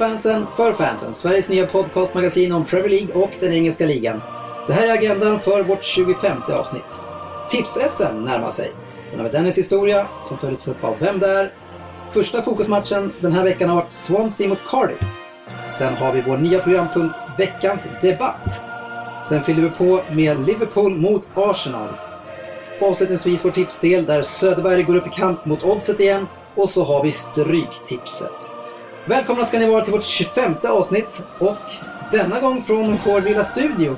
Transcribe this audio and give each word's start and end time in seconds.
Fansen, 0.00 0.46
för 0.56 0.72
fansen. 0.72 1.12
Sveriges 1.12 1.48
nya 1.48 1.66
podcastmagasin 1.66 2.52
om 2.52 2.64
Premier 2.64 2.88
League 2.88 3.22
och 3.22 3.30
den 3.40 3.52
engelska 3.52 3.86
ligan. 3.86 4.20
Det 4.66 4.72
här 4.72 4.88
är 4.88 4.92
agendan 4.92 5.40
för 5.40 5.62
vårt 5.62 5.84
25 5.84 6.42
avsnitt. 6.48 7.00
Tips-SM 7.50 8.24
närmar 8.24 8.50
sig. 8.50 8.72
Sen 9.06 9.20
har 9.20 9.26
vi 9.26 9.32
Dennis 9.32 9.58
historia 9.58 10.06
som 10.22 10.38
följts 10.38 10.68
upp 10.68 10.84
av 10.84 10.96
Vem 11.00 11.18
där? 11.18 11.50
Första 12.12 12.42
fokusmatchen 12.42 13.12
den 13.20 13.32
här 13.32 13.44
veckan 13.44 13.68
har 13.68 13.76
varit 13.76 13.92
Swansea 13.92 14.48
mot 14.48 14.64
Cardiff. 14.68 15.04
Sen 15.66 15.94
har 15.94 16.12
vi 16.12 16.22
vår 16.26 16.36
nya 16.36 16.58
programpunkt 16.58 17.16
Veckans 17.38 17.88
debatt. 18.02 18.62
Sen 19.24 19.44
fyller 19.44 19.62
vi 19.62 19.70
på 19.70 20.02
med 20.12 20.46
Liverpool 20.46 20.94
mot 20.94 21.28
Arsenal. 21.34 21.88
Avslutningsvis 22.82 23.44
vår 23.44 23.50
tipsdel 23.50 24.06
där 24.06 24.22
Söderberg 24.22 24.82
går 24.82 24.96
upp 24.96 25.06
i 25.06 25.10
kamp 25.10 25.44
mot 25.44 25.64
Oddset 25.64 26.00
igen 26.00 26.26
och 26.54 26.70
så 26.70 26.84
har 26.84 27.02
vi 27.02 27.12
Stryktipset. 27.12 28.59
Välkomna 29.06 29.44
ska 29.44 29.58
ni 29.58 29.66
vara 29.66 29.84
till 29.84 29.92
vårt 29.92 30.04
25 30.04 30.54
avsnitt 30.62 31.26
och 31.38 31.56
denna 32.12 32.40
gång 32.40 32.62
från 32.62 32.96
vår 33.06 33.20
lilla 33.20 33.44
studio 33.44 33.96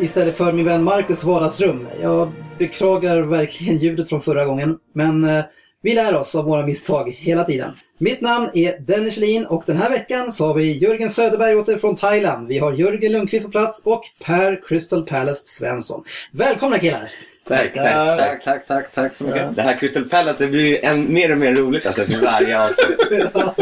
istället 0.00 0.36
för 0.36 0.52
min 0.52 0.64
vän 0.64 0.84
Marcus 0.84 1.24
vardagsrum. 1.24 1.88
Jag 2.02 2.32
beklagar 2.58 3.22
verkligen 3.22 3.78
ljudet 3.78 4.08
från 4.08 4.20
förra 4.20 4.44
gången 4.44 4.78
men 4.92 5.24
eh, 5.24 5.44
vi 5.82 5.94
lär 5.94 6.16
oss 6.16 6.34
av 6.34 6.44
våra 6.44 6.66
misstag 6.66 7.10
hela 7.10 7.44
tiden. 7.44 7.72
Mitt 7.98 8.20
namn 8.20 8.50
är 8.54 8.80
Dennis 8.80 9.16
Lin 9.16 9.46
och 9.46 9.62
den 9.66 9.76
här 9.76 9.90
veckan 9.90 10.32
så 10.32 10.46
har 10.46 10.54
vi 10.54 10.78
Jörgen 10.78 11.10
Söderberg 11.10 11.56
åter 11.56 11.78
från 11.78 11.96
Thailand. 11.96 12.48
Vi 12.48 12.58
har 12.58 12.72
Jörgen 12.72 13.12
Lundqvist 13.12 13.44
på 13.44 13.50
plats 13.50 13.86
och 13.86 14.02
Per 14.24 14.68
Crystal 14.68 15.06
Palace 15.06 15.42
Svensson. 15.46 16.04
Välkomna 16.32 16.78
killar! 16.78 17.10
Tack, 17.48 17.74
tack, 17.74 17.84
tack, 18.18 18.44
tack, 18.44 18.66
tack, 18.66 18.90
tack 18.90 19.14
så 19.14 19.24
mycket. 19.24 19.56
Det 19.56 19.62
här 19.62 19.78
Crystal 19.78 20.04
Palace 20.04 20.36
det 20.38 20.46
blir 20.46 20.66
ju 20.66 20.78
en, 20.78 21.12
mer 21.12 21.32
och 21.32 21.38
mer 21.38 21.52
roligt 21.52 21.86
alltså 21.86 22.04
för 22.04 22.24
varje 22.24 22.60
avsnitt. 22.62 22.98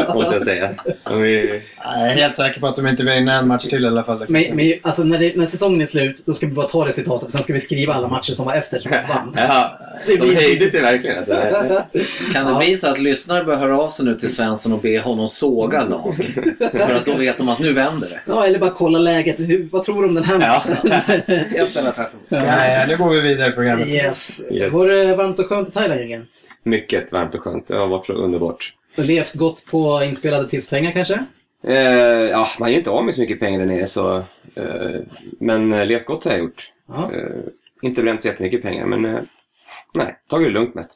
måste 0.13 0.35
jag 0.35 0.43
säga. 0.43 0.69
Vi, 1.09 1.61
Jag 1.83 2.01
är 2.01 2.13
helt 2.15 2.35
säker 2.35 2.59
på 2.59 2.67
att 2.67 2.75
de 2.75 2.87
inte 2.87 3.03
vinner 3.03 3.39
en 3.39 3.47
match 3.47 3.65
till 3.65 3.83
i 3.83 3.87
alla 3.87 4.03
fall. 4.03 4.25
Men, 4.27 4.43
men 4.53 4.73
alltså 4.81 5.03
när, 5.03 5.19
det, 5.19 5.35
när 5.35 5.45
säsongen 5.45 5.81
är 5.81 5.85
slut, 5.85 6.23
då 6.25 6.33
ska 6.33 6.47
vi 6.47 6.53
bara 6.53 6.67
ta 6.67 6.85
det 6.85 6.91
citatet 6.91 7.25
och 7.25 7.31
sen 7.31 7.43
ska 7.43 7.53
vi 7.53 7.59
skriva 7.59 7.93
alla 7.93 8.07
matcher 8.07 8.33
som 8.33 8.45
var 8.45 8.53
efter 8.53 8.79
som 8.79 8.91
vann. 9.09 9.37
Ja, 10.07 10.13
Det 10.13 10.17
de 10.27 10.35
höjde 10.35 10.69
sig 10.71 10.81
verkligen 10.81 11.17
alltså. 11.17 11.33
Kan 12.33 12.53
det 12.53 12.57
bli 12.65 12.77
så 12.77 12.87
att 12.91 12.99
lyssnare 12.99 13.43
bör 13.43 13.55
höra 13.55 13.79
av 13.79 13.89
sig 13.89 14.05
nu 14.05 14.15
till 14.15 14.35
Svensson 14.35 14.73
och 14.73 14.79
be 14.79 14.99
honom 14.99 15.27
såga 15.27 15.83
lag? 15.83 16.15
För 16.71 16.93
att 16.95 17.05
då 17.05 17.13
vet 17.13 17.37
de 17.37 17.49
att 17.49 17.59
nu 17.59 17.73
vänder 17.73 18.07
det. 18.09 18.19
Ja, 18.27 18.45
eller 18.45 18.59
bara 18.59 18.69
kolla 18.71 18.99
läget. 18.99 19.39
Hur, 19.39 19.67
vad 19.71 19.83
tror 19.83 20.01
du 20.01 20.07
om 20.07 20.15
den 20.15 20.23
här 20.23 20.41
Ja. 20.41 20.61
matchen? 20.75 21.45
Jag 21.55 21.67
spelar 21.67 21.91
tvärtom. 21.91 22.19
Ja, 22.29 22.67
ja, 22.67 22.85
nu 22.87 22.97
går 22.97 23.09
vi 23.09 23.21
vidare 23.21 23.49
i 23.49 23.51
programmet. 23.51 23.87
Yes. 23.87 24.45
Yes. 24.51 24.73
Var 24.73 24.87
det 24.87 25.15
varmt 25.15 25.39
och 25.39 25.45
skönt 25.49 25.69
i 25.69 25.71
Thailand, 25.71 25.99
Jörgen? 25.99 26.27
Mycket 26.63 27.11
varmt 27.11 27.35
och 27.35 27.41
skönt. 27.41 27.67
Det 27.67 27.75
har 27.77 27.87
varit 27.87 28.05
så 28.05 28.13
underbart. 28.13 28.73
Och 28.97 29.05
levt 29.05 29.33
gott 29.33 29.65
på 29.71 30.03
inspelade 30.03 30.47
tipspengar 30.49 30.91
kanske? 30.91 31.19
Eh, 31.67 31.75
ja, 32.29 32.47
man 32.59 32.67
är 32.69 32.71
ju 32.71 32.77
inte 32.77 32.89
av 32.89 33.05
med 33.05 33.13
så 33.13 33.21
mycket 33.21 33.39
pengar 33.39 33.59
där 33.59 33.65
nere 33.65 33.87
så... 33.87 34.17
Eh, 34.55 35.01
men 35.39 35.73
eh, 35.73 35.85
levt 35.85 36.05
gott 36.05 36.23
har 36.23 36.31
jag 36.31 36.39
gjort. 36.39 36.71
Ja. 36.87 37.11
Eh, 37.13 37.39
inte 37.81 38.01
bränt 38.01 38.21
så 38.21 38.27
jättemycket 38.27 38.61
pengar 38.61 38.85
men... 38.85 39.27
Nej, 39.93 40.19
tagit 40.29 40.47
det 40.47 40.51
lugnt 40.53 40.75
mest. 40.75 40.91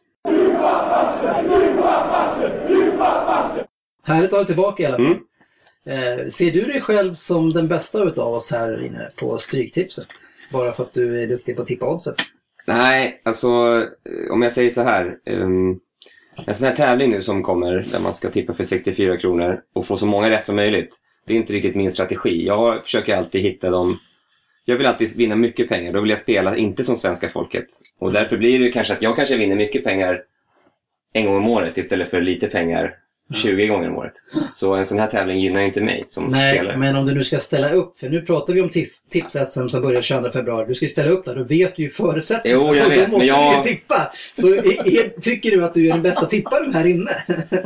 Härligt 4.04 4.26
att 4.26 4.32
ha 4.32 4.38
dig 4.38 4.46
tillbaka 4.46 4.84
i 4.84 4.86
alla 4.86 4.98
fall. 4.98 5.06
Mm. 5.06 6.20
Eh, 6.20 6.28
ser 6.28 6.52
du 6.52 6.62
dig 6.62 6.82
själv 6.82 7.14
som 7.14 7.54
den 7.54 7.68
bästa 7.68 8.04
utav 8.04 8.34
oss 8.34 8.52
här 8.52 8.86
inne 8.86 9.08
på 9.20 9.38
Stryktipset? 9.38 10.08
Bara 10.52 10.72
för 10.72 10.84
att 10.84 10.94
du 10.94 11.24
är 11.24 11.28
duktig 11.28 11.56
på 11.56 11.62
att 11.62 11.68
tippa 11.68 11.94
oddset? 11.94 12.16
Nej, 12.66 13.22
alltså 13.26 13.48
eh, 13.48 14.32
om 14.32 14.42
jag 14.42 14.52
säger 14.52 14.70
så 14.70 14.82
här. 14.82 15.18
ehm, 15.26 15.80
en 16.46 16.56
sån 16.56 16.68
här 16.68 16.76
tävling 16.76 17.12
nu 17.12 17.22
som 17.22 17.44
kommer 17.44 17.86
där 17.92 18.00
man 18.00 18.14
ska 18.14 18.30
tippa 18.30 18.54
för 18.54 18.64
64 18.64 19.18
kronor 19.18 19.60
och 19.74 19.86
få 19.86 19.98
så 19.98 20.06
många 20.06 20.30
rätt 20.30 20.46
som 20.46 20.56
möjligt. 20.56 20.96
Det 21.26 21.34
är 21.34 21.38
inte 21.38 21.54
riktigt 21.54 21.76
min 21.76 21.92
strategi. 21.92 22.46
Jag 22.48 22.84
försöker 22.84 23.18
alltid 23.18 23.42
hitta 23.42 23.70
dem. 23.70 24.00
Jag 24.70 24.78
vill 24.78 24.86
alltid 24.88 25.16
vinna 25.18 25.36
mycket 25.36 25.70
pengar. 25.70 25.94
Då 25.94 26.02
vill 26.02 26.10
jag 26.10 26.20
spela 26.20 26.56
inte 26.58 26.84
som 26.84 26.96
svenska 26.98 27.30
folket. 27.30 27.66
Och 28.00 28.12
därför 28.14 28.38
blir 28.38 28.60
det 28.60 28.70
kanske 28.72 28.94
att 28.94 29.02
jag 29.02 29.16
kanske 29.16 29.38
vinner 29.38 29.56
mycket 29.56 29.84
pengar 29.84 30.22
en 31.14 31.26
gång 31.26 31.36
om 31.36 31.48
året 31.50 31.78
istället 31.78 32.10
för 32.10 32.22
lite 32.22 32.48
pengar 32.48 32.94
20 33.36 33.68
gånger 33.68 33.90
om 33.90 33.96
året. 33.98 34.14
Så 34.54 34.74
en 34.74 34.86
sån 34.86 35.00
här 35.00 35.08
tävling 35.08 35.38
gynnar 35.40 35.60
ju 35.60 35.66
inte 35.68 35.82
mig 35.82 36.06
som 36.08 36.26
Nej, 36.28 36.56
spelare. 36.58 36.78
men 36.78 36.96
om 36.96 37.06
du 37.06 37.14
nu 37.16 37.24
ska 37.24 37.40
ställa 37.40 37.70
upp, 37.72 38.00
för 38.00 38.10
nu 38.10 38.22
pratar 38.22 38.54
vi 38.54 38.62
om 38.62 38.70
tips- 38.70 39.08
tips-SM 39.10 39.68
som 39.70 39.82
börjar 39.82 40.02
22 40.02 40.32
februari. 40.32 40.66
Du 40.68 40.76
ska 40.76 40.86
ju 40.86 40.90
ställa 40.90 41.12
upp 41.12 41.26
där, 41.26 41.36
då 41.36 41.44
vet 41.44 41.76
du 41.76 41.84
ju 41.84 41.90
förutsättningarna. 41.90 42.64
Jo, 42.64 42.76
jag 42.76 42.86
Och 42.86 42.92
vet, 42.92 43.00
Då 43.12 43.18
måste 43.18 43.18
men 43.18 43.28
jag- 43.28 43.64
du 43.64 43.70
ju 43.70 43.76
tippa. 43.76 43.96
Så 44.34 44.48
är, 44.48 44.88
är, 44.88 45.20
tycker 45.22 45.52
du 45.52 45.64
att 45.66 45.74
du 45.74 45.88
är 45.88 45.94
den 45.94 46.02
bästa 46.02 46.26
tipparen 46.26 46.74
här 46.74 46.88
inne? 46.88 47.12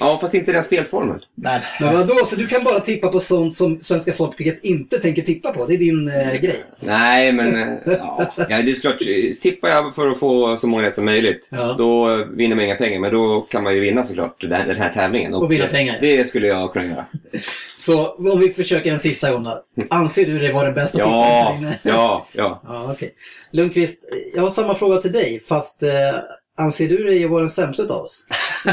Ja, 0.00 0.18
fast 0.20 0.34
inte 0.34 0.52
den 0.52 0.64
spelformen. 0.64 1.20
Nej. 1.34 1.60
Men 1.80 1.94
vadå, 1.94 2.14
så 2.26 2.36
du 2.36 2.46
kan 2.46 2.64
bara 2.64 2.80
tippa 2.80 3.08
på 3.08 3.20
sånt 3.20 3.54
som 3.54 3.80
svenska 3.80 4.12
folket 4.12 4.58
inte 4.62 4.98
tänker 4.98 5.22
tippa 5.22 5.52
på? 5.52 5.66
Det 5.66 5.74
är 5.74 5.78
din 5.78 6.08
eh, 6.08 6.32
grej? 6.42 6.64
Nej, 6.80 7.32
men 7.32 7.56
eh, 7.56 7.78
ja, 7.86 8.32
ja, 8.36 8.62
det 8.62 8.70
är 8.70 8.72
såklart. 8.72 8.98
Tippar 9.42 9.68
jag 9.68 9.94
för 9.94 10.08
att 10.10 10.18
få 10.18 10.56
så 10.56 10.66
många 10.68 10.82
rätt 10.82 10.94
som 10.94 11.04
möjligt, 11.04 11.48
Ja. 11.50 11.74
då 11.78 12.24
vinner 12.36 12.56
man 12.56 12.64
inga 12.64 12.74
pengar. 12.74 13.00
Men 13.00 13.12
då 13.12 13.40
kan 13.40 13.62
man 13.62 13.74
ju 13.74 13.80
vinna 13.80 14.02
såklart 14.02 14.40
den 14.40 14.52
här, 14.52 14.66
den 14.66 14.76
här 14.76 14.88
tävlingen. 14.92 15.34
Och 15.34 15.52
vinna 15.52 15.66
pengar. 15.66 15.96
Det 16.00 16.24
skulle 16.24 16.46
jag 16.46 16.72
kunna 16.72 16.84
göra. 16.84 17.04
Så 17.76 18.08
om 18.14 18.40
vi 18.40 18.52
försöker 18.52 18.92
en 18.92 18.98
sista 18.98 19.30
gång 19.32 19.44
då. 19.44 19.62
Anser 19.90 20.24
du 20.26 20.38
dig 20.38 20.52
vara 20.52 20.64
den 20.64 20.74
bästa 20.74 20.98
tipparen 20.98 21.20
Ja, 21.22 21.54
inne? 21.58 21.78
ja, 21.82 22.26
ja. 22.32 22.60
Ja, 22.68 22.90
okej. 22.92 23.14
Lundqvist, 23.50 24.04
jag 24.34 24.42
har 24.42 24.50
samma 24.50 24.74
fråga 24.74 24.96
till 24.96 25.12
dig, 25.12 25.42
fast 25.48 25.82
eh, 25.82 25.90
anser 26.56 26.88
du 26.88 27.04
dig 27.04 27.26
vara 27.26 27.40
den 27.40 27.50
sämsta 27.50 27.82
utav 27.82 28.02
oss? 28.02 28.26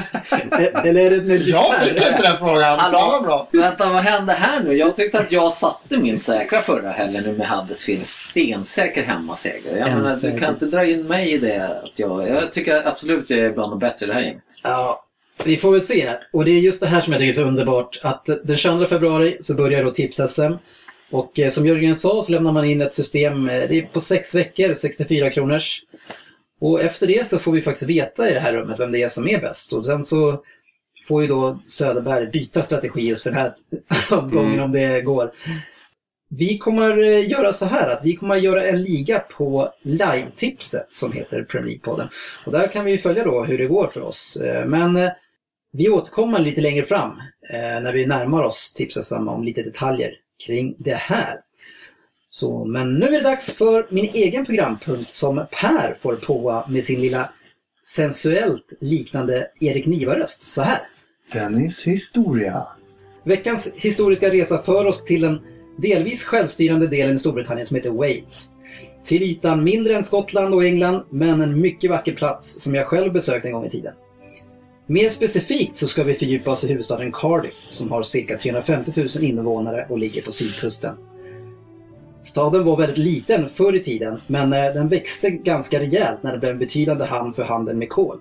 Eller 0.83 1.01
är 1.01 1.11
det 1.11 1.21
med 1.23 1.41
Jag 1.41 1.75
fick 1.75 1.91
inte 1.91 2.21
den 2.21 2.37
frågan. 2.37 2.79
Hallå? 2.79 2.97
Ja, 2.97 3.09
vad 3.11 3.23
bra. 3.23 3.47
Vänta, 3.51 3.89
vad 3.89 4.01
hände 4.03 4.33
här 4.33 4.63
nu? 4.63 4.73
Jag 4.77 4.95
tyckte 4.95 5.19
att 5.19 5.31
jag 5.31 5.53
satte 5.53 5.97
min 5.97 6.19
säkra 6.19 6.61
förra 6.61 6.91
helgen 6.91 7.23
nu 7.23 7.33
med 7.37 7.47
Huddersfield 7.49 8.05
stensäker 8.05 9.03
hemmaseger. 9.03 9.77
Jag 9.77 9.87
En 9.89 9.97
menar, 9.97 10.31
du 10.31 10.39
kan 10.39 10.53
inte 10.53 10.65
dra 10.65 10.85
in 10.85 11.07
mig 11.07 11.31
i 11.31 11.37
det. 11.37 11.67
Att 11.83 11.99
jag, 11.99 12.29
jag 12.29 12.51
tycker 12.51 12.87
absolut 12.87 13.29
jag 13.29 13.39
är 13.39 13.51
bland 13.51 13.71
de 13.71 13.79
bättre 13.79 14.05
i 14.05 14.07
det 14.07 14.13
här 14.13 14.21
gänget. 14.21 14.43
Ja, 14.63 15.05
vi 15.43 15.57
får 15.57 15.71
väl 15.71 15.81
se. 15.81 16.09
Och 16.33 16.45
det 16.45 16.51
är 16.51 16.59
just 16.59 16.79
det 16.79 16.87
här 16.87 17.01
som 17.01 17.13
jag 17.13 17.19
tycker 17.19 17.33
är 17.33 17.43
så 17.43 17.49
underbart. 17.49 17.99
Att 18.03 18.29
den 18.43 18.57
22 18.57 18.85
februari 18.85 19.37
så 19.41 19.53
börjar 19.53 19.83
då 19.83 19.91
Tips-SM. 19.91 20.53
Och 21.11 21.39
eh, 21.39 21.49
som 21.49 21.65
Jörgen 21.67 21.95
sa 21.95 22.23
så 22.23 22.31
lämnar 22.31 22.51
man 22.51 22.65
in 22.65 22.81
ett 22.81 22.93
system, 22.93 23.49
eh, 23.49 23.63
det 23.69 23.79
är 23.79 23.81
på 23.81 24.01
sex 24.01 24.35
veckor, 24.35 24.73
64 24.73 25.29
kronors. 25.29 25.83
Och 26.61 26.81
efter 26.81 27.07
det 27.07 27.27
så 27.27 27.39
får 27.39 27.51
vi 27.51 27.61
faktiskt 27.61 27.89
veta 27.89 28.29
i 28.29 28.33
det 28.33 28.39
här 28.39 28.53
rummet 28.53 28.79
vem 28.79 28.91
det 28.91 29.03
är 29.03 29.09
som 29.09 29.27
är 29.27 29.41
bäst. 29.41 29.73
Och 29.73 29.85
sen 29.85 30.05
så 30.05 30.43
får 31.07 31.21
ju 31.21 31.27
då 31.27 31.59
Söderberg 31.67 32.27
byta 32.27 32.63
strategi 32.63 33.01
just 33.01 33.23
för 33.23 33.31
den 33.31 33.39
här 33.39 33.53
omgången 34.19 34.59
om 34.59 34.71
det 34.71 35.01
går. 35.01 35.31
Vi 36.29 36.57
kommer 36.57 37.03
eh, 37.03 37.29
göra 37.29 37.53
så 37.53 37.65
här 37.65 37.89
att 37.89 37.99
vi 38.03 38.15
kommer 38.15 38.35
göra 38.35 38.65
en 38.65 38.83
liga 38.83 39.19
på 39.19 39.69
live-tipset 39.81 40.87
som 40.89 41.11
heter 41.11 41.43
Premier 41.43 41.69
League-podden. 41.69 42.07
Och 42.45 42.51
där 42.51 42.67
kan 42.67 42.85
vi 42.85 42.97
följa 42.97 43.23
då 43.23 43.43
hur 43.43 43.57
det 43.57 43.65
går 43.65 43.87
för 43.87 44.01
oss. 44.01 44.37
Eh, 44.37 44.65
Men 44.65 44.97
eh, 44.97 45.11
vi 45.73 45.89
återkommer 45.89 46.39
lite 46.39 46.61
längre 46.61 46.85
fram 46.85 47.21
när 47.53 47.93
vi 47.93 48.05
närmar 48.05 48.43
oss 48.43 48.73
tipset 48.73 49.11
om 49.11 49.43
lite 49.43 49.63
detaljer 49.63 50.11
kring 50.45 50.75
det 50.77 50.95
här. 50.95 51.39
Så, 52.33 52.65
men 52.65 52.93
nu 52.93 53.05
är 53.05 53.11
det 53.11 53.23
dags 53.23 53.51
för 53.51 53.87
min 53.89 54.09
egen 54.13 54.45
programpunkt 54.45 55.11
som 55.11 55.45
Per 55.51 55.95
får 56.01 56.15
på 56.15 56.63
med 56.69 56.83
sin 56.83 57.01
lilla 57.01 57.29
sensuellt 57.87 58.73
liknande 58.79 59.47
Erik 59.59 59.85
Niva-röst. 59.85 60.43
Så 60.43 60.61
här. 60.61 60.81
Dennis 61.33 61.87
historia. 61.87 62.67
Veckans 63.23 63.73
historiska 63.75 64.29
resa 64.29 64.63
för 64.63 64.85
oss 64.85 65.05
till 65.05 65.21
den 65.21 65.41
delvis 65.77 66.23
självstyrande 66.23 66.87
delen 66.87 67.15
i 67.15 67.19
Storbritannien 67.19 67.67
som 67.67 67.75
heter 67.75 67.89
Wales. 67.89 68.55
Till 69.03 69.23
ytan 69.23 69.63
mindre 69.63 69.95
än 69.95 70.03
Skottland 70.03 70.53
och 70.53 70.65
England, 70.65 71.03
men 71.09 71.41
en 71.41 71.61
mycket 71.61 71.89
vacker 71.89 72.15
plats 72.15 72.63
som 72.63 72.75
jag 72.75 72.87
själv 72.87 73.13
besökt 73.13 73.45
en 73.45 73.51
gång 73.51 73.65
i 73.65 73.69
tiden. 73.69 73.93
Mer 74.87 75.09
specifikt 75.09 75.77
så 75.77 75.87
ska 75.87 76.03
vi 76.03 76.13
fördjupa 76.13 76.51
oss 76.51 76.63
i 76.63 76.67
huvudstaden 76.67 77.11
Cardiff 77.11 77.67
som 77.69 77.91
har 77.91 78.03
cirka 78.03 78.37
350 78.37 78.91
000 79.15 79.23
invånare 79.23 79.87
och 79.89 79.99
ligger 79.99 80.21
på 80.21 80.31
sydkusten. 80.31 80.95
Staden 82.21 82.65
var 82.65 82.77
väldigt 82.77 82.97
liten 82.97 83.49
förr 83.49 83.75
i 83.75 83.79
tiden, 83.79 84.21
men 84.27 84.53
eh, 84.53 84.73
den 84.73 84.89
växte 84.89 85.29
ganska 85.29 85.79
rejält 85.79 86.23
när 86.23 86.31
det 86.31 86.37
blev 86.37 86.51
en 86.51 86.59
betydande 86.59 87.05
hamn 87.05 87.33
för 87.33 87.43
handeln 87.43 87.79
med 87.79 87.89
kol. 87.89 88.17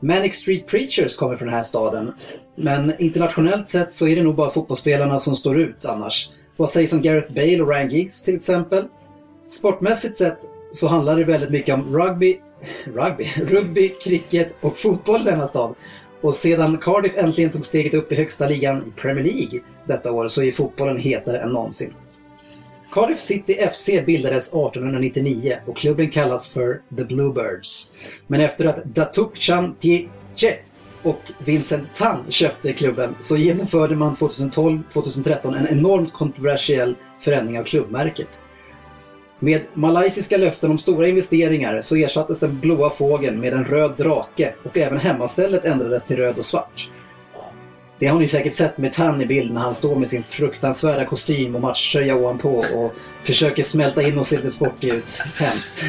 Manic 0.00 0.34
Street 0.34 0.66
Preachers 0.66 1.16
kommer 1.16 1.36
från 1.36 1.48
den 1.48 1.56
här 1.56 1.62
staden. 1.62 2.12
Men 2.56 2.92
internationellt 2.98 3.68
sett 3.68 3.94
så 3.94 4.08
är 4.08 4.16
det 4.16 4.22
nog 4.22 4.34
bara 4.34 4.50
fotbollsspelarna 4.50 5.18
som 5.18 5.36
står 5.36 5.60
ut 5.60 5.84
annars. 5.84 6.30
Vad 6.56 6.70
sägs 6.70 6.92
om 6.92 7.02
Gareth 7.02 7.32
Bale 7.32 7.60
och 7.60 7.68
Ryan 7.68 7.90
Giggs 7.90 8.22
till 8.22 8.36
exempel? 8.36 8.84
Sportmässigt 9.46 10.18
sett 10.18 10.38
så 10.70 10.86
handlar 10.88 11.16
det 11.16 11.24
väldigt 11.24 11.50
mycket 11.50 11.74
om 11.74 11.96
rugby, 11.96 12.40
rugby, 12.84 13.26
rugby, 13.36 13.88
cricket 13.88 14.56
och 14.60 14.78
fotboll 14.78 15.20
i 15.20 15.30
denna 15.30 15.46
stad. 15.46 15.74
Och 16.20 16.34
sedan 16.34 16.78
Cardiff 16.78 17.16
äntligen 17.16 17.50
tog 17.50 17.64
steget 17.64 17.94
upp 17.94 18.12
i 18.12 18.14
högsta 18.14 18.48
ligan 18.48 18.78
i 18.78 19.00
Premier 19.00 19.24
League 19.24 19.60
detta 19.86 20.12
år 20.12 20.28
så 20.28 20.42
är 20.42 20.52
fotbollen 20.52 20.98
hetare 20.98 21.38
än 21.38 21.50
någonsin. 21.50 21.94
Cardiff 22.92 23.20
City 23.20 23.54
FC 23.54 23.90
bildades 24.06 24.48
1899 24.48 25.58
och 25.66 25.76
klubben 25.76 26.10
kallas 26.10 26.50
för 26.50 26.80
The 26.96 27.04
Bluebirds. 27.04 27.90
Men 28.26 28.40
efter 28.40 28.64
att 28.64 28.84
Datuk 28.84 29.36
Chantiche 29.36 30.58
och 31.02 31.20
Vincent 31.38 31.94
Tan 31.94 32.24
köpte 32.28 32.72
klubben 32.72 33.14
så 33.20 33.36
genomförde 33.36 33.96
man 33.96 34.14
2012-2013 34.14 35.56
en 35.58 35.78
enormt 35.78 36.12
kontroversiell 36.12 36.94
förändring 37.20 37.58
av 37.58 37.64
klubbmärket. 37.64 38.42
Med 39.40 39.62
malaysiska 39.74 40.36
löften 40.36 40.70
om 40.70 40.78
stora 40.78 41.08
investeringar 41.08 41.80
så 41.80 41.96
ersattes 41.96 42.40
den 42.40 42.60
blåa 42.60 42.90
fågeln 42.90 43.40
med 43.40 43.52
en 43.52 43.64
röd 43.64 43.94
drake 43.96 44.54
och 44.64 44.76
även 44.76 44.98
hemmastället 44.98 45.64
ändrades 45.64 46.06
till 46.06 46.16
röd 46.16 46.38
och 46.38 46.44
svart. 46.44 46.88
Det 47.98 48.06
har 48.06 48.18
ni 48.18 48.28
säkert 48.28 48.52
sett 48.52 48.78
med 48.78 48.92
Tan 48.92 49.22
i 49.22 49.26
bild 49.26 49.52
när 49.52 49.60
han 49.60 49.74
står 49.74 49.96
med 49.96 50.08
sin 50.08 50.22
fruktansvärda 50.22 51.04
kostym 51.04 51.54
och 51.54 51.60
matchtröja 51.60 52.16
ovanpå 52.16 52.64
och 52.74 52.94
försöker 53.22 53.62
smälta 53.62 54.02
in 54.02 54.18
och 54.18 54.26
se 54.26 54.36
lite 54.36 54.50
sportig 54.50 54.88
ut. 54.88 55.22
Hemskt. 55.36 55.84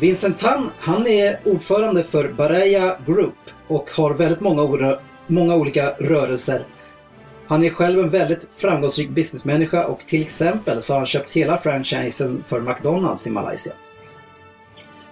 Vincent 0.00 0.38
Tan, 0.38 0.70
han 0.78 1.06
är 1.06 1.40
ordförande 1.44 2.04
för 2.04 2.28
Baraya 2.28 2.96
Group 3.06 3.34
och 3.68 3.90
har 3.96 4.14
väldigt 4.14 4.40
många, 4.40 4.98
många 5.26 5.56
olika 5.56 5.90
rörelser. 5.90 6.66
Han 7.46 7.64
är 7.64 7.70
själv 7.70 8.00
en 8.00 8.10
väldigt 8.10 8.48
framgångsrik 8.56 9.10
businessmänniska 9.10 9.86
och 9.86 10.00
till 10.06 10.22
exempel 10.22 10.82
så 10.82 10.92
har 10.92 10.98
han 10.98 11.06
köpt 11.06 11.30
hela 11.30 11.58
franchisen 11.58 12.44
för 12.48 12.60
McDonalds 12.60 13.26
i 13.26 13.30
Malaysia. 13.30 13.72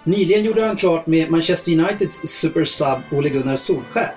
Nyligen 0.04 0.44
gjorde 0.44 0.66
han 0.66 0.76
klart 0.76 1.06
med 1.06 1.30
Manchester 1.30 1.72
Uniteds 1.72 2.26
supersub 2.26 2.98
Ole 3.10 3.28
Gunnar 3.28 3.56
Solskär 3.56 4.14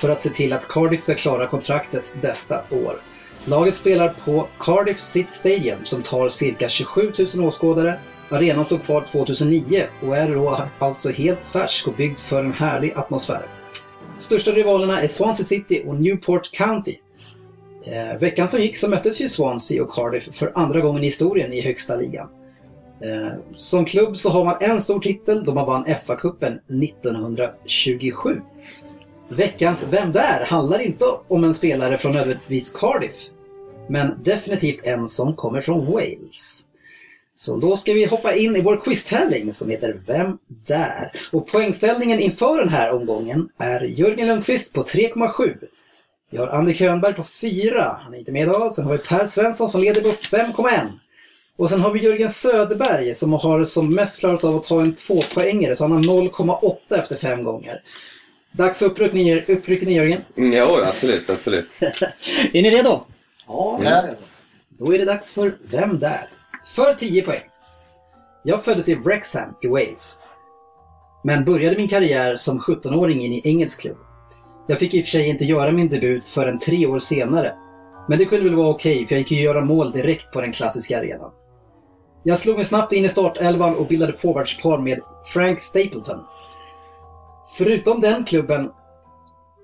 för 0.00 0.08
att 0.08 0.20
se 0.20 0.30
till 0.30 0.52
att 0.52 0.68
Cardiff 0.68 1.02
ska 1.02 1.14
klara 1.14 1.46
kontraktet 1.46 2.14
nästa 2.22 2.60
år. 2.70 3.00
Laget 3.44 3.76
spelar 3.76 4.14
på 4.24 4.48
Cardiff 4.58 5.00
City 5.00 5.32
Stadium 5.32 5.84
som 5.84 6.02
tar 6.02 6.28
cirka 6.28 6.68
27 6.68 7.12
000 7.36 7.46
åskådare. 7.46 7.98
Arenan 8.28 8.64
stod 8.64 8.82
kvar 8.82 9.04
2009 9.12 9.86
och 10.06 10.16
är 10.16 10.34
då 10.34 10.58
alltså 10.78 11.10
helt 11.10 11.44
färsk 11.44 11.88
och 11.88 11.94
byggd 11.94 12.20
för 12.20 12.44
en 12.44 12.52
härlig 12.52 12.92
atmosfär. 12.96 13.46
Största 14.18 14.50
rivalerna 14.50 15.00
är 15.00 15.06
Swansea 15.06 15.44
City 15.44 15.82
och 15.86 16.00
Newport 16.00 16.50
County. 16.52 16.96
Eh, 17.86 18.18
veckan 18.20 18.48
som 18.48 18.60
gick 18.60 18.76
så 18.76 18.88
möttes 18.88 19.20
ju 19.20 19.28
Swansea 19.28 19.82
och 19.82 19.90
Cardiff 19.90 20.28
för 20.32 20.52
andra 20.54 20.80
gången 20.80 21.02
i 21.02 21.06
historien 21.06 21.52
i 21.52 21.60
högsta 21.60 21.96
ligan. 21.96 22.28
Eh, 23.00 23.32
som 23.54 23.84
klubb 23.84 24.16
så 24.16 24.30
har 24.30 24.44
man 24.44 24.56
en 24.60 24.80
stor 24.80 25.00
titel 25.00 25.44
då 25.44 25.54
man 25.54 25.66
vann 25.66 25.84
FA-cupen 25.84 26.58
1927. 26.84 28.40
Veckans 29.32 29.86
Vem 29.90 30.12
där? 30.12 30.44
handlar 30.44 30.78
inte 30.78 31.04
om 31.28 31.44
en 31.44 31.54
spelare 31.54 31.98
från 31.98 32.12
nödvändigtvis 32.12 32.72
Cardiff, 32.72 33.26
men 33.88 34.22
definitivt 34.22 34.84
en 34.84 35.08
som 35.08 35.36
kommer 35.36 35.60
från 35.60 35.86
Wales. 35.86 36.66
Så 37.34 37.56
då 37.56 37.76
ska 37.76 37.92
vi 37.92 38.04
hoppa 38.04 38.34
in 38.34 38.56
i 38.56 38.60
vår 38.60 38.80
quiztävling 38.84 39.52
som 39.52 39.70
heter 39.70 40.00
Vem 40.06 40.38
där? 40.66 41.12
Och 41.32 41.46
poängställningen 41.46 42.20
inför 42.20 42.58
den 42.58 42.68
här 42.68 42.92
omgången 42.92 43.48
är 43.58 43.80
Jörgen 43.80 44.28
Lundqvist 44.28 44.72
på 44.72 44.82
3,7. 44.82 45.56
Vi 46.30 46.38
har 46.38 46.48
Andy 46.48 46.74
Könberg 46.74 47.14
på 47.14 47.24
4, 47.24 47.98
han 48.00 48.14
är 48.14 48.18
inte 48.18 48.32
med 48.32 48.42
idag. 48.42 48.72
Sen 48.72 48.84
har 48.84 48.92
vi 48.92 48.98
Per 48.98 49.26
Svensson 49.26 49.68
som 49.68 49.80
leder 49.80 50.00
på 50.00 50.08
5,1. 50.08 50.86
Och 51.56 51.70
sen 51.70 51.80
har 51.80 51.90
vi 51.92 52.00
Jörgen 52.00 52.30
Söderberg 52.30 53.14
som 53.14 53.32
har 53.32 53.64
som 53.64 53.94
mest 53.94 54.20
klarat 54.20 54.44
av 54.44 54.56
att 54.56 54.64
ta 54.64 54.80
en 54.80 54.94
tvåpoängare, 54.94 55.76
så 55.76 55.84
han 55.84 55.92
har 55.92 56.00
0,8 56.00 56.74
efter 56.90 57.16
fem 57.16 57.44
gånger. 57.44 57.82
Dags 58.52 58.78
för 58.78 58.86
uppryckning, 58.86 59.42
uppryckning 59.48 59.94
Jörgen. 59.94 60.20
Mm, 60.36 60.52
jo, 60.52 60.82
absolut, 60.84 61.30
absolut. 61.30 61.68
Är 62.52 62.62
ni 62.62 62.70
redo? 62.70 63.00
Ja, 63.46 63.80
Ja. 63.82 64.02
Då 64.68 64.94
är 64.94 64.98
det 64.98 65.04
dags 65.04 65.34
för 65.34 65.54
Vem 65.70 65.98
där? 65.98 66.28
För 66.74 66.92
10 66.94 67.22
poäng. 67.22 67.42
Jag 68.44 68.64
föddes 68.64 68.88
i 68.88 68.94
Wrexham 68.94 69.54
i 69.62 69.66
Wales. 69.66 70.22
Men 71.24 71.44
började 71.44 71.76
min 71.76 71.88
karriär 71.88 72.36
som 72.36 72.60
17-åring 72.60 73.20
in 73.20 73.32
i 73.32 73.40
engelsk 73.44 73.80
klubb. 73.80 73.96
Jag 74.68 74.78
fick 74.78 74.94
i 74.94 75.00
och 75.00 75.04
för 75.04 75.10
sig 75.10 75.28
inte 75.28 75.44
göra 75.44 75.72
min 75.72 75.88
debut 75.88 76.28
förrän 76.28 76.58
tre 76.58 76.86
år 76.86 76.98
senare. 76.98 77.54
Men 78.08 78.18
det 78.18 78.24
kunde 78.24 78.44
väl 78.44 78.54
vara 78.54 78.68
okej, 78.68 79.06
för 79.06 79.14
jag 79.14 79.18
gick 79.18 79.30
ju 79.30 79.40
göra 79.40 79.64
mål 79.64 79.92
direkt 79.92 80.32
på 80.32 80.40
den 80.40 80.52
klassiska 80.52 80.98
arenan. 80.98 81.30
Jag 82.22 82.38
slog 82.38 82.56
mig 82.56 82.64
snabbt 82.64 82.92
in 82.92 83.04
i 83.04 83.08
startelvan 83.08 83.74
och 83.76 83.86
bildade 83.86 84.12
forwardspar 84.12 84.78
med 84.78 85.00
Frank 85.26 85.60
Stapleton. 85.60 86.20
Förutom 87.56 88.00
den 88.00 88.24
klubben 88.24 88.70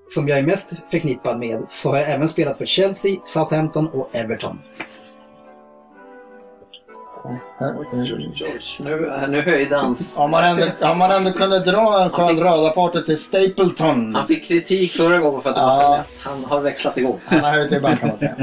som 0.06 0.28
jag 0.28 0.38
är 0.38 0.42
mest 0.42 0.72
förknippad 0.90 1.38
med 1.38 1.64
så 1.68 1.90
har 1.90 1.96
jag 1.98 2.10
även 2.10 2.28
spelat 2.28 2.58
för 2.58 2.66
Chelsea, 2.66 3.16
Southampton 3.22 3.88
och 3.88 4.10
Everton. 4.12 4.58
Nu, 8.80 9.12
nu 9.28 9.40
höjde 9.40 9.76
hans... 9.76 10.18
Om 10.18 10.30
man 10.30 10.44
ändå, 10.44 10.62
om 10.80 10.98
man 10.98 11.10
ändå 11.10 11.32
kunde 11.32 11.58
dra 11.58 12.02
en 12.02 12.10
skön 12.10 12.40
radarparty 12.40 13.02
till 13.02 13.16
Stapleton. 13.18 14.14
Han 14.14 14.26
fick 14.26 14.48
kritik 14.48 14.92
förra 14.92 15.18
gången 15.18 15.40
för 15.42 15.50
att 15.50 15.56
det 15.56 15.62
var 15.62 15.82
Ja. 15.82 15.96
för 15.96 15.98
lätt. 15.98 16.24
Han 16.24 16.44
har 16.44 16.60
växlat 16.60 16.96
igång. 16.98 17.18
Han 17.26 17.40
har 17.40 17.50
höjt 17.50 17.72
ribban 17.72 17.96
kan 17.96 18.08
man 18.08 18.18
säga. 18.18 18.34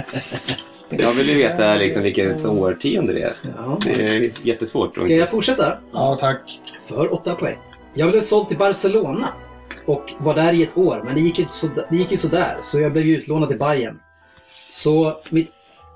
Jag 0.89 1.11
vill 1.11 1.29
ju 1.29 1.35
veta 1.35 1.73
liksom 1.75 2.03
vilket 2.03 2.45
årtionde 2.45 3.13
det 3.13 3.21
är. 3.21 3.35
Det 3.83 4.07
är 4.17 4.31
jättesvårt. 4.47 4.95
Ska 4.95 5.07
jag 5.13 5.29
fortsätta? 5.29 5.77
Ja, 5.93 6.17
tack. 6.19 6.59
För 6.87 7.13
8 7.13 7.35
poäng. 7.35 7.57
Jag 7.93 8.11
blev 8.11 8.21
såld 8.21 8.47
till 8.47 8.57
Barcelona 8.57 9.27
och 9.85 10.13
var 10.19 10.35
där 10.35 10.53
i 10.53 10.63
ett 10.63 10.77
år, 10.77 11.01
men 11.05 11.15
det 11.15 11.21
gick 11.21 11.39
ju, 11.39 11.45
så, 11.49 11.67
det 11.89 11.97
gick 11.97 12.11
ju 12.11 12.17
sådär, 12.17 12.57
så 12.61 12.79
jag 12.79 12.91
blev 12.91 13.05
ju 13.05 13.17
utlånad 13.17 13.49
till 13.49 13.59
Bayern. 13.59 13.99
Så 14.69 15.13
mitt 15.29 15.51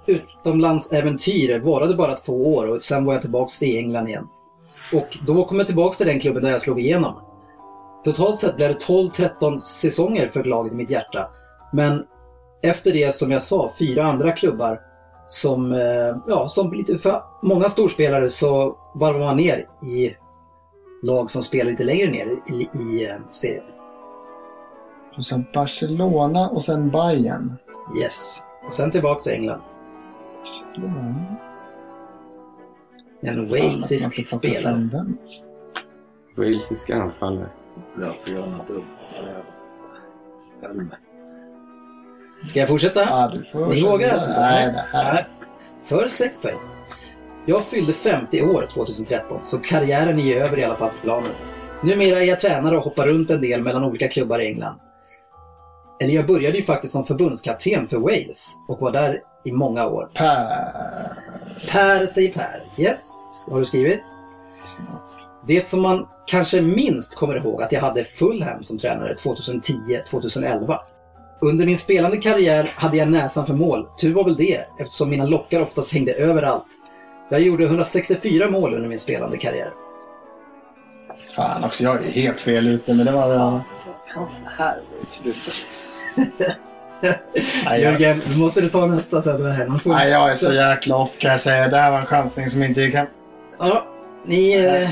utomlandsäventyr 0.06 1.60
varade 1.60 1.96
bara 1.96 2.16
två 2.16 2.56
år 2.56 2.68
och 2.68 2.84
sen 2.84 3.06
var 3.06 3.14
jag 3.14 3.22
tillbaks 3.22 3.60
till 3.60 3.78
England 3.78 4.08
igen. 4.08 4.28
Och 4.94 5.18
då 5.28 5.46
kom 5.46 5.58
jag 5.58 5.68
tillbaks 5.68 5.98
till 5.98 6.08
den 6.08 6.20
klubben 6.20 6.44
där 6.44 6.50
jag 6.50 6.62
slog 6.62 6.80
igenom. 6.80 7.14
Totalt 8.06 8.40
sett 8.40 8.56
blev 8.56 8.70
det 8.70 8.86
12-13 8.86 9.60
säsonger 9.60 10.28
för 10.28 10.44
laget 10.44 10.74
i 10.74 10.76
mitt 10.76 10.92
hjärta. 10.92 11.30
Men 11.74 12.04
efter 12.64 12.94
det, 12.94 13.16
som 13.16 13.32
jag 13.32 13.44
sa, 13.44 13.72
fyra 13.80 14.06
andra 14.06 14.32
klubbar 14.32 14.80
som, 15.26 15.72
eh, 15.72 16.18
ja, 16.28 16.50
som 16.50 16.74
lite 16.74 16.98
för 16.98 17.22
många 17.44 17.70
storspelare 17.70 18.30
så 18.30 18.78
varvar 18.96 19.20
man 19.20 19.38
ner 19.38 19.66
i 19.84 20.16
lag 21.02 21.32
som 21.32 21.44
spelar 21.44 21.72
lite 21.72 21.84
längre 21.84 22.12
ner 22.12 22.28
i, 22.28 22.70
i 22.80 23.06
eh, 23.06 23.18
serien. 23.32 23.64
Du 25.16 25.24
sa 25.24 25.44
Barcelona 25.54 26.50
och 26.50 26.64
sen 26.64 26.90
Bayern. 26.90 27.56
Yes. 28.02 28.44
Och 28.66 28.74
sen 28.74 28.92
tillbaks 28.92 29.24
till 29.24 29.34
England. 29.34 29.62
En 33.22 33.48
walesisk 33.48 34.36
spelare. 34.38 35.06
Walesiska 36.36 36.96
anfallare. 36.96 37.50
Bra, 37.96 38.14
för 38.24 38.34
jag 38.34 38.42
har 38.42 38.66
dumt. 38.68 38.84
Ska 42.46 42.60
jag 42.60 42.70
fortsätta? 42.70 43.00
Ja, 43.00 43.32
du 43.34 43.44
får 43.44 43.68
Ni 43.68 43.84
vågar 43.84 44.14
alltså 44.14 44.30
inte? 44.30 44.42
Nej, 44.42 44.66
det 44.66 44.86
här. 44.92 45.28
För 45.84 46.08
6 46.08 46.42
poäng. 46.42 46.58
Jag 47.50 47.66
fyllde 47.66 47.94
50 47.94 48.42
år 48.42 48.70
2013, 48.74 49.40
så 49.44 49.58
karriären 49.58 50.20
är 50.20 50.36
över 50.36 50.60
i 50.60 50.64
alla 50.64 50.76
fall 50.76 50.90
på 50.90 50.96
planen. 51.04 51.32
Numera 51.84 52.22
är 52.22 52.26
jag 52.26 52.40
tränare 52.40 52.78
och 52.78 52.84
hoppar 52.84 53.08
runt 53.08 53.32
en 53.32 53.42
del 53.42 53.64
mellan 53.64 53.84
olika 53.84 54.08
klubbar 54.08 54.40
i 54.40 54.48
England. 54.48 54.80
Eller 56.02 56.14
jag 56.14 56.28
började 56.28 56.58
ju 56.58 56.64
faktiskt 56.64 56.94
som 56.94 57.06
förbundskapten 57.06 57.88
för 57.88 57.98
Wales 57.98 58.56
och 58.68 58.80
var 58.80 58.92
där 58.92 59.22
i 59.46 59.52
många 59.52 59.88
år. 59.88 60.10
Per. 60.14 60.48
Per 61.72 62.06
säger 62.06 62.34
Per. 62.34 62.64
Yes, 62.78 63.20
har 63.52 63.60
du 63.60 63.66
skrivit? 63.66 64.02
Det 65.48 65.68
som 65.68 65.82
man 65.82 66.08
kanske 66.26 66.62
minst 66.62 67.16
kommer 67.16 67.38
ihåg 67.38 67.62
att 67.62 67.72
jag 67.72 67.82
hade 67.82 68.04
Fulham 68.04 68.64
som 68.64 68.78
tränare 68.78 69.16
2010-2011. 69.16 70.78
Under 71.42 71.66
min 71.66 71.78
spelande 71.78 72.18
karriär 72.18 72.74
hade 72.76 72.98
jag 72.98 73.10
näsan 73.12 73.46
för 73.46 73.54
mål. 73.54 73.88
Tur 74.02 74.14
var 74.14 74.24
väl 74.24 74.36
det, 74.36 74.66
eftersom 74.80 75.10
mina 75.10 75.26
lockar 75.26 75.62
oftast 75.62 75.94
hängde 75.94 76.14
överallt. 76.14 76.84
Jag 77.30 77.42
gjorde 77.42 77.66
164 77.66 78.50
mål 78.50 78.74
under 78.74 78.90
min 78.90 79.00
spelande 79.00 79.38
karriär. 79.38 79.72
Fan 81.36 81.64
också, 81.64 81.84
jag 81.84 81.96
är 81.96 82.10
helt 82.12 82.42
fel 82.42 82.68
ute, 82.68 82.94
men 82.94 83.06
det 83.06 83.12
var... 83.12 83.34
Ja. 83.34 83.62
Det? 85.24 86.56
Nej, 87.66 87.82
jag, 87.82 87.92
Jörgen, 87.92 88.22
nu 88.30 88.36
måste 88.36 88.62
du 88.62 88.70
ta 88.70 88.86
nästa 88.86 89.22
Söderberg. 89.22 89.68
Han 89.68 89.80
får- 89.80 89.90
nej, 89.90 90.10
jag 90.10 90.32
är 90.32 90.36
så 90.36 90.54
jäkla 90.54 90.96
off 90.96 91.18
kan 91.18 91.32
jag 91.32 91.40
säga. 91.40 91.68
Det 91.68 91.78
här 91.78 91.92
var 91.92 92.00
en 92.00 92.06
chansning 92.06 92.50
som 92.50 92.64
inte 92.64 92.92
kan... 92.92 93.06
Ja, 93.60 93.86
ni 94.26 94.66
eh, 94.66 94.90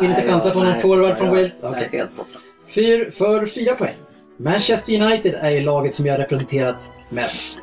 vill 0.00 0.10
inte 0.10 0.22
chansa 0.28 0.50
på 0.50 0.58
någon 0.58 0.68
Nej, 0.72 0.80
forward 0.82 1.16
från 1.16 1.28
Wales? 1.28 1.62
jag 1.62 1.78
är 1.78 1.88
helt 1.88 2.16
borta. 2.16 2.38
Fyr 2.74 3.10
för 3.10 3.46
fyra 3.46 3.74
poäng. 3.74 3.94
Manchester 4.38 5.00
United 5.02 5.34
är 5.34 5.50
ju 5.50 5.60
laget 5.60 5.94
som 5.94 6.06
jag 6.06 6.18
representerat 6.18 6.92
mest. 7.10 7.62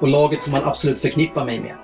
Och 0.00 0.08
laget 0.08 0.42
som 0.42 0.52
man 0.52 0.64
absolut 0.64 0.98
förknippar 0.98 1.44
mig 1.44 1.60
med. 1.60 1.74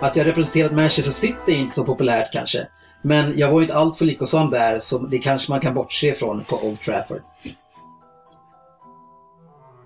Att 0.00 0.16
jag 0.16 0.26
representerat 0.26 0.72
Manchester 0.72 1.12
City 1.12 1.36
är 1.46 1.56
inte 1.56 1.74
så 1.74 1.84
populärt 1.84 2.32
kanske. 2.32 2.66
Men 3.02 3.38
jag 3.38 3.50
var 3.50 3.60
ju 3.60 3.64
inte 3.64 3.74
alltför 3.74 4.04
lyckosam 4.04 4.50
där, 4.50 4.78
så 4.78 4.98
det 4.98 5.18
kanske 5.18 5.52
man 5.52 5.60
kan 5.60 5.74
bortse 5.74 6.08
ifrån 6.08 6.44
på 6.44 6.56
Old 6.56 6.80
Trafford. 6.80 7.20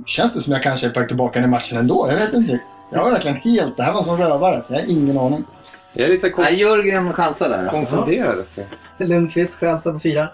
Känns 0.07 0.35
det 0.35 0.41
som 0.41 0.53
jag 0.53 0.63
kanske 0.63 0.87
är 0.87 0.91
på 0.91 1.01
väg 1.01 1.09
tillbaka 1.09 1.39
i 1.45 1.47
matchen 1.47 1.79
ändå? 1.79 2.07
Jag 2.09 2.17
vet 2.17 2.35
inte. 2.35 2.59
Jag 2.93 3.05
var 3.05 3.11
verkligen 3.11 3.37
helt... 3.37 3.77
Det 3.77 3.83
här 3.83 3.93
var 3.93 4.03
som 4.03 4.17
rövare, 4.19 4.63
så 4.63 4.73
jag 4.73 4.81
har 4.81 4.91
ingen 4.91 5.19
aning. 5.19 5.45
Jag 5.93 6.05
är 6.07 6.13
lite 6.13 6.31
så 6.35 6.41
Nej, 6.43 6.53
konf- 6.55 6.59
Jörgen 6.59 7.13
chansar 7.13 7.49
där. 7.49 7.69
konfunderad. 7.71 8.39
Alltså. 8.39 8.61
Lundqvist 8.99 9.61
chansar 9.61 9.93
på 9.93 10.01
fyra. 10.01 10.29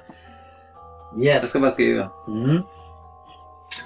Jag 1.16 1.24
Yes. 1.24 1.50
ska 1.50 1.60
bara 1.60 1.70
skriva. 1.70 2.08
Mm. 2.28 2.62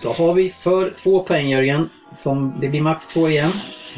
Då 0.02 0.12
har 0.12 0.34
vi 0.34 0.50
för 0.50 0.94
två 1.02 1.22
poäng 1.22 1.48
Jörgen. 1.48 1.88
Som, 2.16 2.54
det 2.60 2.68
blir 2.68 2.80
max 2.82 3.06
två 3.06 3.28
igen. 3.28 3.52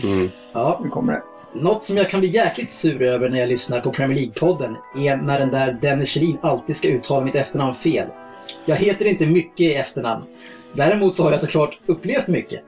Mm. 0.04 0.30
Ja, 0.52 0.80
Nu 0.84 0.88
kommer 0.90 1.12
det. 1.12 1.22
Något 1.54 1.84
som 1.84 1.96
jag 1.96 2.10
kan 2.10 2.20
bli 2.20 2.28
jäkligt 2.28 2.70
sur 2.70 3.02
över 3.02 3.28
när 3.28 3.40
jag 3.40 3.48
lyssnar 3.48 3.80
på 3.80 3.92
Premier 3.92 4.18
League-podden 4.18 4.76
är 4.96 5.16
när 5.16 5.38
den 5.38 5.50
där 5.50 5.72
Dennis 5.72 6.10
Kjellin 6.10 6.38
alltid 6.42 6.76
ska 6.76 6.88
uttala 6.88 7.24
mitt 7.24 7.34
efternamn 7.34 7.74
fel. 7.74 8.08
Jag 8.64 8.76
heter 8.76 9.04
inte 9.04 9.26
mycket 9.26 9.60
i 9.60 9.74
efternamn. 9.74 10.24
Däremot 10.72 11.16
så 11.16 11.22
har 11.22 11.32
jag 11.32 11.40
såklart 11.40 11.78
upplevt 11.86 12.28
mycket. 12.28 12.60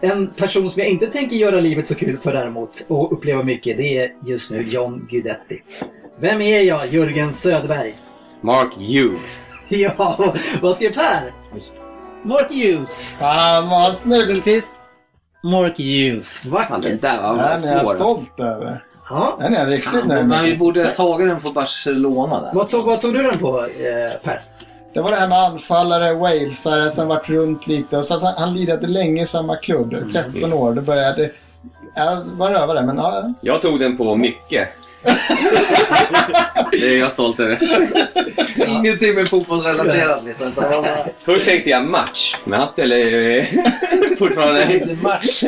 En 0.00 0.26
person 0.26 0.70
som 0.70 0.80
jag 0.82 0.90
inte 0.90 1.06
tänker 1.06 1.36
göra 1.36 1.60
livet 1.60 1.86
så 1.86 1.94
kul 1.94 2.18
för 2.18 2.32
däremot, 2.32 2.86
och 2.88 3.12
uppleva 3.12 3.42
mycket, 3.42 3.76
det 3.76 3.98
är 3.98 4.12
just 4.26 4.50
nu 4.50 4.62
John 4.62 5.08
Guidetti. 5.10 5.62
Vem 6.20 6.40
är 6.40 6.60
jag, 6.62 6.94
Jörgen 6.94 7.32
Söderberg? 7.32 7.94
Mark 8.40 8.74
Hughes. 8.74 9.52
Ja, 9.70 10.34
vad 10.62 10.76
skrev 10.76 10.92
Per? 10.92 11.32
Mark 12.22 12.50
Hughes. 12.50 13.16
Fan 13.18 13.68
vad 13.68 13.96
snyggt! 13.96 14.28
Lundqvist. 14.28 14.72
Mark 15.42 15.78
Hughes. 15.78 16.44
Vackert. 16.44 16.82
den 16.82 16.98
där 16.98 17.22
var 17.22 17.34
Den 17.36 17.44
är 17.44 17.50
jag 17.50 17.60
svår. 17.60 17.78
alltså. 17.78 17.94
stolt 17.94 18.40
över. 18.40 18.84
Ja. 19.10 19.38
Den 19.40 19.54
är 19.54 19.58
jag 19.60 19.70
riktigt 19.70 20.06
nöjd 20.06 20.26
Men 20.26 20.44
vi 20.44 20.50
med. 20.50 20.58
borde 20.58 20.82
ha 20.82 20.90
tagit 20.90 21.28
den 21.28 21.40
på 21.40 21.50
Barcelona 21.50 22.40
där. 22.40 22.50
Vad 22.54 22.68
tog, 22.68 22.84
vad 22.84 23.00
tog 23.00 23.14
du 23.14 23.22
den 23.22 23.38
på, 23.38 23.58
eh, 23.64 24.20
Per? 24.22 24.42
Det 24.94 25.00
var 25.00 25.10
det 25.10 25.16
här 25.16 25.28
med 25.28 25.38
anfallare, 25.38 26.14
walesare, 26.14 26.90
sen 26.90 27.08
vart 27.08 27.28
runt 27.28 27.66
lite. 27.66 27.96
Och 27.96 28.04
så 28.04 28.14
att 28.16 28.22
han, 28.22 28.34
han 28.36 28.54
lirade 28.54 28.86
länge 28.86 29.22
i 29.22 29.26
samma 29.26 29.56
klubb. 29.56 29.94
13 30.12 30.52
år. 30.52 30.74
Det 30.74 30.80
började... 30.80 31.30
Jag 31.94 32.16
var 32.24 32.50
rövare, 32.50 32.82
men 32.86 32.96
ja. 32.96 33.32
Jag 33.40 33.62
tog 33.62 33.80
den 33.80 33.96
på 33.96 34.16
mycket. 34.16 34.68
Det 36.72 36.94
är 36.94 36.98
jag 36.98 37.12
stolt 37.12 37.40
över. 37.40 37.58
Ingenting 38.68 39.14
med 39.14 39.28
fotbollsrelaterat 39.28 40.24
liksom. 40.24 40.52
Först 41.20 41.44
tänkte 41.44 41.70
jag 41.70 41.84
match, 41.84 42.36
men 42.44 42.58
han 42.58 42.68
spelar 42.68 42.96
ju 42.96 43.44
fortfarande... 44.18 44.74
Inte 44.74 44.96
match. 45.02 45.44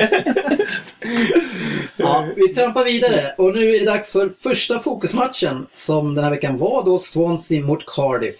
Ja, 1.97 2.27
vi 2.37 2.49
trampar 2.49 2.85
vidare 2.85 3.35
och 3.39 3.55
nu 3.55 3.75
är 3.75 3.79
det 3.79 3.87
dags 3.87 4.13
för 4.13 4.33
första 4.39 4.79
fokusmatchen 4.79 5.67
som 5.73 6.15
den 6.15 6.25
här 6.25 6.31
veckan 6.31 6.59
var 6.59 6.85
då 6.85 6.99
Swansea 6.99 7.63
mot 7.63 7.87
Cardiff. 7.87 8.37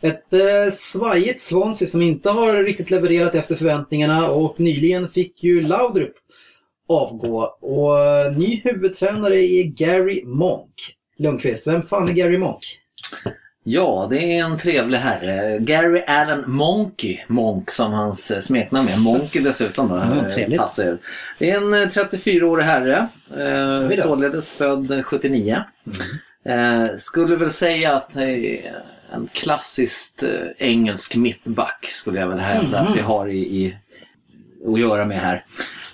Ett 0.00 0.32
eh, 0.32 0.70
svajigt 0.70 1.40
Swansea 1.40 1.88
som 1.88 2.02
inte 2.02 2.30
har 2.30 2.54
riktigt 2.54 2.90
levererat 2.90 3.34
efter 3.34 3.56
förväntningarna 3.56 4.30
och 4.30 4.60
nyligen 4.60 5.08
fick 5.08 5.44
ju 5.44 5.60
Laudrup 5.60 6.14
avgå 6.88 7.56
och 7.60 8.00
eh, 8.00 8.32
ny 8.32 8.60
huvudtränare 8.64 9.38
är 9.38 9.62
Gary 9.64 10.24
Monk. 10.24 10.74
Lundqvist, 11.18 11.66
vem 11.66 11.82
fan 11.82 12.08
är 12.08 12.12
Gary 12.12 12.38
Monk? 12.38 12.78
Ja, 13.66 14.06
det 14.10 14.18
är 14.38 14.44
en 14.44 14.58
trevlig 14.58 14.98
herre. 14.98 15.58
Gary 15.58 16.00
Allen 16.06 16.44
Monkey, 16.46 17.20
Monk 17.28 17.70
som 17.70 17.92
hans 17.92 18.30
eh, 18.30 18.38
smeknamn 18.38 18.88
är. 18.88 18.96
Monkey 18.98 19.42
dessutom 19.42 19.88
då. 19.88 19.96
Ja, 19.96 20.16
eh, 20.22 20.28
trevligt. 20.28 20.60
passar. 20.60 20.98
Det 21.38 21.50
är 21.50 21.56
en 21.56 21.74
eh, 21.74 21.86
34-årig 21.86 22.64
herre, 22.64 23.08
eh, 23.36 23.88
Oj 23.88 23.96
då. 23.96 24.02
således 24.02 24.54
född 24.56 24.90
eh, 24.90 25.02
79. 25.02 25.62
Eh, 26.46 26.86
skulle 26.96 27.36
väl 27.36 27.50
säga 27.50 27.96
att 27.96 28.16
eh, 28.16 28.22
en 29.12 29.28
klassiskt 29.32 30.22
eh, 30.22 30.30
engelsk 30.58 31.16
mittback 31.16 31.86
skulle 31.90 32.20
jag 32.20 32.28
väl 32.28 32.38
hävda 32.38 32.78
att 32.78 32.96
vi 32.96 33.00
har 33.00 33.28
i, 33.28 33.38
i 33.38 33.76
att 34.72 34.80
göra 34.80 35.04
med 35.04 35.20
här. 35.20 35.44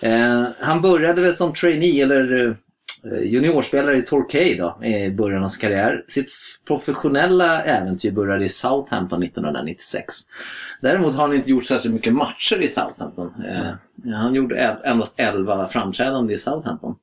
Eh, 0.01 0.45
han 0.61 0.81
började 0.81 1.23
väl 1.23 1.35
som 1.35 1.53
trainee 1.53 2.03
eller 2.03 2.47
eh, 2.47 3.23
juniorspelare 3.23 3.97
i 3.97 4.03
Torquay 4.03 4.57
då, 4.57 4.85
i 4.85 5.11
början 5.11 5.45
av 5.45 5.49
sin 5.49 5.61
karriär. 5.61 6.05
Sitt 6.09 6.31
professionella 6.67 7.63
äventyr 7.63 8.13
började 8.13 8.45
i 8.45 8.49
Southampton 8.49 9.23
1996. 9.23 10.15
Däremot 10.81 11.15
har 11.15 11.27
han 11.27 11.37
inte 11.37 11.51
gjort 11.51 11.65
särskilt 11.65 11.95
mycket 11.95 12.13
matcher 12.13 12.63
i 12.63 12.69
Southampton. 12.69 13.33
Eh, 13.49 14.15
han 14.15 14.35
gjorde 14.35 14.81
endast 14.85 15.21
11 15.21 15.69
framträdanden 15.69 16.35
i 16.35 16.39
Southampton. 16.39 16.95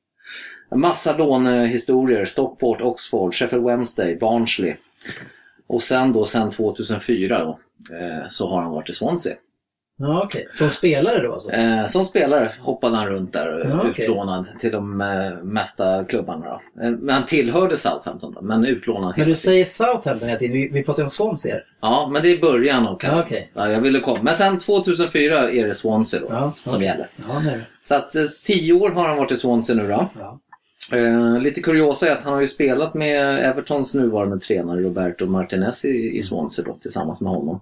En 0.71 0.79
massa 0.79 1.17
lånehistorier, 1.17 2.25
Stockport, 2.25 2.81
Oxford, 2.81 3.35
Sheffield 3.35 3.65
Wednesday, 3.65 4.15
Barnsley. 4.15 4.75
Och 5.67 5.81
sen 5.81 6.13
då, 6.13 6.25
sen 6.25 6.51
2004 6.51 7.39
då, 7.39 7.59
eh, 7.95 8.27
så 8.29 8.49
har 8.49 8.61
han 8.61 8.71
varit 8.71 8.89
i 8.89 8.93
Swansea. 8.93 9.33
Ja, 9.99 10.21
okej. 10.23 10.47
Som 10.51 10.69
spelare 10.69 11.21
då 11.27 11.33
alltså? 11.33 11.49
Eh, 11.51 11.85
som 11.85 12.05
spelare 12.05 12.51
hoppade 12.61 12.95
han 12.97 13.07
runt 13.07 13.33
där, 13.33 13.67
Ja, 13.69 13.89
okej. 13.89 14.05
utlånad 14.05 14.47
till 14.59 14.71
de 14.71 15.01
eh, 15.01 15.43
mesta 15.43 16.03
klubbarna. 16.03 16.45
Då. 16.45 16.83
Eh, 16.83 16.91
men 16.91 17.15
han 17.15 17.25
tillhörde 17.25 17.77
Southampton, 17.77 18.33
då, 18.33 18.41
men 18.41 18.65
utlånad 18.65 19.13
Men 19.17 19.27
du 19.27 19.35
säger 19.35 19.65
Southampton 19.65 20.27
hela 20.29 20.39
tiden, 20.39 20.53
vi, 20.53 20.69
vi 20.69 20.83
pratar 20.83 20.99
ju 20.99 21.03
om 21.03 21.09
Swansea. 21.09 21.55
Ja, 21.81 22.09
men 22.11 22.21
det 22.21 22.31
är 22.31 22.37
början 22.41 22.87
av 22.87 22.99
Ja, 23.03 23.21
okej. 23.25 23.41
ja, 23.55 23.69
jag 23.71 23.81
ville 23.81 23.99
komma. 23.99 24.19
Men 24.21 24.33
sen 24.35 24.57
2004 24.59 25.51
är 25.51 25.67
det 25.67 25.73
Swansea 25.73 26.19
då, 26.21 26.27
Ja, 26.29 26.53
som 26.71 26.83
gäller. 26.83 27.07
Ja, 27.27 27.39
nu. 27.39 27.61
Så 27.81 27.95
att 27.95 28.15
eh, 28.15 28.23
tio 28.45 28.73
år 28.73 28.89
har 28.89 29.07
han 29.07 29.17
varit 29.17 29.31
i 29.31 29.37
Swansea 29.37 29.75
nu 29.75 29.87
då. 29.87 30.09
Ja. 30.19 30.39
Eh, 30.93 31.39
lite 31.41 31.61
kuriosa 31.61 32.07
är 32.07 32.11
att 32.11 32.23
han 32.23 32.33
har 32.33 32.41
ju 32.41 32.47
spelat 32.47 32.93
med 32.93 33.39
Evertons 33.49 33.95
nuvarande 33.95 34.39
tränare 34.39 34.81
Roberto 34.81 35.25
Martinez 35.25 35.85
i, 35.85 36.17
i 36.17 36.23
Swansea 36.23 36.65
då, 36.65 36.73
tillsammans 36.73 37.21
med 37.21 37.31
honom. 37.33 37.61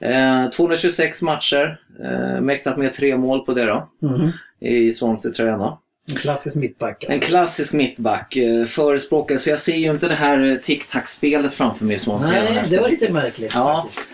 Eh, 0.00 0.50
226 0.50 1.22
matcher, 1.22 1.80
eh, 2.04 2.40
mäktat 2.40 2.76
med 2.76 2.92
tre 2.92 3.16
mål 3.16 3.40
på 3.40 3.54
det 3.54 3.64
då, 3.66 3.88
Mhm. 4.02 4.30
i 4.60 4.92
Swansea-tröjan. 4.92 5.76
En 6.08 6.14
klassisk 6.16 6.56
mittback 6.56 7.04
En 7.04 7.12
alltså. 7.12 7.26
klassisk 7.28 7.74
mittback, 7.74 8.36
eh, 8.36 8.64
förespråkare, 8.66 9.38
så 9.38 9.50
jag 9.50 9.58
ser 9.58 9.76
ju 9.76 9.90
inte 9.90 10.08
det 10.08 10.14
här 10.14 10.50
eh, 10.50 10.56
tic-tac-spelet 10.56 11.54
framför 11.54 11.84
mig 11.84 11.94
i 11.94 11.98
Swansea. 11.98 12.42
Nej, 12.42 12.64
det 12.70 12.78
var 12.80 12.88
lite 12.88 13.12
märkligt 13.12 13.50
Ja. 13.54 13.82
faktiskt. 13.82 14.12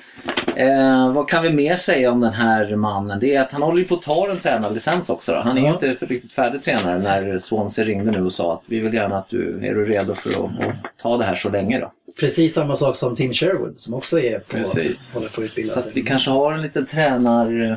Eh, 0.56 1.12
vad 1.12 1.28
kan 1.28 1.42
vi 1.42 1.50
mer 1.52 1.76
säga 1.76 2.10
om 2.12 2.20
den 2.20 2.32
här 2.32 2.76
mannen? 2.76 3.20
Det 3.20 3.34
är 3.34 3.40
att 3.40 3.52
han 3.52 3.62
håller 3.62 3.84
på 3.84 3.94
att 3.94 4.02
ta 4.02 4.30
en 4.30 4.36
tränarlicens 4.38 5.10
också. 5.10 5.32
Då. 5.32 5.38
Han 5.38 5.58
är 5.58 5.62
Ja. 5.62 5.68
inte 5.72 5.94
för 5.94 6.06
riktigt 6.06 6.32
färdig 6.32 6.62
tränare 6.62 6.98
när 6.98 7.38
Swansea 7.38 7.84
ringde 7.84 8.10
nu 8.10 8.24
och 8.24 8.32
sa 8.32 8.52
att 8.54 8.62
vi 8.68 8.80
vill 8.80 8.94
gärna 8.94 9.18
att 9.18 9.28
du 9.28 9.50
är 9.66 9.74
du 9.74 9.84
redo 9.84 10.14
för 10.14 10.30
att, 10.30 10.36
att 10.68 10.96
ta 11.02 11.16
det 11.16 11.24
här 11.24 11.34
så 11.34 11.50
länge. 11.50 11.80
Då. 11.80 11.92
Precis 12.20 12.54
samma 12.54 12.76
sak 12.76 12.96
som 12.96 13.16
Tim 13.16 13.32
Sherwood 13.32 13.80
som 13.80 13.94
också 13.94 14.20
är 14.20 14.38
på, 14.38 14.56
Precis. 14.56 15.14
håller 15.14 15.28
på 15.28 15.40
att 15.40 15.44
utbilda 15.44 15.72
Så 15.74 15.80
sig. 15.80 15.90
att 15.90 15.96
vi 15.96 16.02
kanske 16.02 16.30
har 16.30 16.52
en 16.52 16.62
liten 16.62 16.86
tränar, 16.86 17.76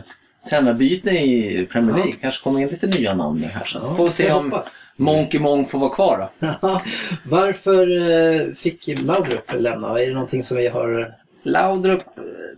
tränarbyte 0.50 1.10
i 1.10 1.68
Premier 1.72 1.96
League. 1.96 2.14
Kanske 2.22 2.44
kommer 2.44 2.60
in 2.62 2.68
lite 2.68 2.88
nya 2.88 3.14
namn 3.14 3.44
här. 3.54 3.66
Så 3.66 3.80
Ja, 3.84 3.96
får 3.96 4.04
vi 4.04 4.10
se 4.10 4.32
om 4.32 4.46
hoppas. 4.52 4.86
Monkey 4.96 5.40
Monk 5.40 5.70
får 5.70 5.80
vara 5.80 5.90
kvar 5.90 6.30
då. 6.40 6.48
Varför 7.24 8.12
eh, 8.12 8.54
fick 8.54 8.88
Laudrup 8.88 9.52
lämna? 9.58 10.00
Är 10.00 10.08
det 10.08 10.14
någonting 10.14 10.44
som 10.44 10.58
vi 10.58 10.68
har... 10.68 11.14
Laudrup, 11.44 12.04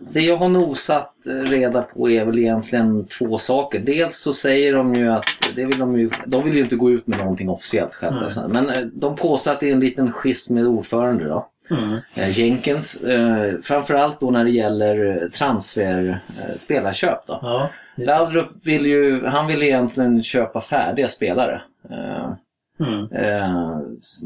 det 0.00 0.20
jag 0.20 0.36
har 0.36 0.48
nosat 0.48 1.12
reda 1.44 1.82
på 1.82 2.10
är 2.10 2.24
väl 2.24 2.38
egentligen 2.38 3.06
två 3.06 3.38
saker. 3.38 3.80
Dels 3.80 4.18
så 4.18 4.32
säger 4.32 4.74
de 4.74 4.94
ju 4.94 5.12
att, 5.12 5.24
det 5.54 5.64
vill 5.64 5.78
de, 5.78 5.98
ju, 5.98 6.10
de 6.26 6.44
vill 6.44 6.54
ju 6.54 6.60
inte 6.60 6.76
gå 6.76 6.90
ut 6.90 7.06
med 7.06 7.18
någonting 7.18 7.48
officiellt 7.50 7.94
själva. 7.94 8.28
Sen. 8.28 8.52
Men 8.52 8.68
eh, 8.70 8.80
de 8.80 9.16
påstår 9.16 9.52
att 9.52 9.60
det 9.60 9.68
är 9.68 9.72
en 9.72 9.80
liten 9.80 10.12
schism 10.12 10.54
med 10.54 10.66
ordförande 10.66 11.24
då. 11.28 11.48
Mm. 11.70 11.98
Eh, 12.14 12.38
Jenkins. 12.38 12.96
Eh, 12.96 13.54
framförallt 13.62 14.20
då 14.20 14.30
när 14.30 14.44
det 14.44 14.50
gäller 14.50 15.28
transfer, 15.28 16.08
eh, 16.38 16.56
spelarköp 16.56 17.26
då. 17.26 17.38
Ja. 17.42 17.70
Laudrup 17.96 18.48
vill 18.64 18.86
ju, 18.86 19.24
han 19.26 19.46
vill 19.46 19.62
egentligen 19.62 20.22
köpa 20.22 20.60
färdiga 20.60 21.08
spelare. 21.08 21.62
Eh, 21.90 22.32
Mm. 22.80 23.12
eh, 23.12 23.78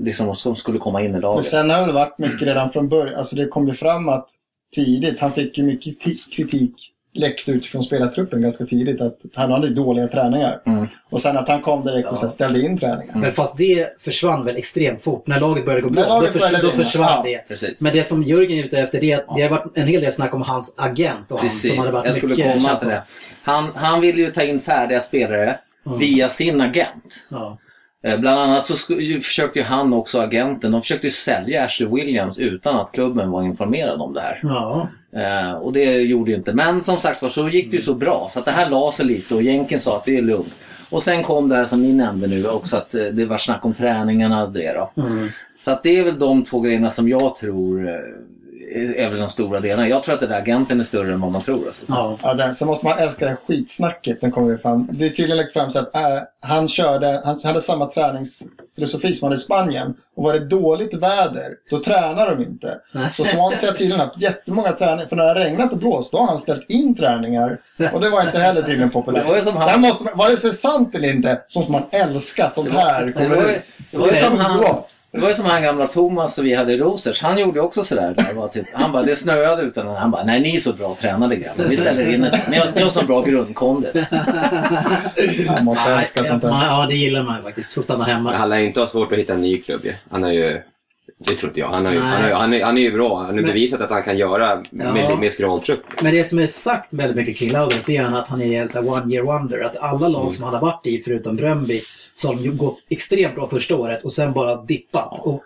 liksom 0.04 0.34
som 0.34 0.56
skulle 0.56 0.78
komma 0.78 1.00
in 1.00 1.06
i 1.06 1.12
Men 1.12 1.20
laget. 1.20 1.44
sen 1.44 1.70
har 1.70 1.86
det 1.86 1.92
varit 1.92 2.18
mycket 2.18 2.42
redan 2.48 2.70
från 2.70 2.88
början. 2.88 3.18
Alltså 3.18 3.36
det 3.36 3.46
kom 3.46 3.68
ju 3.68 3.74
fram 3.74 4.08
att 4.08 4.28
tidigt, 4.74 5.20
han 5.20 5.32
fick 5.32 5.58
ju 5.58 5.64
mycket 5.64 6.00
ti- 6.02 6.30
kritik 6.36 6.92
läckt 7.14 7.48
ut 7.48 7.66
från 7.66 7.82
spelartruppen 7.82 8.42
ganska 8.42 8.64
tidigt. 8.64 9.00
Att 9.00 9.16
han 9.34 9.52
hade 9.52 9.68
dåliga 9.68 10.08
träningar. 10.08 10.60
Mm. 10.66 10.86
Och 11.10 11.20
sen 11.20 11.36
att 11.38 11.48
han 11.48 11.62
kom 11.62 11.84
direkt 11.84 12.08
och 12.10 12.16
ställde 12.30 12.60
in 12.60 12.78
träningar. 12.78 13.14
Men 13.16 13.32
fast 13.32 13.56
det 13.58 14.02
försvann 14.02 14.44
väl 14.44 14.56
extremt 14.56 15.02
fort. 15.02 15.26
När 15.26 15.40
laget 15.40 15.64
började 15.64 15.82
gå 15.82 15.90
bra, 15.90 16.20
då, 16.20 16.26
förs- 16.26 16.62
då 16.62 16.70
försvann 16.70 17.08
ja. 17.10 17.22
det. 17.24 17.48
Precis. 17.48 17.82
Men 17.82 17.92
det 17.92 18.04
som 18.04 18.22
Jörgen 18.22 18.58
är 18.58 18.64
ute 18.64 18.78
efter 18.78 19.00
det 19.00 19.12
är 19.12 19.18
att 19.18 19.36
det 19.36 19.42
har 19.42 19.50
varit 19.50 19.78
en 19.78 19.86
hel 19.86 20.00
del 20.00 20.12
snack 20.12 20.34
om 20.34 20.42
hans 20.42 20.74
agent 20.78 21.32
och 21.32 21.38
han 21.38 21.46
Precis, 21.48 21.70
som 21.70 21.78
hade 21.78 21.92
varit 21.92 22.06
jag 22.06 22.14
skulle 22.14 22.34
mycket... 22.36 22.62
komma 22.62 22.76
till 22.76 22.88
det. 22.88 23.02
Han, 23.42 23.70
han 23.74 24.00
vill 24.00 24.18
ju 24.18 24.30
ta 24.30 24.42
in 24.42 24.60
färdiga 24.60 25.00
spelare 25.00 25.58
Mm. 25.86 25.98
via 25.98 26.28
sin 26.28 26.60
agent. 26.60 27.26
Ja. 27.28 27.58
Eh, 28.04 28.20
Bland 28.20 28.40
annat 28.40 28.64
så 28.64 28.76
försökte 29.22 29.58
ju 29.58 29.64
han 29.64 29.92
också, 29.92 30.20
agenten, 30.20 30.72
de 30.72 30.82
försökte 30.82 31.06
ju 31.06 31.10
sälja 31.10 31.64
Ashley 31.64 31.88
Williams 31.88 32.38
utan 32.38 32.76
att 32.76 32.92
klubben 32.92 33.30
var 33.30 33.42
informerad 33.42 34.00
om 34.00 34.14
det 34.14 34.20
här. 34.20 34.40
Ja. 34.42 34.88
Eh, 35.12 35.52
och 35.52 35.72
det 35.72 35.84
gjorde 35.84 36.30
ju 36.30 36.36
inte. 36.36 36.52
Men 36.52 36.80
som 36.80 36.96
sagt 36.96 37.22
var 37.22 37.28
så 37.28 37.48
gick 37.48 37.70
det 37.70 37.76
ju 37.76 37.82
så 37.82 37.94
bra 37.94 38.26
så 38.30 38.38
att 38.38 38.44
det 38.44 38.50
här 38.50 38.70
la 38.70 38.92
sig 38.92 39.06
lite 39.06 39.34
och 39.34 39.42
Jenken 39.42 39.80
sa 39.80 39.96
att 39.96 40.04
det 40.04 40.16
är 40.16 40.22
lugnt. 40.22 40.54
Och 40.90 41.02
sen 41.02 41.22
kom 41.22 41.48
det 41.48 41.56
här 41.56 41.66
som 41.66 41.82
ni 41.82 41.92
nämnde 41.92 42.26
nu 42.26 42.48
också 42.48 42.76
att 42.76 42.94
eh, 42.94 43.04
det 43.04 43.24
var 43.24 43.38
snack 43.38 43.64
om 43.64 43.72
träningarna 43.72 44.46
det 44.46 44.72
då. 44.72 45.02
Mm. 45.02 45.28
Så 45.60 45.70
att 45.70 45.82
det 45.82 45.98
är 45.98 46.04
väl 46.04 46.18
de 46.18 46.44
två 46.44 46.60
grejerna 46.60 46.90
som 46.90 47.08
jag 47.08 47.34
tror 47.34 47.88
eh, 47.88 47.94
är 48.76 49.10
väl 49.10 49.20
de 49.20 49.28
stora 49.28 49.60
delarna. 49.60 49.88
Jag 49.88 50.02
tror 50.02 50.14
att 50.14 50.20
det 50.20 50.26
där 50.26 50.38
agenten 50.38 50.80
är 50.80 50.84
större 50.84 51.12
än 51.12 51.20
vad 51.20 51.32
man 51.32 51.42
tror. 51.42 51.66
Alltså. 51.66 51.84
ja. 51.88 52.18
Ja, 52.22 52.34
den, 52.34 52.54
sen 52.54 52.68
måste 52.68 52.86
man 52.86 52.98
älska 52.98 53.24
det 53.24 53.30
här 53.30 53.38
skitsnacket. 53.46 54.20
Den 54.20 54.30
kommer 54.30 54.50
ju 54.50 54.58
fram. 54.58 54.88
Det 54.92 55.04
är 55.04 55.08
tydligen 55.10 55.36
lagt 55.36 55.52
fram 55.52 55.70
så 55.70 55.78
att 55.78 55.94
äh, 55.94 56.00
han 56.40 56.68
körde, 56.68 57.20
han 57.24 57.40
hade 57.44 57.60
samma 57.60 57.86
träningsfilosofi 57.86 59.14
som 59.14 59.26
han 59.26 59.32
hade 59.32 59.40
i 59.40 59.44
Spanien. 59.44 59.94
Och 60.16 60.24
var 60.24 60.32
det 60.32 60.38
dåligt 60.44 60.94
väder, 60.94 61.52
då 61.70 61.80
tränar 61.80 62.30
de 62.36 62.42
inte. 62.42 62.78
Så 63.12 63.24
Swansea 63.24 63.70
har 63.70 63.76
tydligen 63.76 64.00
haft 64.00 64.20
jättemånga 64.22 64.72
träningar. 64.72 65.06
För 65.06 65.16
när 65.16 65.24
det 65.24 65.30
har 65.30 65.36
regnat 65.36 65.72
och 65.72 65.78
blåst, 65.78 66.12
då 66.12 66.18
har 66.18 66.26
han 66.26 66.38
ställt 66.38 66.70
in 66.70 66.94
träningar. 66.96 67.56
Och 67.94 68.00
det 68.00 68.10
var 68.10 68.22
inte 68.22 68.38
heller 68.38 68.62
tydligen 68.62 68.90
populärt. 68.90 69.22
Det 69.24 69.28
var 69.28 69.36
ju 69.36 69.42
som 69.42 69.56
han- 69.56 69.66
Det 69.66 69.72
här 69.72 69.78
måste, 69.78 70.04
man- 70.04 70.16
vare 70.18 70.36
sig 70.36 70.52
sant 70.52 70.94
eller 70.94 71.10
inte, 71.10 71.40
så 71.48 71.58
måste 71.58 71.72
man 71.72 71.82
älska 71.90 72.44
att 72.46 72.54
sånt 72.54 72.68
här 72.72 73.06
Det 73.06 73.12
kommer 73.12 73.36
var 73.36 73.42
ju, 73.44 73.50
ut. 73.56 73.62
det 73.90 73.96
var 73.98 74.06
Det 74.08 74.10
är 74.18 74.24
som 74.24 74.38
han, 74.38 74.50
underbart. 74.56 74.88
Det 75.18 75.22
var 75.22 75.28
ju 75.28 75.34
som 75.34 75.46
han 75.46 75.62
gamla 75.62 75.86
Thomas 75.86 76.34
som 76.34 76.44
vi 76.44 76.54
hade 76.54 76.72
i 76.72 76.76
Rosers. 76.76 77.22
Han 77.22 77.38
gjorde 77.38 77.60
också 77.60 77.82
sådär. 77.82 78.14
Där. 78.16 78.34
Var 78.34 78.48
typ, 78.48 78.66
han 78.72 78.92
bara, 78.92 79.02
det 79.02 79.16
snöade 79.16 79.82
och 79.82 79.94
Han 79.96 80.10
bara, 80.10 80.24
nej 80.24 80.40
ni 80.40 80.56
är 80.56 80.60
så 80.60 80.72
bra 80.72 80.96
tränade 81.00 81.36
grabbar. 81.36 81.64
Vi 81.68 81.76
ställer 81.76 82.14
in 82.14 82.24
ett. 82.24 82.50
Ni 82.50 82.56
har, 82.56 82.66
ni 82.74 82.82
har 82.82 82.90
så 82.90 83.04
bra 83.04 83.22
grundkondis. 83.22 84.10
Man 85.46 85.64
måste 85.64 85.90
älska 85.92 86.24
sånt 86.24 86.42
ja, 86.42 86.48
där. 86.48 86.66
ja, 86.66 86.86
det 86.88 86.94
gillar 86.94 87.22
man 87.22 87.42
faktiskt. 87.42 87.74
Få 87.74 87.82
stanna 87.82 88.04
hemma. 88.04 88.32
han 88.36 88.48
lär 88.48 88.64
inte 88.64 88.80
ha 88.80 88.86
svårt 88.86 89.12
att 89.12 89.18
hitta 89.18 89.34
en 89.34 89.40
ny 89.40 89.58
klubb 89.58 89.80
ju. 89.84 89.92
Han 90.10 90.22
har 90.22 90.32
ju... 90.32 90.62
Det 91.18 91.34
tror 91.34 91.50
inte 91.50 91.60
jag. 91.60 91.68
Han, 91.68 91.84
har 91.86 91.92
ju, 91.92 91.98
han, 91.98 92.22
har, 92.22 92.30
han, 92.30 92.54
är, 92.54 92.64
han 92.64 92.78
är 92.78 92.82
ju 92.82 92.92
bra. 92.92 93.16
Han 93.16 93.26
har 93.26 93.32
Men- 93.32 93.44
bevisat 93.44 93.80
att 93.80 93.90
han 93.90 94.02
kan 94.02 94.18
göra 94.18 94.62
Ja. 94.70 94.92
med, 94.92 95.18
med 95.18 95.32
skraltrupp. 95.32 95.82
Men 96.02 96.14
det 96.14 96.24
som 96.24 96.38
är 96.38 96.46
sagt 96.46 96.92
väldigt 96.92 97.16
mycket 97.16 97.36
kring 97.36 97.50
Laudrup 97.50 97.86
det 97.86 97.96
är 97.96 98.04
att 98.04 98.28
han 98.28 98.42
är 98.42 98.62
en 98.76 98.88
one 98.88 99.14
year 99.14 99.24
wonder. 99.24 99.64
Att 99.64 99.76
alla 99.78 100.08
lag 100.08 100.34
som 100.34 100.44
han 100.44 100.54
har 100.54 100.60
varit 100.60 100.86
i, 100.86 101.02
förutom 101.04 101.36
Bröndby, 101.36 101.80
så 102.18 102.28
har 102.28 102.40
ju 102.40 102.52
gått 102.52 102.84
extremt 102.88 103.34
bra 103.34 103.48
första 103.48 103.76
året 103.76 104.04
och 104.04 104.12
sen 104.12 104.32
bara 104.32 104.62
dippat. 104.62 105.18
Och 105.18 105.44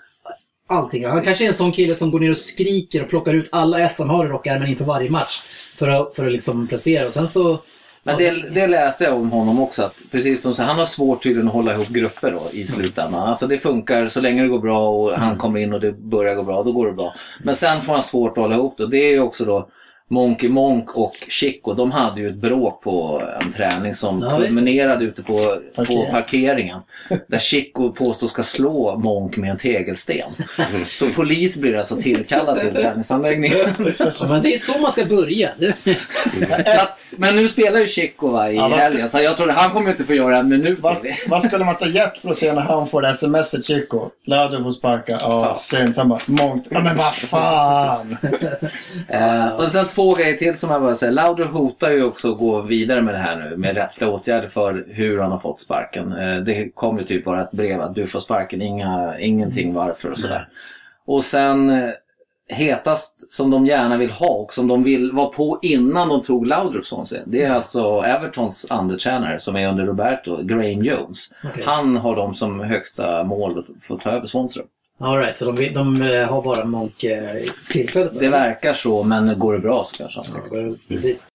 allting. 0.66 1.06
Han 1.06 1.22
kanske 1.22 1.44
är 1.44 1.48
en 1.48 1.54
sån 1.54 1.72
kille 1.72 1.94
som 1.94 2.10
går 2.10 2.20
ner 2.20 2.30
och 2.30 2.36
skriker 2.36 3.02
och 3.02 3.08
plockar 3.08 3.34
ut 3.34 3.48
alla 3.52 3.80
S 3.80 3.96
han 3.98 4.10
har 4.10 4.26
i 4.26 4.28
rockärmen 4.28 4.68
inför 4.68 4.84
varje 4.84 5.10
match. 5.10 5.42
För 5.76 5.88
att, 5.88 6.16
för 6.16 6.26
att 6.26 6.32
liksom 6.32 6.66
prestera. 6.66 7.06
Och 7.06 7.12
sen 7.12 7.28
så... 7.28 7.58
Men 8.04 8.18
det, 8.18 8.50
det 8.50 8.66
läste 8.66 9.04
jag 9.04 9.16
om 9.16 9.30
honom 9.30 9.60
också. 9.60 9.82
Att 9.82 9.94
precis 10.10 10.42
som 10.42 10.54
så, 10.54 10.62
han 10.62 10.76
har 10.76 10.84
svårt 10.84 11.22
tydligen 11.22 11.48
att 11.48 11.54
hålla 11.54 11.74
ihop 11.74 11.88
grupper 11.88 12.30
då, 12.30 12.42
i 12.52 12.66
slutändan. 12.66 13.28
Alltså 13.28 13.46
det 13.46 13.58
funkar 13.58 14.08
så 14.08 14.20
länge 14.20 14.42
det 14.42 14.48
går 14.48 14.58
bra 14.58 14.88
och 14.88 15.12
han 15.18 15.36
kommer 15.36 15.60
in 15.60 15.72
och 15.72 15.80
det 15.80 15.92
börjar 15.92 16.34
gå 16.34 16.42
bra, 16.42 16.62
då 16.62 16.72
går 16.72 16.86
det 16.86 16.92
bra. 16.92 17.14
Men 17.44 17.56
sen 17.56 17.82
får 17.82 17.92
han 17.92 18.02
svårt 18.02 18.30
att 18.30 18.36
hålla 18.36 18.54
ihop 18.54 18.74
det. 18.78 18.86
Det 18.86 18.98
är 18.98 19.10
ju 19.10 19.20
också 19.20 19.44
då 19.44 19.68
Monkey 20.08 20.48
Monk 20.48 20.96
och 20.96 21.14
Chico, 21.28 21.74
de 21.74 21.90
hade 21.90 22.20
ju 22.20 22.26
ett 22.28 22.34
bråk 22.34 22.82
på 22.82 23.22
en 23.40 23.50
träning 23.52 23.94
som 23.94 24.20
Ja, 24.22 24.36
kulminerade 24.38 25.04
ute 25.04 25.22
på, 25.22 25.32
på 25.32 25.56
Parkering. 25.74 26.10
parkeringen. 26.10 26.80
Där 27.28 27.38
Chico 27.38 27.92
påstås 27.92 28.30
ska 28.30 28.42
slå 28.42 28.96
Monk 28.98 29.36
med 29.36 29.50
en 29.50 29.56
tegelsten. 29.56 30.30
Så 30.86 31.08
polis 31.10 31.60
blir 31.60 31.76
alltså 31.78 31.96
tillkallad 31.96 32.60
till 32.60 32.74
träningsanläggningen. 32.74 33.58
Ja, 33.98 34.26
men 34.28 34.42
det 34.42 34.54
är 34.54 34.58
så 34.58 34.78
man 34.78 34.90
ska 34.92 35.04
börja. 35.04 35.48
Att, 36.66 36.98
men 37.10 37.36
nu 37.36 37.48
spelar 37.48 37.80
ju 37.80 37.86
Chico 37.86 38.28
va, 38.28 38.50
i 38.50 38.56
Ja, 38.56 38.68
helgen, 38.68 39.08
så 39.08 39.20
jag 39.20 39.36
tror 39.36 39.48
han 39.48 39.70
kommer 39.70 39.90
inte 39.90 40.04
få 40.04 40.14
göra 40.14 40.38
en 40.38 40.48
minut 40.48 40.78
Vad, 40.80 40.96
vad 41.28 41.42
skulle 41.42 41.64
man 41.64 41.76
ta 41.76 41.86
gett 41.86 42.18
för 42.18 42.30
att 42.30 42.36
se 42.36 42.52
när 42.52 42.62
han 42.62 42.88
får 42.88 43.02
det 43.02 43.14
smset 43.14 43.66
Chico? 43.66 44.08
Löder 44.26 44.62
får 44.62 44.72
sparka. 44.72 45.16
Ja, 45.20 45.56
synd. 45.60 45.94
Sen 45.94 46.08
bara, 46.08 46.20
mångt. 46.26 46.66
Ja, 46.70 46.80
men 46.80 46.96
vad 46.96 47.14
fan! 47.14 48.16
Eh, 49.08 49.48
och 49.48 49.68
sen 49.68 49.88
två 49.88 50.01
grejer 50.10 50.36
till 50.36 50.58
som 50.58 50.70
jag 50.70 50.82
bara 50.82 50.94
säger. 50.94 51.12
Lauder 51.12 51.44
hotar 51.44 51.90
ju 51.90 52.04
också 52.04 52.32
att 52.32 52.38
gå 52.38 52.60
vidare 52.60 53.02
med 53.02 53.14
det 53.14 53.18
här 53.18 53.36
nu 53.36 53.56
med 53.56 53.76
rättsliga 53.76 54.10
åtgärder 54.10 54.48
för 54.48 54.84
hur 54.88 55.18
han 55.18 55.30
har 55.30 55.38
fått 55.38 55.60
sparken. 55.60 56.12
Eh, 56.12 56.36
det 56.36 56.70
kom 56.74 56.98
ju 56.98 57.04
typ 57.04 57.24
bara 57.24 57.42
ett 57.42 57.52
brev 57.52 57.80
att 57.80 57.94
du 57.94 58.06
får 58.06 58.20
sparken, 58.20 58.62
inga, 58.62 59.18
ingenting 59.18 59.74
varför 59.74 60.10
och 60.10 60.18
sådär. 60.18 60.48
Och 61.06 61.24
sen 61.24 61.70
eh, 61.70 61.90
hetast 62.48 63.32
som 63.32 63.50
de 63.50 63.66
gärna 63.66 63.96
vill 63.96 64.10
ha 64.10 64.28
och 64.28 64.52
som 64.52 64.68
de 64.68 64.82
vill 64.84 65.12
vara 65.12 65.28
på 65.28 65.58
innan 65.62 66.08
de 66.08 66.22
tog 66.22 66.46
Laudrup 66.46 66.86
som 66.86 67.06
sig. 67.06 67.22
Det 67.26 67.42
är 67.42 67.50
alltså 67.50 68.00
Evertons 68.00 68.66
andra 68.70 68.96
tränare 68.96 69.38
som 69.38 69.56
är 69.56 69.68
under 69.68 69.84
Roberto, 69.84 70.36
Graham 70.42 70.82
Jones. 70.82 71.34
Okej. 71.44 71.64
Han 71.66 71.96
har 71.96 72.16
dem 72.16 72.34
som 72.34 72.60
högsta 72.60 73.24
mål 73.24 73.58
att 73.58 73.84
få 73.84 73.98
ta 73.98 74.10
över 74.10 74.26
Swansea. 74.26 74.64
All 75.04 75.18
right, 75.18 75.38
så 75.38 75.52
de, 75.52 75.68
de 75.68 76.02
eh, 76.02 76.28
har 76.28 76.42
bara 76.42 76.64
Monk 76.64 77.04
eh, 77.04 77.42
tillfället? 77.70 78.20
Det 78.20 78.28
verkar 78.28 78.74
så, 78.74 79.02
men 79.02 79.38
går 79.38 79.52
det 79.52 79.58
bra 79.58 79.84
så 79.84 79.96
kanske 79.96 80.20
han 80.50 80.70
Ja, 80.70 80.76
precis. 80.88 81.26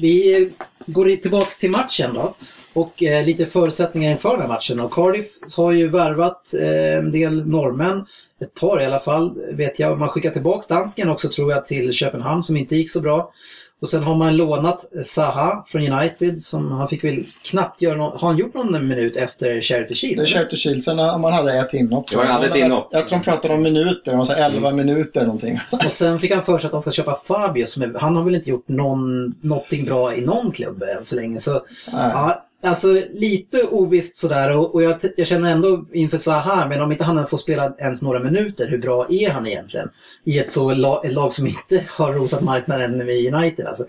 Vi 0.00 0.52
går 0.86 1.16
tillbaks 1.16 1.58
till 1.58 1.70
matchen 1.70 2.14
då. 2.14 2.34
Och 2.72 3.02
eh, 3.02 3.24
lite 3.24 3.46
förutsättningar 3.46 4.10
inför 4.10 4.30
den 4.30 4.40
här 4.40 4.48
matchen. 4.48 4.80
Och 4.80 4.92
Cardiff 4.92 5.26
har 5.56 5.72
ju 5.72 5.88
värvat 5.88 6.54
eh, 6.54 6.98
en 6.98 7.12
del 7.12 7.46
norrmän. 7.46 8.06
Ett 8.40 8.54
par 8.54 8.82
i 8.82 8.84
alla 8.84 9.00
fall, 9.00 9.34
vet 9.52 9.78
jag. 9.78 9.98
Man 9.98 10.08
skickar 10.08 10.30
tillbaks 10.30 10.68
dansken 10.68 11.08
också 11.08 11.28
tror 11.28 11.52
jag 11.52 11.66
till 11.66 11.92
Köpenhamn 11.92 12.42
som 12.42 12.56
inte 12.56 12.76
gick 12.76 12.90
så 12.90 13.00
bra. 13.00 13.32
Och 13.80 13.88
sen 13.88 14.02
har 14.02 14.14
man 14.14 14.36
lånat 14.36 14.90
Zaha 15.04 15.64
från 15.68 15.92
United 15.92 16.42
som 16.42 16.72
han 16.72 16.88
fick 16.88 17.04
väl 17.04 17.24
knappt 17.44 17.82
göra 17.82 17.96
någon, 17.96 18.18
Har 18.18 18.28
han 18.28 18.38
gjort 18.38 18.54
någon 18.54 18.88
minut 18.88 19.16
efter 19.16 19.60
Charity 19.60 19.94
Shield? 19.94 20.18
Det 20.18 20.22
är 20.22 20.26
Charity 20.26 20.56
Shield. 20.56 20.84
Sen 20.84 20.98
har 20.98 21.18
man 21.18 21.32
hade 21.32 21.52
ett 21.52 21.74
inhopp. 21.74 22.12
Ja, 22.12 22.18
han 22.18 22.30
hade 22.30 22.46
ett 22.46 22.56
inhopp. 22.56 22.88
Jag, 22.90 23.00
jag 23.00 23.08
tror 23.08 23.18
de 23.18 23.24
pratade 23.24 23.54
om 23.54 23.62
minuter. 23.62 24.12
De 24.12 24.26
sa 24.26 24.34
11 24.34 24.70
minuter 24.70 25.24
någonting. 25.24 25.60
Och 25.70 25.92
sen 25.92 26.20
fick 26.20 26.34
han 26.34 26.44
för 26.44 26.58
sig 26.58 26.66
att 26.66 26.72
han 26.72 26.82
ska 26.82 26.90
köpa 26.90 27.20
Fabio. 27.24 27.66
Som 27.66 27.82
är, 27.82 27.94
han 27.98 28.16
har 28.16 28.24
väl 28.24 28.34
inte 28.34 28.50
gjort 28.50 28.68
någon, 28.68 29.34
någonting 29.40 29.84
bra 29.84 30.14
i 30.14 30.20
någon 30.20 30.52
klubb 30.52 30.82
än 30.82 31.04
så 31.04 31.16
länge. 31.16 31.38
Så, 31.38 31.62
ja, 31.92 32.44
alltså 32.62 33.02
lite 33.12 33.62
ovisst 33.62 34.18
sådär. 34.18 34.56
Och, 34.58 34.74
och 34.74 34.82
jag, 34.82 34.96
jag 35.16 35.26
känner 35.26 35.52
ändå 35.52 35.86
inför 35.92 36.18
Zaha, 36.18 36.66
men 36.68 36.82
om 36.82 36.92
inte 36.92 37.04
han 37.04 37.26
får 37.26 37.38
spela 37.38 37.74
ens 37.78 38.02
några 38.02 38.20
minuter, 38.20 38.68
hur 38.68 38.78
bra 38.78 39.06
är 39.10 39.30
han 39.30 39.46
egentligen? 39.46 39.90
I 40.24 40.38
ett, 40.38 40.52
så, 40.52 40.74
la, 40.74 41.02
ett 41.04 41.14
lag 41.14 41.32
som 41.32 41.46
inte 41.46 41.84
har 41.88 42.12
rosat 42.12 42.42
marknaden 42.42 42.98
med 42.98 43.34
United. 43.34 43.66
Alltså. 43.66 43.84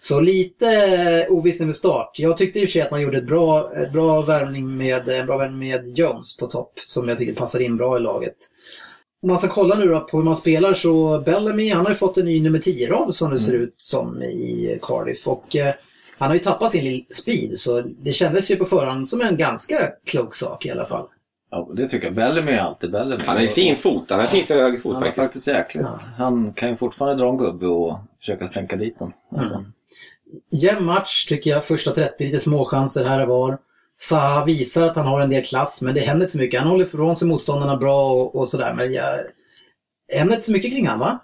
Så 0.00 0.20
lite 0.20 1.26
ovisst 1.30 1.60
med 1.60 1.76
start. 1.76 2.18
Jag 2.18 2.38
tyckte 2.38 2.60
i 2.60 2.64
och 2.64 2.68
för 2.68 2.72
sig 2.72 2.82
att 2.82 2.90
man 2.90 3.02
gjorde 3.02 3.18
ett 3.18 3.26
bra, 3.26 3.72
ett 3.76 3.92
bra 3.92 4.22
värvning 4.22 4.76
med, 4.76 5.08
en 5.08 5.26
bra 5.26 5.36
värvning 5.36 5.68
med 5.68 5.98
Jones 5.98 6.36
på 6.36 6.46
topp. 6.46 6.72
Som 6.82 7.08
jag 7.08 7.18
tycker 7.18 7.34
passar 7.34 7.60
in 7.60 7.76
bra 7.76 7.96
i 7.96 8.00
laget. 8.00 8.36
Om 9.22 9.28
man 9.28 9.38
ska 9.38 9.48
kolla 9.48 9.74
nu 9.74 9.86
då 9.86 10.00
på 10.00 10.16
hur 10.16 10.24
man 10.24 10.36
spelar 10.36 10.74
så 10.74 11.22
Bellamy 11.26 11.70
han 11.70 11.84
har 11.84 11.92
ju 11.92 11.96
fått 11.96 12.16
en 12.16 12.24
ny 12.24 12.40
nummer 12.40 12.58
10-roll 12.58 13.12
som 13.12 13.30
det 13.30 13.38
ser 13.38 13.54
ut 13.54 13.74
som 13.76 14.22
i 14.22 14.78
Cardiff. 14.82 15.28
Och 15.28 15.56
eh, 15.56 15.74
han 16.18 16.28
har 16.28 16.34
ju 16.34 16.40
tappat 16.40 16.70
sin 16.70 17.04
speed 17.10 17.58
så 17.58 17.80
det 17.80 18.12
kändes 18.12 18.50
ju 18.50 18.56
på 18.56 18.64
förhand 18.64 19.08
som 19.08 19.20
en 19.20 19.36
ganska 19.36 19.90
klok 20.06 20.34
sak 20.34 20.66
i 20.66 20.70
alla 20.70 20.86
fall. 20.86 21.06
Ja, 21.50 21.68
det 21.76 21.88
tycker 21.88 22.06
jag. 22.06 22.14
Bellamy 22.14 22.52
är 22.52 22.58
alltid 22.58 22.90
Bellamy. 22.90 23.22
Han 23.26 23.36
har 23.36 23.42
ju 23.42 23.48
fin 23.48 23.76
fot. 23.76 24.10
Han 24.10 24.20
har 24.20 24.26
fin 24.26 24.46
för 24.46 24.54
höger 24.54 24.78
fot 24.78 24.94
Han 24.94 25.02
är 25.02 25.06
faktiskt. 25.06 25.26
faktiskt 25.26 25.48
jäkligt. 25.48 25.86
Ja. 25.86 25.98
Han 26.16 26.52
kan 26.52 26.68
ju 26.68 26.76
fortfarande 26.76 27.22
dra 27.22 27.30
en 27.30 27.38
gubbe 27.38 27.66
och 27.66 27.98
försöka 28.20 28.46
stänka 28.46 28.76
dit 28.76 28.98
den. 28.98 29.12
Alltså. 29.36 29.64
Jämn 30.50 30.84
match 30.84 31.26
tycker 31.26 31.50
jag, 31.50 31.64
första 31.64 31.90
30, 31.94 32.24
lite 32.24 32.40
småchanser 32.40 33.04
här 33.04 33.22
och 33.22 33.28
var. 33.28 33.58
Zaha 34.00 34.44
visar 34.44 34.86
att 34.86 34.96
han 34.96 35.06
har 35.06 35.20
en 35.20 35.30
del 35.30 35.44
klass 35.44 35.82
men 35.82 35.94
det 35.94 36.00
händer 36.00 36.24
inte 36.26 36.32
så 36.32 36.38
mycket. 36.38 36.60
Han 36.60 36.70
håller 36.70 36.84
ifrån 36.84 37.16
sig 37.16 37.28
motståndarna 37.28 37.76
bra 37.76 38.12
och, 38.12 38.34
och 38.34 38.48
sådär 38.48 38.74
men 38.74 38.92
jag... 38.92 39.18
Det 40.08 40.18
händer 40.18 40.34
inte 40.34 40.46
så 40.46 40.52
mycket 40.52 40.72
kring 40.72 40.86
han 40.86 40.98
va? 40.98 41.18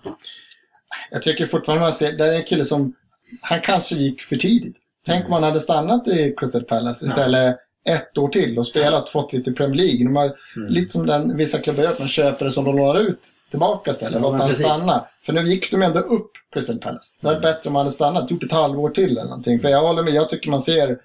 Jag 1.11 1.23
tycker 1.23 1.47
fortfarande 1.47 1.85
man 1.85 1.93
ser, 1.93 2.13
där 2.13 2.33
är 2.33 2.37
en 2.37 2.45
kille 2.45 2.65
som, 2.65 2.93
han 3.41 3.61
kanske 3.61 3.95
gick 3.95 4.23
för 4.23 4.37
tidigt. 4.37 4.77
Tänk 5.07 5.27
om 5.27 5.33
han 5.33 5.43
hade 5.43 5.61
stannat 5.61 6.09
i 6.09 6.35
Crystal 6.37 6.63
Palace 6.63 7.07
istället 7.07 7.57
ett 7.85 8.19
år 8.19 8.29
till 8.29 8.59
och 8.59 8.67
spelat, 8.67 9.11
fått 9.11 9.33
lite 9.33 9.53
Premier 9.53 9.77
League. 9.77 10.05
De 10.05 10.17
har, 10.17 10.33
Lite 10.69 10.93
som 10.93 11.07
den, 11.07 11.37
vissa 11.37 11.59
klubbar 11.59 11.83
gör, 11.83 11.91
att 11.91 11.99
man 11.99 12.09
köper 12.09 12.45
det 12.45 12.53
som 12.53 12.65
de 12.65 12.77
lånar 12.77 13.01
ut 13.01 13.21
tillbaka 13.51 13.91
istället. 13.91 14.21
Ja, 14.23 14.31
Låt 14.31 14.41
han 14.41 14.51
stanna. 14.51 15.05
För 15.27 15.33
nu 15.33 15.49
gick 15.49 15.71
de 15.71 15.83
ändå 15.83 16.01
upp 16.01 16.31
Crystal 16.53 16.79
Palace. 16.79 17.17
Det 17.21 17.27
hade 17.29 17.41
varit 17.41 17.43
bättre 17.57 17.69
om 17.71 17.75
han 17.75 17.81
hade 17.85 17.91
stannat, 17.95 18.31
gjort 18.31 18.45
ett 18.45 18.53
halvår 18.53 18.91
till 18.91 19.11
eller 19.11 19.25
någonting. 19.25 19.61
För 19.61 19.69
jag 19.69 19.81
håller 19.81 20.03
med, 20.03 20.15
jag 20.15 20.29
tycker 20.29 20.51
man 20.51 20.61
ser, 20.61 20.99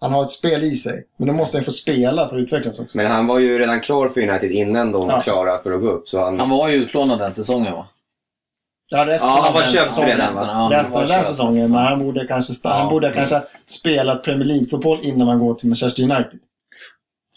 han 0.00 0.12
har 0.12 0.22
ett 0.22 0.30
spel 0.30 0.62
i 0.64 0.76
sig. 0.76 1.04
Men 1.16 1.28
då 1.28 1.34
måste 1.34 1.56
han 1.56 1.64
få 1.64 1.70
spela 1.70 2.28
för 2.28 2.36
att 2.36 2.42
utvecklas 2.42 2.78
också. 2.78 2.96
Men 2.96 3.06
han 3.10 3.26
var 3.26 3.38
ju 3.38 3.58
redan 3.58 3.80
klar 3.80 4.08
för 4.08 4.28
United 4.28 4.50
innan 4.50 4.92
de 4.92 5.06
var 5.06 5.14
Ja. 5.14 5.22
klara 5.22 5.58
för 5.62 5.72
att 5.72 5.80
gå 5.80 5.90
upp. 5.90 6.08
Så 6.08 6.24
han, 6.24 6.40
Han 6.40 6.50
var 6.50 6.68
ju 6.68 6.74
utlånad 6.74 7.18
den 7.18 7.34
säsongen 7.34 7.72
va? 7.72 7.86
Ja, 8.92 9.06
resten 9.06 9.28
Ja, 9.30 9.36
han 9.36 9.48
av 9.48 9.54
var 9.54 9.62
köpt 9.62 9.84
säsongen- 9.86 10.10
redan, 10.10 10.26
Resten, 10.26 10.46
ja, 10.48 10.68
resten 10.72 11.00
av 11.02 11.08
den 11.08 11.24
säsongen. 11.24 11.70
Men 11.70 11.80
han 11.82 11.98
borde 11.98 12.26
kanske, 12.26 12.52
sta- 12.52 12.68
han 12.68 12.84
Ja, 12.84 12.90
borde 12.90 13.12
kanske 13.12 13.40
spela 13.66 14.16
Premier 14.16 14.44
League-fotboll 14.48 14.98
innan 15.02 15.26
man 15.26 15.38
går 15.38 15.54
till 15.54 15.68
Manchester 15.68 16.02
United. 16.02 16.40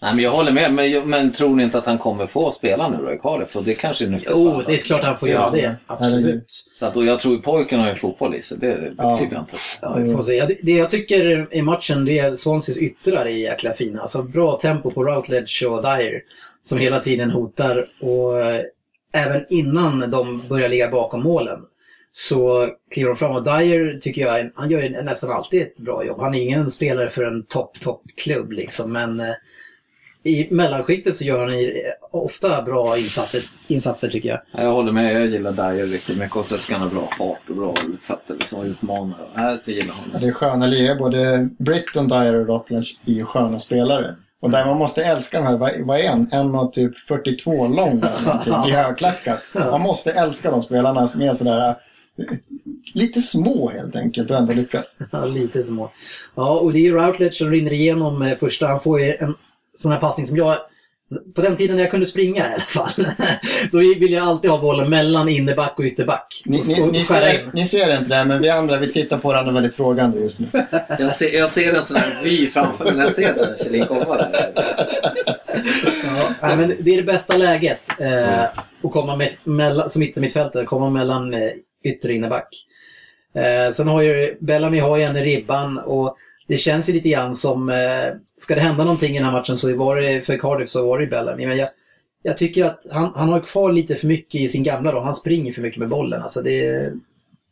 Nej, 0.02 0.16
men 0.16 0.24
jag 0.24 0.32
håller 0.32 0.52
med, 0.52 0.74
men, 0.74 1.10
men 1.10 1.32
tror 1.32 1.56
ni 1.56 1.64
inte 1.64 1.78
att 1.78 1.86
han 1.86 1.98
kommer 1.98 2.26
få 2.26 2.52
spela 2.52 2.88
nu 2.90 2.98
då 3.06 3.14
i 3.14 3.18
Cardiff? 3.18 3.58
Det 3.66 3.74
kanske 3.74 4.06
är 4.06 4.10
nyttigt 4.10 4.28
för 4.30 4.36
Jo, 4.36 4.62
det 4.68 4.74
är 4.74 4.78
klart 4.78 5.04
han 5.04 5.18
får 5.18 5.30
Ja. 5.30 5.34
göra 5.36 5.50
det. 5.50 5.76
Absolut. 5.88 6.46
Så 6.80 6.86
att, 6.86 6.98
och 6.98 7.06
jag 7.06 7.20
tror 7.20 7.38
pojken 7.38 7.80
har 7.80 7.88
ju 7.90 7.96
fotboll 7.96 8.36
i 8.36 8.42
sig, 8.42 8.58
det 8.58 8.68
betvivlar 8.68 9.18
jag 9.32 9.42
inte. 9.42 9.56
Ja, 9.82 9.94
vi 9.94 10.14
får 10.16 10.24
se. 10.24 10.36
Ja, 10.36 10.46
det- 10.46 10.58
Det 10.64 10.72
jag 10.72 10.90
tycker 10.90 11.48
i 11.56 11.62
matchen, 11.62 12.06
det 12.06 12.20
är 12.20 12.36
Swanseas 12.36 12.78
yttrar 12.78 13.26
är 13.26 13.30
jäkla 13.30 13.74
fina. 13.74 14.02
Alltså 14.02 14.24
bra 14.24 14.58
tempo 14.58 14.92
på 14.92 15.04
Routledge 15.04 15.66
och 15.68 15.82
Dyer. 15.84 16.22
Som 16.62 16.78
hela 16.80 17.00
tiden 17.00 17.32
hotar. 17.32 17.78
Och 18.02 18.34
även 19.14 19.46
innan 19.50 20.12
de 20.12 20.42
börjar 20.50 20.70
ligga 20.70 20.90
bakom 20.90 21.24
målen 21.24 21.60
så 22.12 22.70
kliver 22.92 23.10
de 23.10 23.18
fram. 23.18 23.36
Och 23.36 23.44
Dyer 23.44 24.00
tycker 24.02 24.22
jag, 24.22 24.52
han 24.56 24.70
gör 24.70 25.04
nästan 25.04 25.32
alltid 25.32 25.62
ett 25.62 25.78
bra 25.78 26.06
jobb. 26.06 26.20
Han 26.20 26.36
är 26.36 26.42
ingen 26.42 26.72
spelare 26.72 27.10
för 27.10 27.24
en 27.24 27.44
topp, 27.44 27.80
toppklubb 27.80 28.52
liksom. 28.52 28.92
Men 28.92 29.20
eh, 29.20 29.34
i 30.24 30.48
mellanskiktet 30.52 31.16
så 31.16 31.24
gör 31.24 31.40
han 31.48 31.56
ofta 32.12 32.62
bra 32.62 32.98
insatser, 32.98 33.42
insatser 33.68 34.08
tycker 34.08 34.30
jag. 34.30 34.40
Ja, 34.52 34.64
Jag 34.64 34.72
håller 34.72 34.92
med, 34.92 35.16
jag 35.16 35.28
gillar 35.28 35.52
Dyer 35.52 35.88
riktigt 35.88 36.18
mycket 36.20 36.36
och 36.36 36.46
så 36.46 36.58
ska 36.58 36.74
han 36.74 36.82
ha 36.82 36.96
bra 37.00 37.10
fart 37.18 37.50
och 37.50 37.56
bra 37.56 37.76
fötter 38.00 38.34
liksom, 38.40 38.60
och 38.60 38.66
utmanar. 38.66 39.18
Jag 39.36 39.60
gillar 39.66 39.94
honom. 39.94 40.22
Det 40.22 40.28
är 40.28 40.32
sköna 40.32 40.68
lirare. 40.68 40.96
Både 40.96 41.50
Britton, 41.58 42.08
Dyer 42.08 42.36
och 42.36 42.48
Rutledge 42.48 42.96
är 43.06 43.12
ju 43.12 43.26
sköna 43.26 43.60
spelare. 43.60 44.16
Och 44.44 44.52
där 44.52 44.66
man 44.66 44.78
måste 44.78 45.04
älska 45.04 45.38
de 45.38 45.48
här, 45.48 45.84
vad, 45.84 46.00
är 46.00 46.04
en? 46.04 46.30
En 46.32 46.56
och 46.56 46.74
typ 46.74 46.98
42 46.98 47.68
lång 47.68 48.04
eller 48.46 48.70
i 48.70 48.72
högklackat. 48.76 49.42
Man 49.54 49.82
måste 49.82 50.12
älska 50.12 50.52
de 50.52 50.64
spelarna 50.64 51.08
som 51.08 51.22
är 51.22 51.34
sådär 51.34 51.70
eh, 51.70 51.76
lite 52.94 53.22
små 53.22 53.70
helt 53.70 53.96
enkelt 53.96 54.32
och 54.32 54.38
ändå 54.38 54.54
lyckas. 54.54 54.98
Ja, 55.12 55.26
lite 55.26 55.64
små. 55.64 55.92
Ja, 56.36 56.60
och 56.60 56.74
det 56.74 56.88
är 56.88 56.92
Routledge 56.92 57.34
som 57.34 57.52
rinner 57.52 57.74
igenom 57.74 58.22
eh, 58.22 58.38
första. 58.38 58.68
Han 58.68 58.80
får 58.80 59.00
ju 59.00 59.14
en 59.14 59.36
sån 59.76 59.92
här 59.92 60.00
passning 60.00 60.28
som 60.28 60.38
jag... 60.38 60.58
På 61.36 61.42
den 61.42 61.56
tiden 61.56 61.76
när 61.76 61.84
jag 61.84 61.92
kunde 61.92 62.06
springa 62.06 62.40
i 62.42 62.54
alla 62.54 62.64
fall. 62.64 63.06
Då 63.72 63.78
ville 63.78 64.16
jag 64.16 64.28
alltid 64.28 64.52
ha 64.52 64.58
bollen 64.58 64.90
mellan 64.90 65.30
innerback 65.30 65.80
och 65.80 65.86
ytterback. 65.86 66.42
Ni, 66.46 66.62
och, 66.62 66.68
ni, 66.68 66.82
och 66.82 66.92
ni, 66.92 67.04
skära 67.04 67.32
ser, 67.32 67.50
ni 67.54 67.66
ser 67.66 67.98
inte 67.98 68.10
det, 68.10 68.26
men 68.26 68.42
vi 68.42 68.50
andra 68.50 68.78
vi 68.78 68.94
tittar 68.94 69.18
på 69.18 69.28
varandra 69.28 69.54
väldigt 69.54 69.76
frågande 69.76 70.20
just 70.20 70.40
nu. 70.40 70.48
Jag 71.00 71.12
ser, 71.12 71.38
jag 71.38 71.50
ser 71.50 71.74
en 71.74 71.82
sån 71.82 71.98
här 71.98 72.22
vy 72.24 72.50
framför 72.50 72.86
mig 72.86 72.94
när 72.94 73.02
jag 73.02 73.12
ser 73.12 73.34
den 73.34 73.58
Kjellin 73.58 73.86
komma 73.86 74.18
där. 74.18 74.54
Ja, 76.42 76.56
men 76.56 76.76
det 76.80 76.94
är 76.94 76.98
det 76.98 77.04
bästa 77.04 77.38
läget. 77.38 77.82
Eh, 78.00 78.44
att 78.44 78.92
komma 78.92 79.16
med, 79.16 79.30
mellan, 79.44 79.90
som 79.90 80.02
yttermittfältare, 80.04 80.66
komma 80.66 80.90
mellan 80.90 81.34
eh, 81.34 81.50
ytter 81.84 82.10
och 82.10 82.16
innerback. 82.16 82.48
Eh, 83.36 83.72
sen 83.72 83.88
har 83.88 84.02
ju 84.02 84.38
Bellamy 84.42 84.80
har 84.80 84.98
ju 84.98 85.04
en 85.04 85.18
i 85.18 85.24
ribban 85.24 85.78
och 85.78 86.18
det 86.48 86.58
känns 86.58 86.90
ju 86.90 86.94
lite 86.94 87.10
grann 87.10 87.36
som, 87.36 87.70
eh, 87.70 87.76
ska 88.38 88.56
det 88.56 88.62
hända 88.62 88.84
någonting 88.84 89.12
i 89.16 89.18
den 89.18 89.26
här 89.26 89.32
matchen 89.34 89.58
så 89.58 89.76
var 89.76 89.96
det 89.96 90.26
för 90.26 90.38
Cardiff 90.38 90.70
så 90.70 90.88
var 90.88 91.00
det 91.00 91.08
Bellamy. 91.08 91.48
Men 91.48 91.58
jag, 91.58 91.70
jag 92.24 92.38
tycker 92.38 92.64
att 92.66 92.88
han, 92.92 93.12
han 93.16 93.30
har 93.30 93.40
kvar 93.40 93.72
lite 93.72 93.96
för 93.96 94.08
mycket 94.08 94.42
i 94.42 94.48
sin 94.48 94.64
gamla 94.64 94.92
roll. 94.92 95.04
Han 95.04 95.16
springer 95.16 95.54
för 95.54 95.62
mycket 95.62 95.80
med 95.80 95.90
bollen. 95.90 96.22
Alltså 96.24 96.42
det, 96.42 96.66
är- 96.66 96.94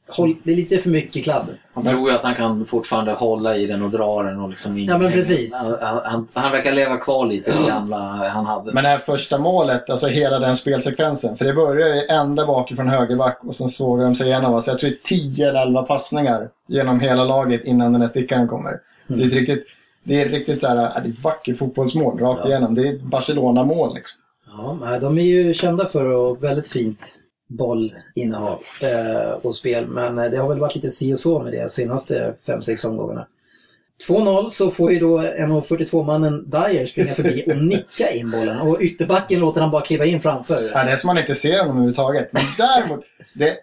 håll, 0.07 0.35
det 0.43 0.51
är 0.51 0.55
lite 0.55 0.77
för 0.77 0.89
mycket 0.89 1.23
kladd. 1.23 1.45
Han 1.73 1.85
tror 1.85 2.09
ju 2.09 2.15
att 2.15 2.23
han 2.23 2.35
kan 2.35 2.65
fortfarande 2.65 3.11
hålla 3.11 3.55
i 3.55 3.65
den 3.67 3.81
och 3.81 3.89
dra 3.89 4.23
den 4.23 4.39
och 4.39 4.49
liksom 4.49 4.79
Ja, 4.83 4.97
men 4.97 5.11
precis. 5.11 5.73
Han, 5.81 6.01
han, 6.03 6.27
han 6.33 6.51
verkar 6.51 6.71
leva 6.71 6.97
kvar 6.97 7.25
lite 7.25 7.51
i 7.51 7.53
det 7.63 7.67
gamla 7.67 7.97
han 8.29 8.45
hade. 8.45 8.71
Men 8.73 8.83
det 8.83 8.89
här 8.89 8.97
första 8.97 9.37
målet, 9.37 9.89
alltså 9.89 10.07
hela 10.07 10.39
den 10.39 10.55
spelsekvensen. 10.55 11.37
För 11.37 11.45
det 11.45 11.53
börjar 11.53 11.87
ju 11.95 12.01
ända 12.09 12.45
bakifrån 12.45 12.87
högerback 12.87 13.39
och 13.43 13.55
sen 13.55 13.69
sågar 13.69 14.05
de 14.05 14.15
sig 14.15 14.27
igenom 14.27 14.53
oss. 14.53 14.67
Jag 14.67 14.79
tror 14.79 14.89
det 14.89 14.95
är 14.95 14.99
10 15.03 15.49
eller 15.49 15.61
11 15.61 15.83
passningar 15.83 16.49
genom 16.71 16.99
hela 16.99 17.23
laget 17.23 17.65
innan 17.65 17.91
den 17.91 18.01
här 18.01 18.07
stickaren 18.07 18.47
kommer. 18.47 18.79
Det 19.07 19.23
är 19.23 19.27
ett 19.27 19.33
riktigt, 19.33 19.65
det 20.03 20.21
är 20.21 20.29
riktigt 20.29 20.61
så 20.61 20.67
här, 20.67 20.75
ja, 20.75 20.99
det 21.03 21.09
är 21.09 21.11
ett 21.11 21.23
vackert 21.23 21.57
fotbollsmål 21.57 22.19
rakt 22.19 22.45
igenom. 22.45 22.75
Det 22.75 22.81
är 22.81 22.93
ett 22.93 23.01
Barcelona-mål 23.01 23.95
liksom. 23.95 24.21
Ja, 24.47 24.99
de 25.01 25.17
är 25.17 25.23
ju 25.23 25.53
kända 25.53 25.85
för 25.85 26.31
att 26.31 26.41
väldigt 26.41 26.67
fint 26.67 27.17
bollinnehav 27.47 28.59
eh, 28.81 29.31
och 29.41 29.55
spel. 29.55 29.87
Men 29.87 30.19
eh, 30.19 30.31
det 30.31 30.37
har 30.37 30.49
väl 30.49 30.59
varit 30.59 30.75
lite 30.75 30.89
si 30.89 31.13
och 31.13 31.19
så 31.19 31.39
med 31.39 31.53
det 31.53 31.71
senaste 31.71 32.33
5-6 32.45 32.87
omgångarna. 32.87 33.27
2-0 34.07 34.49
så 34.49 34.71
får 34.71 34.91
ju 34.91 34.99
då 34.99 35.21
1,42-mannen 35.21 36.49
Dyer 36.49 36.85
springa 36.85 37.13
förbi 37.13 37.43
och 37.47 37.57
nicka 37.57 38.11
in 38.11 38.31
bollen. 38.31 38.61
Och 38.61 38.77
ytterbacken 38.81 39.39
låter 39.39 39.61
han 39.61 39.71
bara 39.71 39.81
kliva 39.81 40.05
in 40.05 40.21
framför. 40.21 40.71
Ja, 40.73 40.83
det 40.83 40.91
är 40.91 40.95
som 40.95 41.07
man 41.07 41.17
inte 41.17 41.35
ser 41.35 41.59
honom 41.59 41.71
överhuvudtaget. 41.71 42.29
Men 42.33 42.43
däremot, 42.57 43.05
det, 43.33 43.57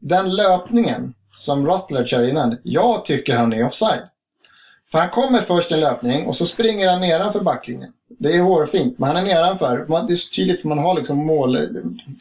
den 0.00 0.36
löpningen 0.36 1.14
som 1.40 1.66
Rutledge 1.66 2.06
kör 2.06 2.28
innan, 2.28 2.56
jag 2.62 3.04
tycker 3.04 3.36
han 3.36 3.52
är 3.52 3.66
offside. 3.66 4.02
För 4.92 4.98
han 4.98 5.08
kommer 5.08 5.40
först 5.40 5.72
en 5.72 5.80
löpning 5.80 6.26
och 6.26 6.36
så 6.36 6.46
springer 6.46 6.90
han 6.90 7.00
nedanför 7.00 7.40
backlinjen. 7.40 7.92
Det 8.18 8.36
är 8.36 8.40
hårfint, 8.40 8.98
men 8.98 9.08
han 9.08 9.16
är 9.16 9.22
nedanför. 9.22 9.86
Det 10.08 10.12
är 10.12 10.16
så 10.16 10.34
tydligt 10.34 10.60
för 10.60 10.68
man 10.68 10.78
har 10.78 10.94
liksom 10.94 11.26
mål, 11.26 11.58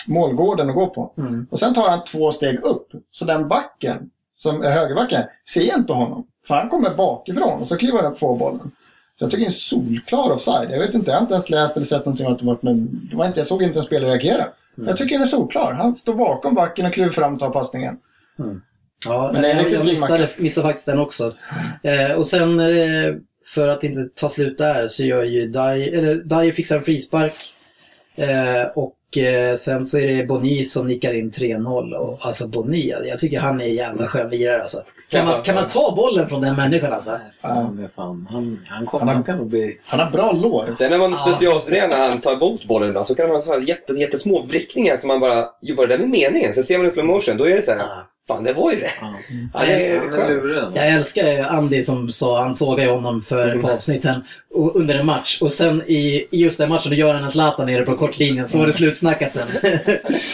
målgården 0.07 0.69
att 0.69 0.75
gå 0.75 0.87
på. 0.87 1.11
Och 1.49 1.59
sen 1.59 1.73
tar 1.73 1.89
han 1.89 2.03
två 2.03 2.31
steg 2.31 2.63
upp. 2.63 2.87
Så 3.11 3.25
den 3.25 3.47
backen, 3.47 4.09
som 4.35 4.63
är 4.63 4.71
högerbacken, 4.71 5.23
ser 5.49 5.77
inte 5.77 5.93
honom. 5.93 6.27
För 6.47 6.55
han 6.55 6.69
kommer 6.69 6.95
bakifrån 6.95 7.61
och 7.61 7.67
så 7.67 7.77
kliver 7.77 8.03
han 8.03 8.11
upp 8.11 8.19
får 8.19 8.37
bollen. 8.37 8.71
Så 9.15 9.25
jag 9.25 9.31
tycker 9.31 9.41
det 9.41 9.45
är 9.45 9.47
en 9.47 9.53
solklar 9.53 10.31
offside. 10.31 10.71
Jag 10.71 10.79
vet 10.79 10.95
inte, 10.95 11.11
jag 11.11 11.17
har 11.17 11.21
inte 11.21 11.33
ens 11.33 11.49
läst 11.49 11.75
eller 11.75 11.85
sett 11.85 12.05
någonting 12.05 12.27
om 12.27 12.33
att 12.33 12.39
det 12.39 12.45
varit, 12.45 12.63
men 12.63 13.07
det 13.09 13.15
var 13.15 13.25
inte, 13.25 13.39
jag 13.39 13.47
såg 13.47 13.63
inte 13.63 13.79
en 13.79 13.83
spelare 13.83 14.09
reagera. 14.11 14.45
Jag 14.75 14.97
tycker 14.97 15.15
den 15.15 15.21
är 15.21 15.25
solklar. 15.25 15.73
Han 15.73 15.95
står 15.95 16.13
bakom 16.13 16.55
backen 16.55 16.85
och 16.85 16.93
kliver 16.93 17.09
fram 17.09 17.33
och 17.33 17.39
tar 17.39 17.49
passningen. 17.49 17.97
Ja, 19.05 19.29
Men 19.33 19.41
det 19.41 19.47
är 19.51 19.55
jag, 19.55 19.63
lite 19.63 19.75
jag 19.75 19.85
missade, 19.85 20.29
missade 20.37 20.67
faktiskt 20.67 20.85
den 20.87 20.99
också. 20.99 21.33
Eh, 21.83 22.11
och 22.11 22.25
sen, 22.25 22.59
eh, 22.59 23.13
för 23.55 23.67
att 23.69 23.83
inte 23.83 24.05
ta 24.15 24.29
slut 24.29 24.57
där, 24.57 24.87
så 24.87 25.03
gör 25.03 25.23
ju 25.23 25.47
Dyer, 25.47 25.93
eller 25.97 26.15
Dyer 26.15 26.51
fixar 26.51 26.77
en 26.77 26.83
frispark. 26.83 27.33
Eh, 28.15 28.63
och 28.75 29.17
eh, 29.17 29.55
sen 29.55 29.85
så 29.85 29.97
är 29.99 30.07
det 30.07 30.23
Boni 30.23 30.63
som 30.65 30.87
nickar 30.87 31.13
in 31.13 31.31
3-0. 31.31 31.93
Och, 31.93 32.17
alltså 32.21 32.47
Boni, 32.47 32.93
jag 33.05 33.19
tycker 33.19 33.39
han 33.39 33.61
är 33.61 33.65
en 33.65 33.73
jävla 33.75 34.07
skön 34.07 34.29
lirare 34.29 34.61
alltså. 34.61 34.77
Kan 35.09 35.25
man, 35.25 35.41
kan 35.41 35.55
man 35.55 35.67
ta 35.67 35.93
bollen 35.95 36.29
från 36.29 36.41
den 36.41 36.55
människan 36.55 36.93
alltså? 36.93 37.11
Han, 37.41 37.79
är 37.83 37.87
fan, 37.95 38.27
han, 38.31 38.59
han, 38.67 38.85
kom, 38.85 38.99
Han 38.99 39.07
har- 39.07 39.15
han 39.15 39.23
kan 39.23 39.37
nog 39.37 39.47
bli... 39.47 39.79
Han 39.85 39.99
har 39.99 40.11
bra 40.11 40.31
lår. 40.31 40.75
Sen 40.77 40.91
när 40.91 40.97
man 40.97 41.13
specialstuderar 41.15 41.87
när 41.87 42.09
han 42.09 42.21
tar 42.21 42.33
emot 42.33 42.65
bollen 42.65 42.89
ibland 42.89 43.07
så 43.07 43.15
kan 43.15 43.27
man 43.27 43.35
ha 43.35 43.41
så 43.41 43.53
här 43.53 43.59
jätte, 43.67 43.93
jättesmå 43.93 44.41
vrickningar 44.41 44.97
som 44.97 45.07
man 45.07 45.19
bara, 45.19 45.45
jo 45.61 45.75
var 45.75 45.87
det 45.87 45.93
där 45.97 45.99
med 46.05 46.09
meningen? 46.09 46.53
Så 46.53 46.63
ser 46.63 46.77
man 46.77 46.87
i 46.87 46.91
slow 46.91 47.05
motion, 47.05 47.37
då 47.37 47.47
är 47.47 47.55
det 47.55 47.61
så 47.65 47.71
här, 47.71 47.81
fan 48.29 48.43
det 48.43 48.53
var 48.53 48.71
ju 48.71 48.79
det. 48.79 48.91
Ja. 49.01 49.13
Ja, 49.53 49.59
det. 49.65 50.75
Jag 50.75 50.87
älskar 50.87 51.43
Andy 51.43 51.83
som 51.83 52.11
sa, 52.11 52.41
han 52.41 52.55
sågade 52.55 52.83
ju 52.83 52.89
honom 52.89 53.21
för 53.21 53.55
ett 53.55 53.61
par 53.61 53.71
avsnitt 53.71 54.03
sen, 54.03 54.23
och, 54.53 54.75
under 54.75 54.95
en 54.99 55.05
match. 55.05 55.41
Och 55.41 55.51
sen 55.51 55.83
i, 55.87 56.27
i 56.31 56.41
just 56.43 56.57
den 56.57 56.69
matchen, 56.69 56.89
då 56.89 56.95
gör 56.95 57.13
han 57.13 57.23
en 57.23 57.31
Zlatan 57.31 57.65
nere 57.65 57.85
på 57.85 57.97
kortlinjen, 57.97 58.47
så 58.47 58.59
var 58.59 58.67
det 58.67 58.73
slutsnackat 58.73 59.35
sen. 59.35 59.47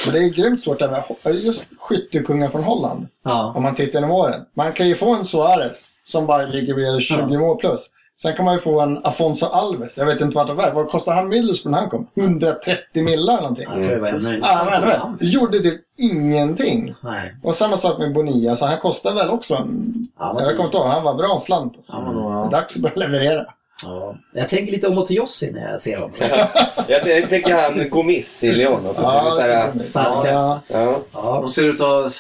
Och 0.08 0.14
det 0.14 0.20
är 0.20 0.30
grymt 0.30 0.64
svårt 0.64 0.80
där 0.80 1.04
med 1.24 1.36
just 1.36 1.68
skyttekungen 1.80 2.52
från 2.52 2.64
Holland. 2.64 3.08
ja. 3.26 3.54
Om 3.56 3.64
man 3.64 3.76
tittar 3.76 4.00
genom 4.00 4.12
åren. 4.12 4.42
Man 4.56 4.74
kan 4.74 4.88
ju 4.88 4.96
få 4.96 5.16
en 5.16 5.26
Suarez 5.26 5.92
som 6.06 6.26
bara 6.26 6.46
ligger 6.46 6.74
vid 6.74 7.02
20 7.02 7.38
mål 7.38 7.58
plus. 7.58 7.90
Sen 8.22 8.36
kan 8.36 8.46
man 8.46 8.54
ju 8.54 8.60
få 8.60 8.82
en 8.82 9.06
Afonso 9.06 9.46
Alves. 9.46 9.98
Jag 9.98 10.06
vet 10.06 10.22
inte 10.22 10.36
vart 10.36 10.48
det 10.48 10.54
var. 10.54 10.72
Vad 10.72 10.90
kostade 10.90 11.18
han 11.18 11.30
Middlesbrough 11.30 11.72
när 11.72 11.80
han 11.82 11.90
kom? 11.90 12.08
130 12.16 13.04
millar 13.04 13.34
eller 13.34 13.42
någonting. 13.42 13.68
Jag 13.74 13.82
tror 13.84 13.96
det 13.96 14.02
var 14.02 14.08
en. 14.08 14.20
Ja, 14.42 14.68
men, 14.72 14.82
men, 14.82 15.18
det 15.20 15.26
gjorde 15.26 15.60
typ 15.60 15.82
ingenting. 16.00 16.96
Nej. 17.04 17.36
Och 17.44 17.56
samma 17.56 17.78
sak 17.78 17.98
med 17.98 18.14
Bonilla. 18.14 18.56
Så 18.56 18.66
han 18.66 18.80
kostar 18.80 19.14
väl 19.14 19.30
också 19.30 19.56
en... 19.56 19.94
Ja, 20.20 20.38
jag 20.40 20.52
kommer 20.52 20.64
inte 20.66 20.78
ihåg. 20.78 20.88
Han 20.88 21.04
var 21.04 21.14
bra 21.14 21.34
en 21.34 21.42
slant. 21.42 21.76
Alltså. 21.76 21.94
Ja, 21.94 22.02
men 22.02 22.16
då- 22.16 22.30
Det 22.30 22.58
är 22.58 22.62
dags 22.62 22.76
att 22.76 22.82
börja 22.82 22.96
leverera. 22.96 23.46
Ja. 23.84 24.16
Jag 24.34 24.50
tänker 24.50 24.72
lite 24.74 24.88
om 24.88 24.98
Otoyossi 24.98 25.52
när 25.52 25.72
jag 25.72 25.80
ser 25.80 25.98
honom. 25.98 26.12
Jag, 26.88 27.30
tänker 27.30 27.56
han 27.62 27.90
Gomis 27.90 28.44
i 28.44 28.52
Lyon. 28.52 28.80
Ja, 29.02 29.38
ja. 29.48 30.60
ja. 30.68 31.00
Ja. 31.14 31.40
De 31.42 31.52
ser 31.52 31.64
ut 31.70 31.82
att 31.82 32.14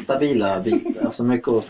stabila 0.00 0.60
bitar. 0.60 1.04
Alltså 1.04 1.24
mycket 1.24 1.48
att... 1.48 1.64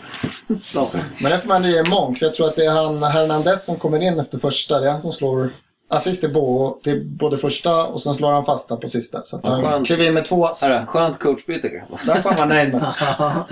Ja. 0.75 0.91
Men 1.23 1.31
det 1.31 1.39
får 1.39 1.49
man 1.49 1.65
ge 1.65 1.83
Monk. 1.83 2.19
Jag 2.21 2.35
tror 2.35 2.47
att 2.47 2.57
det 2.57 2.65
är 2.65 2.71
han 2.71 3.03
Hernandez 3.03 3.65
som 3.65 3.77
kommer 3.77 4.03
in 4.03 4.21
efter 4.21 4.39
första. 4.39 4.81
Det 4.81 4.87
är 4.87 4.93
han 4.93 5.03
som 5.03 5.13
slår 5.13 5.51
assist 5.91 6.21
till, 6.21 6.33
bo, 6.33 6.81
till 6.85 7.05
både 7.05 7.39
första 7.39 7.87
och 7.87 8.03
sen 8.03 8.15
slår 8.15 8.33
han 8.33 8.45
fasta 8.45 8.77
på 8.77 8.89
sista. 8.89 9.23
Så 9.23 9.37
att 9.37 9.43
Ja, 9.45 9.69
han 9.71 9.85
klev 9.85 10.03
in 10.03 10.15
med 10.15 10.25
två 10.25 10.47
ass. 10.47 10.61
Skönt 10.87 11.19
coachbyte 11.19 11.69
kanske. 11.69 12.07
Den 12.07 12.23
får 12.23 12.35
man 12.39 12.49
nöjd 12.49 12.73
med. 12.73 12.95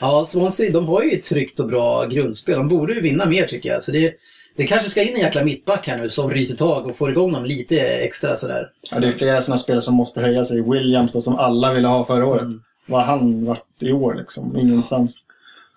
ja, 0.00 0.24
Swansea, 0.26 0.72
de 0.72 0.88
har 0.88 1.02
ju 1.02 1.10
ett 1.10 1.24
tryggt 1.24 1.60
och 1.60 1.66
bra 1.66 2.04
grundspel. 2.06 2.56
De 2.56 2.68
borde 2.68 2.94
ju 2.94 3.00
vinna 3.00 3.26
mer 3.26 3.46
tycker 3.46 3.68
jag. 3.68 3.82
Så 3.82 3.92
det, 3.92 4.14
det 4.56 4.66
kanske 4.66 4.90
ska 4.90 5.02
in 5.02 5.14
en 5.14 5.20
jäkla 5.20 5.44
mittback 5.44 5.88
här 5.88 5.98
nu 5.98 6.08
som 6.10 6.30
ryter 6.30 6.56
tag 6.56 6.86
och 6.86 6.96
får 6.96 7.10
igång 7.10 7.32
dem 7.32 7.44
lite 7.44 7.80
extra 7.80 8.36
sådär. 8.36 8.66
Ja, 8.90 8.98
det 8.98 9.08
är 9.08 9.12
flera 9.12 9.40
sådana 9.40 9.58
spelare 9.58 9.82
som 9.82 9.94
måste 9.94 10.20
höja 10.20 10.44
sig. 10.44 10.62
Williams 10.62 11.12
då, 11.12 11.20
som 11.20 11.36
alla 11.36 11.72
ville 11.72 11.88
ha 11.88 12.04
förra 12.04 12.26
året. 12.26 12.48
Vad 12.90 13.02
han 13.02 13.44
varit 13.44 13.64
i 13.78 13.92
år 13.92 14.14
liksom. 14.14 14.56
Ingenstans. 14.56 15.16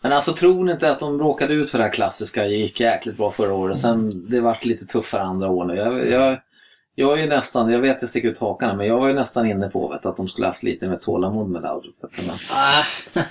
Men 0.02 0.14
alltså 0.14 0.34
tror 0.34 0.64
ni 0.64 0.72
inte 0.72 0.92
att 0.92 1.00
de 1.00 1.20
råkade 1.20 1.54
ut 1.54 1.70
för 1.70 1.78
det 1.78 1.84
här 1.84 1.92
klassiska, 1.92 2.44
det 2.44 2.50
gick 2.56 2.80
jäkligt 2.80 3.18
bra 3.18 3.32
förra 3.32 3.54
året, 3.54 3.78
sen 3.78 4.26
det 4.30 4.40
vart 4.40 4.66
lite 4.66 4.86
tuffare 4.86 5.22
andra 5.22 5.50
år 5.50 5.66
nu. 5.66 5.76
Jag, 5.76 6.10
jag, 6.12 6.38
jag 6.96 7.20
är 7.20 7.24
ju 7.24 7.30
nästan, 7.30 7.72
jag 7.72 7.80
vet 7.80 8.02
jag 8.02 8.10
sticker 8.10 8.28
ut 8.28 8.40
hakan 8.40 8.78
men 8.78 8.88
jag 8.88 9.00
var 9.00 9.08
ju 9.08 9.14
nästan 9.14 9.46
inne 9.50 9.70
på 9.70 9.88
vet, 9.88 10.06
att 10.06 10.18
de 10.18 10.28
skulle 10.28 10.48
haft 10.48 10.64
lite 10.64 10.88
mer 10.88 10.96
tålamod 10.96 11.50
med 11.50 11.62
Laudrup. 11.62 11.96
Men 12.02 12.36
Ah. 12.52 12.84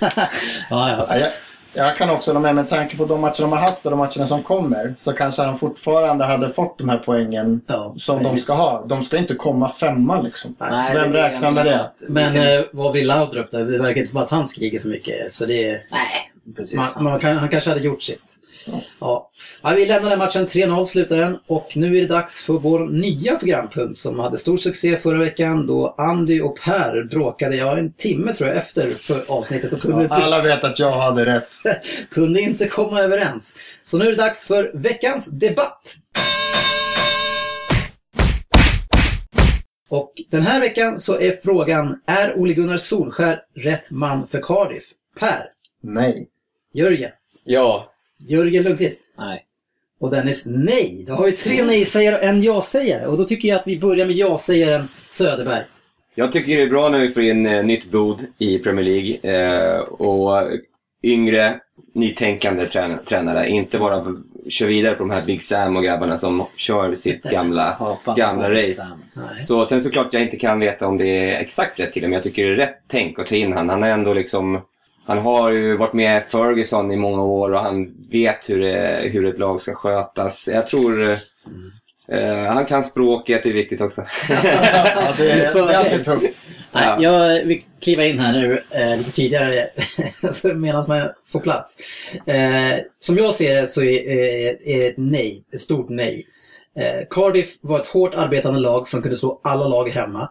ja, 0.71 1.07
ja. 1.19 1.29
Ja, 1.75 1.85
jag, 1.87 1.97
kan 1.97 2.11
också 2.11 2.31
hålla 2.31 2.41
med, 2.41 2.55
med 2.55 2.69
tanke 2.69 2.97
på 2.97 3.05
de 3.05 3.21
matcher 3.21 3.43
de 3.43 3.53
har 3.53 3.59
haft 3.59 3.85
och 3.85 3.91
de 3.91 3.99
matcherna 3.99 4.27
som 4.27 4.43
kommer 4.43 4.95
så 4.97 5.13
kanske 5.13 5.43
han 5.43 5.59
fortfarande 5.59 6.25
hade 6.25 6.49
fått 6.49 6.79
de 6.79 6.89
här 6.89 7.03
poängen 7.05 7.61
Ja, 7.67 7.95
som 7.97 8.23
de 8.23 8.39
ska 8.39 8.53
ha. 8.53 8.85
De 8.87 9.03
ska 9.03 9.17
inte 9.17 9.35
komma 9.35 9.69
femma 9.69 10.21
liksom. 10.21 10.57
Nej, 10.59 10.95
Vem 10.95 11.13
räknar 11.13 11.51
med 11.51 11.67
det? 11.67 11.81
att- 11.81 12.03
Men 12.09 12.37
eh, 12.37 12.65
vad 12.73 12.93
vill 12.93 13.07
Laudrup 13.07 13.51
då? 13.51 13.59
Det 13.59 13.79
verkar 13.79 13.99
inte 14.01 14.11
som 14.11 14.23
att 14.23 14.31
han 14.31 14.47
skriker 14.47 14.79
så 14.79 14.89
mycket. 14.89 15.33
Så 15.33 15.47
det 15.47 15.65
är... 15.65 15.71
Nej, 15.91 16.33
precis. 16.57 16.95
Man, 16.97 17.05
man 17.05 17.21
kan, 17.21 17.37
han 17.39 17.49
kanske 17.49 17.71
hade 17.71 17.83
gjort 17.83 18.03
sitt. 18.03 18.39
Ja. 19.01 19.31
Ja, 19.63 19.71
vi 19.77 19.87
lämnar 19.87 20.11
den 20.11 20.19
matchen, 20.19 20.47
3-0 20.47 20.85
slutar 20.85 21.17
den. 21.17 21.39
Och 21.47 21.77
nu 21.77 21.97
är 21.97 22.01
det 22.01 22.07
dags 22.07 22.43
för 22.43 22.53
vår 22.53 22.79
nya 22.79 23.37
programpunkt 23.37 24.01
som 24.01 24.19
hade 24.19 24.39
stor 24.39 24.57
succé 24.57 24.97
förra 24.97 25.19
veckan 25.19 25.67
då 25.67 25.95
Andy 25.99 26.41
och 26.41 26.61
Per 26.61 27.05
bråkade, 27.11 27.57
ja 27.57 27.79
en 27.79 27.93
timme 27.93 28.35
tror 28.35 28.49
jag 28.49 28.59
efter 28.59 28.91
för 28.91 29.25
avsnittet 29.29 29.73
och 29.73 29.81
kunde, 29.81 30.03
inte, 30.03 30.15
Alla 30.15 30.43
vet 30.43 30.65
att 30.65 30.79
jag 30.79 30.91
hade 30.91 31.27
rätt. 31.27 31.49
kunde 32.11 32.41
inte 32.41 32.69
komma 32.69 33.01
överens. 33.01 33.57
Så 33.83 33.99
nu 33.99 34.07
är 34.07 34.11
det 34.11 34.17
dags 34.17 34.47
för 34.47 34.71
veckans 34.75 35.31
debatt. 35.31 35.97
Och 39.89 40.13
den 40.31 40.43
här 40.43 40.61
veckan 40.61 40.99
så 40.99 41.21
är 41.21 41.41
frågan, 41.45 42.01
är 42.07 42.39
Ole 42.39 42.55
Gunnar 42.55 42.77
Solskär 42.77 43.41
rätt 43.57 43.91
man 43.91 44.27
för 44.27 44.41
Cardiff? 44.43 44.85
Per, 45.21 45.47
Nej. 45.83 46.29
Jörgen, 46.75 47.11
Ja. 47.45 47.92
Jörgen 48.27 48.63
Lundqvist. 48.63 49.03
Nej. 49.19 49.45
Och 50.01 50.11
Dennis 50.11 50.47
nej. 50.47 51.05
Då 51.07 51.13
har 51.13 51.25
vi 51.25 51.33
tre 51.33 51.65
nej-sägare 51.65 52.17
och 52.17 52.23
en 52.23 52.43
ja-sägare. 52.43 53.07
Och 53.07 53.19
då 53.19 53.25
tycker 53.25 53.49
jag 53.49 53.59
att 53.59 53.67
vi 53.67 53.79
börjar 53.79 54.07
med 54.07 54.17
ja-sägaren 54.17 54.89
Söderberg. 55.07 55.63
Jag 56.15 56.33
tycker 56.33 56.57
det 56.57 56.63
är 56.63 56.69
bra 56.69 56.89
när 56.89 57.01
vi 57.01 57.09
får 57.09 57.23
in 57.23 57.47
eh, 57.47 57.65
nytt 57.65 57.91
blod 57.91 58.27
i 58.39 58.59
Premier 58.59 58.85
League. 58.85 59.17
Eh, 59.23 59.79
och 59.81 60.51
yngre, 61.03 61.61
nytänkande 61.95 62.67
trän 62.67 62.99
tränare. 63.05 63.49
Inte 63.49 63.79
bara 63.79 64.07
kör 64.49 64.67
vidare 64.67 64.95
på 64.95 65.03
de 65.03 65.11
här 65.11 65.25
Big 65.25 65.43
Sam 65.43 65.77
och 65.77 65.83
grabbarna 65.83 66.19
som 66.19 66.47
kör 66.57 66.95
sitt 66.95 67.23
gamla, 67.23 67.99
gamla 68.17 68.51
race. 68.51 68.83
Så 69.41 69.65
sen 69.65 69.83
såklart 69.83 70.13
jag 70.13 70.23
inte 70.23 70.37
kan 70.37 70.61
veta 70.61 70.87
om 70.87 70.99
det 70.99 71.31
är 71.31 71.41
exakt 71.41 71.81
rätt 71.81 71.95
kille, 71.95 72.07
men 72.07 72.15
jag 72.15 72.23
tycker 72.23 72.45
det 72.45 72.53
är 72.53 72.57
rätt 72.57 72.79
tänk 72.89 73.19
att 73.19 73.27
ta 73.27 73.37
in 73.37 73.53
han. 73.53 73.69
Han 73.69 73.83
är 73.83 73.89
ändå 73.89 74.15
liksom... 74.15 74.61
Han 75.07 75.19
har 75.19 75.51
ju 75.51 75.77
varit 75.77 75.93
med 75.93 76.25
Ferguson 76.25 76.93
i 76.93 76.97
många 76.97 77.23
år 77.23 77.51
och 77.53 77.61
han 77.61 77.95
vet 78.11 78.51
hur, 78.51 78.61
det, 78.61 79.01
hur 79.13 79.27
ett 79.27 79.39
lag 79.39 79.61
ska 79.61 79.75
skötas. 79.75 80.49
Jag 80.53 80.67
tror... 80.67 81.11
eh, 82.09 82.45
han 82.47 82.67
kan 82.67 82.85
språket, 82.85 83.43
det 83.43 83.49
är 83.49 83.53
viktigt 83.55 83.81
också. 83.81 84.03
Ja, 84.29 84.39
det, 85.19 85.31
är, 85.31 85.55
det 85.67 85.73
är 85.75 85.79
alltid 85.79 86.05
tufft. 86.05 86.23
Nej, 86.75 86.85
Ja. 86.87 86.97
jag 87.03 87.45
vill 87.45 87.63
kliva 87.83 88.05
in 88.05 88.19
här 88.19 88.33
nu 88.33 88.63
eh, 88.71 88.97
lite 88.99 89.13
tidigare 89.13 89.67
medan 90.55 90.85
man 90.89 91.09
får 91.33 91.41
plats. 91.41 91.79
Eh, 92.27 92.79
som 93.01 93.17
jag 93.17 93.35
ser 93.35 93.55
det 93.61 93.67
så 93.67 93.83
är, 93.83 94.09
eh, 94.09 94.75
är 94.75 94.79
det 94.79 94.87
ett 94.87 94.95
nej, 94.99 95.43
ett 95.53 95.61
stort 95.61 95.89
nej. 95.89 96.27
Eh, 96.79 97.07
Cardiff 97.11 97.49
var 97.61 97.81
ett 97.81 97.87
hårt 97.87 98.15
arbetande 98.15 98.61
lag 98.61 98.89
som 98.89 99.03
kunde 99.03 99.17
slå 99.17 99.41
alla 99.45 99.69
lag 99.69 99.89
hemma. 99.91 100.29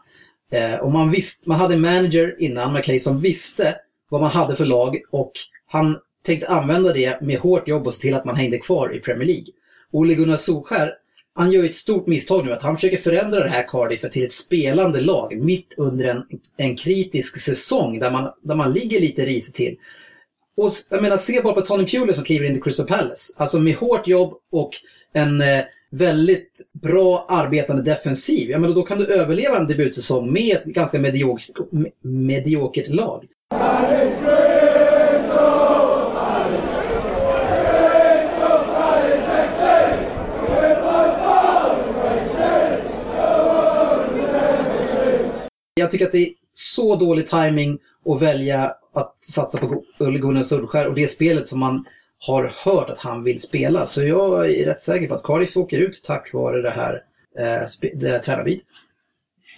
Eh, 0.52 0.76
och 0.76 0.92
man, 0.92 1.12
visst, 1.12 1.46
man 1.46 1.60
hade 1.60 1.74
en 1.74 1.82
manager 1.82 2.36
innan, 2.40 2.74
McKay, 2.74 3.00
som 3.00 3.22
visste 3.22 3.76
vad 4.12 4.22
man 4.22 4.32
hade 4.32 4.56
för 4.56 4.66
lag 4.66 4.98
och 5.12 5.32
han 5.66 5.98
tänkte 6.24 6.48
använda 6.48 6.94
det 6.94 7.22
med 7.22 7.40
hårt 7.40 7.68
jobb 7.68 7.88
och 7.88 7.94
se 7.94 8.02
till 8.02 8.14
att 8.14 8.26
man 8.26 8.36
hängde 8.36 8.58
kvar 8.58 8.96
i 8.96 9.00
Premier 9.00 9.28
League. 9.28 9.46
Ole 9.92 10.14
Gunnar 10.14 10.36
Solskär, 10.36 10.94
han 11.34 11.52
gör 11.52 11.64
ju 11.64 11.70
ett 11.70 11.76
stort 11.76 12.08
misstag 12.08 12.46
nu 12.46 12.54
att 12.54 12.62
han 12.62 12.76
försöker 12.76 12.98
förändra 12.98 13.44
det 13.44 13.50
här 13.50 13.68
Cardiff 13.68 14.02
till 14.02 14.24
ett 14.24 14.32
spelande 14.32 15.02
lag 15.02 15.38
mitt 15.38 15.74
under 15.78 16.06
en, 16.06 16.24
en 16.58 16.76
kritisk 16.76 17.40
säsong 17.40 18.00
där 18.00 18.12
man, 18.12 18.32
där 18.42 18.56
man 18.56 18.74
ligger 18.74 19.00
lite 19.00 19.26
risigt 19.26 19.56
till. 19.56 19.78
Och 20.58 20.72
jag 20.90 21.02
menar, 21.02 21.18
se 21.18 21.42
bara 21.42 21.54
på 21.54 21.62
Tony 21.62 21.86
Pulis 21.86 22.16
som 22.16 22.26
kliver 22.26 22.46
in 22.46 22.58
i 22.58 22.62
Crystal 22.62 22.88
Palace. 22.88 23.34
Alltså 23.38 23.60
med 23.60 23.76
hårt 23.76 24.08
jobb 24.08 24.34
och 24.52 24.72
en 25.14 25.42
eh, 25.42 25.64
väldigt 25.92 26.62
bra 26.82 27.26
arbetande 27.30 27.84
defensiv. 27.84 28.50
Ja, 28.50 28.60
men 28.60 28.74
då 28.74 28.84
kan 28.84 28.98
du 28.98 29.06
överleva 29.06 29.58
en 29.58 29.68
debutsäsong 29.68 30.34
med 30.34 30.56
ett 30.56 30.64
ganska 30.64 31.00
mediokert, 31.00 31.58
mediokert 32.02 32.88
lag. 32.88 33.26
Jag 33.52 33.60
tycker 45.92 46.06
att 46.06 46.12
det 46.12 46.18
är 46.18 46.34
så 46.54 46.96
dålig 46.96 47.30
timing 47.30 47.80
att 48.06 48.22
välja 48.22 48.76
att 48.94 49.26
satsa 49.26 49.58
på 49.58 49.84
Ole 50.00 50.20
Gunnar 50.20 50.42
Solskär 50.42 50.88
och 50.88 50.96
det 50.96 51.08
spelet 51.08 51.48
som 51.48 51.60
man 51.60 51.86
har 52.20 52.54
hört 52.66 52.90
att 52.90 53.00
han 53.00 53.24
vill 53.24 53.42
spela. 53.42 53.86
Så 53.86 54.04
jag 54.04 54.50
är 54.50 54.66
rätt 54.66 54.82
säker 54.82 55.08
på 55.08 55.14
att 55.16 55.24
Cardiff 55.24 55.58
åker 55.58 55.80
ut 55.80 56.04
tack 56.06 56.34
vare 56.34 56.62
det 56.62 56.72
här, 56.72 57.04
eh, 57.38 57.92
det 57.94 58.10
här 58.10 58.20
tränarbytet. 58.20 58.68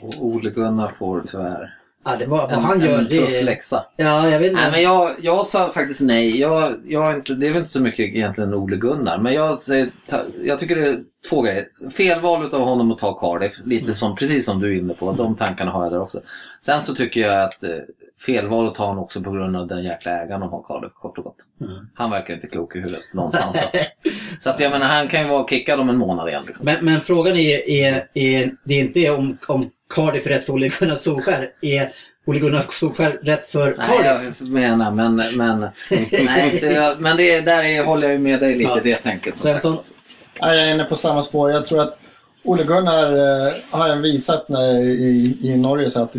Och 0.01 0.25
Ole 0.25 0.49
Gunnar 0.49 0.89
får 0.89 1.21
tyvärr 1.27 1.82
Ja, 2.05 2.15
det 2.19 2.25
var, 2.25 2.37
vad 2.37 2.51
en, 2.51 2.59
han 2.59 2.81
gör, 2.81 2.97
en 2.97 3.03
det 3.03 3.19
tuff 3.19 3.33
är... 3.33 3.43
läxa. 3.43 3.85
Ja, 3.97 4.29
jag 4.29 4.39
vet 4.39 4.51
inte. 4.51 4.61
Nej, 4.61 4.71
men 4.71 4.81
jag, 4.81 5.11
jag 5.21 5.45
sa 5.45 5.69
faktiskt 5.69 6.01
nej. 6.01 6.39
Jag, 6.39 6.73
jag 6.85 7.07
är 7.11 7.15
inte, 7.15 7.33
det 7.33 7.47
är 7.47 7.49
väl 7.49 7.59
inte 7.59 7.69
så 7.69 7.81
mycket 7.81 7.99
egentligen 7.99 8.53
Ole 8.53 8.75
Gunnar. 8.77 9.17
Men 9.17 9.33
jag, 9.33 9.57
jag 10.43 10.59
tycker 10.59 10.75
det 10.75 10.89
är 10.89 10.99
två 11.29 11.41
grejer. 11.41 11.67
Felval 11.97 12.53
av 12.53 12.61
honom 12.61 12.91
att 12.91 12.97
ta 12.97 13.19
Cardiff. 13.19 13.53
Lite 13.65 13.93
som, 13.93 14.15
precis 14.15 14.45
som 14.45 14.59
du 14.59 14.73
är 14.73 14.77
inne 14.79 14.93
på. 14.93 15.11
De 15.11 15.35
tankarna 15.35 15.71
har 15.71 15.83
jag 15.83 15.91
där 15.91 16.01
också. 16.01 16.19
Sen 16.59 16.81
så 16.81 16.93
tycker 16.93 17.21
jag 17.21 17.43
att 17.43 17.63
eh, 17.63 17.69
felval 18.25 18.67
att 18.67 18.75
ta 18.75 18.85
honom 18.85 19.03
också 19.03 19.21
på 19.21 19.31
grund 19.31 19.55
av 19.57 19.67
den 19.67 19.83
jäkla 19.83 20.11
ägaren 20.11 20.41
de 20.41 20.49
har 20.51 20.63
Cardiff, 20.63 20.93
kort 20.93 21.17
och 21.17 21.23
gott. 21.23 21.35
Han 21.93 22.09
verkar 22.11 22.33
inte 22.33 22.47
klok 22.47 22.75
i 22.75 22.79
huvudet 22.79 23.01
någonstans. 23.13 23.59
så 23.61 23.65
att- 23.67 24.43
så 24.43 24.49
att 24.49 24.59
jag 24.59 24.71
menar, 24.71 24.85
han 24.85 25.07
kan 25.07 25.21
ju 25.21 25.27
vara 25.27 25.47
kickad 25.47 25.79
om 25.79 25.89
en 25.89 25.97
månad 25.97 26.27
igen. 26.29 26.43
Liksom. 26.47 26.65
Men, 26.65 26.85
men 26.85 27.01
frågan 27.01 27.37
är, 27.37 27.69
är, 27.69 28.07
är, 28.13 28.51
det 28.63 28.73
är 28.73 28.79
inte 28.79 29.09
om, 29.09 29.37
om 29.47 29.69
Cardiff 29.95 30.25
är 30.25 30.29
rätt 30.29 30.45
för 30.45 30.53
Ole 30.53 30.67
Gunnar 30.79 30.95
Solskär. 30.95 31.49
Är 31.61 31.91
Ole 32.25 32.39
Gunnar 32.39 32.65
Solskär 32.69 33.19
rätt 33.23 33.45
för 33.45 33.75
Nej, 33.77 33.87
Cardiff? 33.87 34.39
jag 34.41 34.49
menar, 34.49 34.91
men... 34.91 35.21
Men, 35.35 35.59
nej, 36.25 36.57
så 36.57 36.65
jag, 36.65 37.01
men 37.01 37.17
det, 37.17 37.41
där 37.41 37.63
är, 37.63 37.83
håller 37.83 38.03
jag 38.03 38.11
ju 38.11 38.19
med 38.19 38.39
dig 38.39 38.55
lite 38.55 38.69
Ja. 38.75 38.79
det 38.83 38.95
tänket. 38.95 39.35
Svensson? 39.35 39.77
Ja, 40.39 40.55
jag 40.55 40.67
är 40.69 40.73
inne 40.73 40.83
på 40.83 40.95
samma 40.95 41.23
spår. 41.23 41.51
Jag 41.51 41.65
tror 41.65 41.81
att 41.81 41.99
Ole 42.43 42.63
Gunnar 42.63 43.13
eh, 43.13 43.53
har 43.69 43.95
visat 44.01 44.49
när, 44.49 44.79
i, 44.79 45.37
i 45.41 45.57
Norge 45.57 45.89
så 45.89 46.03
att 46.03 46.15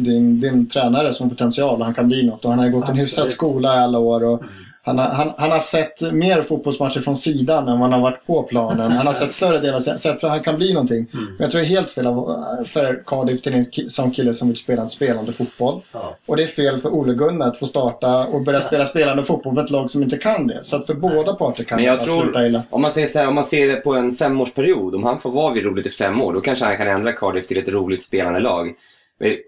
är 0.47 0.49
en 0.49 0.69
tränare 0.69 1.15
som 1.15 1.31
potential 1.31 1.83
han 1.83 1.95
kan 1.95 2.09
bli 2.09 2.27
något. 2.27 2.45
Och 2.45 2.51
han 2.51 2.59
har 2.59 2.69
gått 2.69 2.89
en 2.89 2.97
hyfsad 2.97 3.27
Absolut. 3.27 3.33
skola 3.33 3.77
i 3.77 3.79
alla 3.79 3.99
år. 3.99 4.25
Och 4.25 4.43
han, 4.87 4.99
har, 4.99 5.09
han, 5.09 5.33
han 5.37 5.51
har 5.51 5.59
sett 5.59 6.13
mer 6.13 6.43
fotbollsmatcher 6.43 7.01
från 7.01 7.17
sidan 7.17 7.69
än 7.69 7.81
vad 7.81 7.91
han 7.91 7.93
har 7.93 8.01
varit 8.01 8.27
på 8.27 8.43
planen. 8.43 8.93
Han 8.93 9.07
har 9.07 9.15
sett 9.15 9.33
större 9.35 9.59
delar, 9.59 9.81
så 9.81 10.09
jag 10.09 10.21
tror 10.21 10.31
att 10.31 10.37
han 10.37 10.45
kan 10.45 10.57
bli 10.57 10.73
någonting. 10.73 11.07
Men 11.13 11.37
jag 11.39 11.51
tror 11.51 11.61
det 11.61 11.67
är 11.67 11.69
helt 11.69 11.91
fel 11.91 12.05
för 12.67 13.03
Cardiff 13.07 13.43
till 13.43 13.55
en 13.55 13.91
som 13.91 14.11
kille 14.11 14.35
som 14.35 14.49
vill 14.49 14.57
spela 14.57 14.83
en 14.83 14.91
spelande 14.91 15.33
fotboll. 15.33 15.81
Ja. 15.93 16.17
Och 16.27 16.37
det 16.37 16.43
är 16.43 16.47
fel 16.47 16.79
för 16.81 16.89
Ole 16.89 17.15
Gunnar 17.15 17.49
att 17.49 17.59
få 17.59 17.67
starta 17.67 18.27
och 18.27 18.45
börja 18.45 18.61
spela 18.61 18.87
spelande 18.87 19.25
fotboll 19.25 19.55
med 19.55 19.65
ett 19.65 19.71
lag 19.71 19.91
som 19.91 20.03
inte 20.03 20.17
kan 20.17 20.47
det. 20.47 20.65
Så 20.65 20.77
att 20.77 20.87
för 20.87 20.95
båda 20.95 21.35
parter 21.35 21.65
kan 21.65 21.77
Men 21.77 21.85
det 21.85 21.91
jag 21.91 21.99
bara 21.99 22.07
tror, 22.07 22.23
sluta 22.23 22.47
illa. 22.47 22.63
om 22.71 22.83
man 22.83 22.91
säger 22.91 23.07
så 23.07 23.19
här, 23.19 23.29
om 23.29 23.35
man 23.35 23.45
ser 23.45 23.69
det 23.69 23.77
på 23.77 23.95
en 23.95 24.15
femårsperiod, 24.15 24.95
om 24.95 25.05
han 25.05 25.19
får 25.19 25.31
vara 25.31 25.55
vid 25.55 25.65
roligt 25.65 25.87
i 25.87 25.91
fem 25.91 26.21
år, 26.23 26.33
då 26.33 26.41
kanske 26.41 26.65
han 26.65 26.77
kan 26.77 26.89
ändra 26.89 27.13
Cardiff 27.13 27.47
till 27.47 27.59
ett 27.59 27.69
roligt 27.69 28.03
spelande 28.03 28.41
lag. 28.41 28.75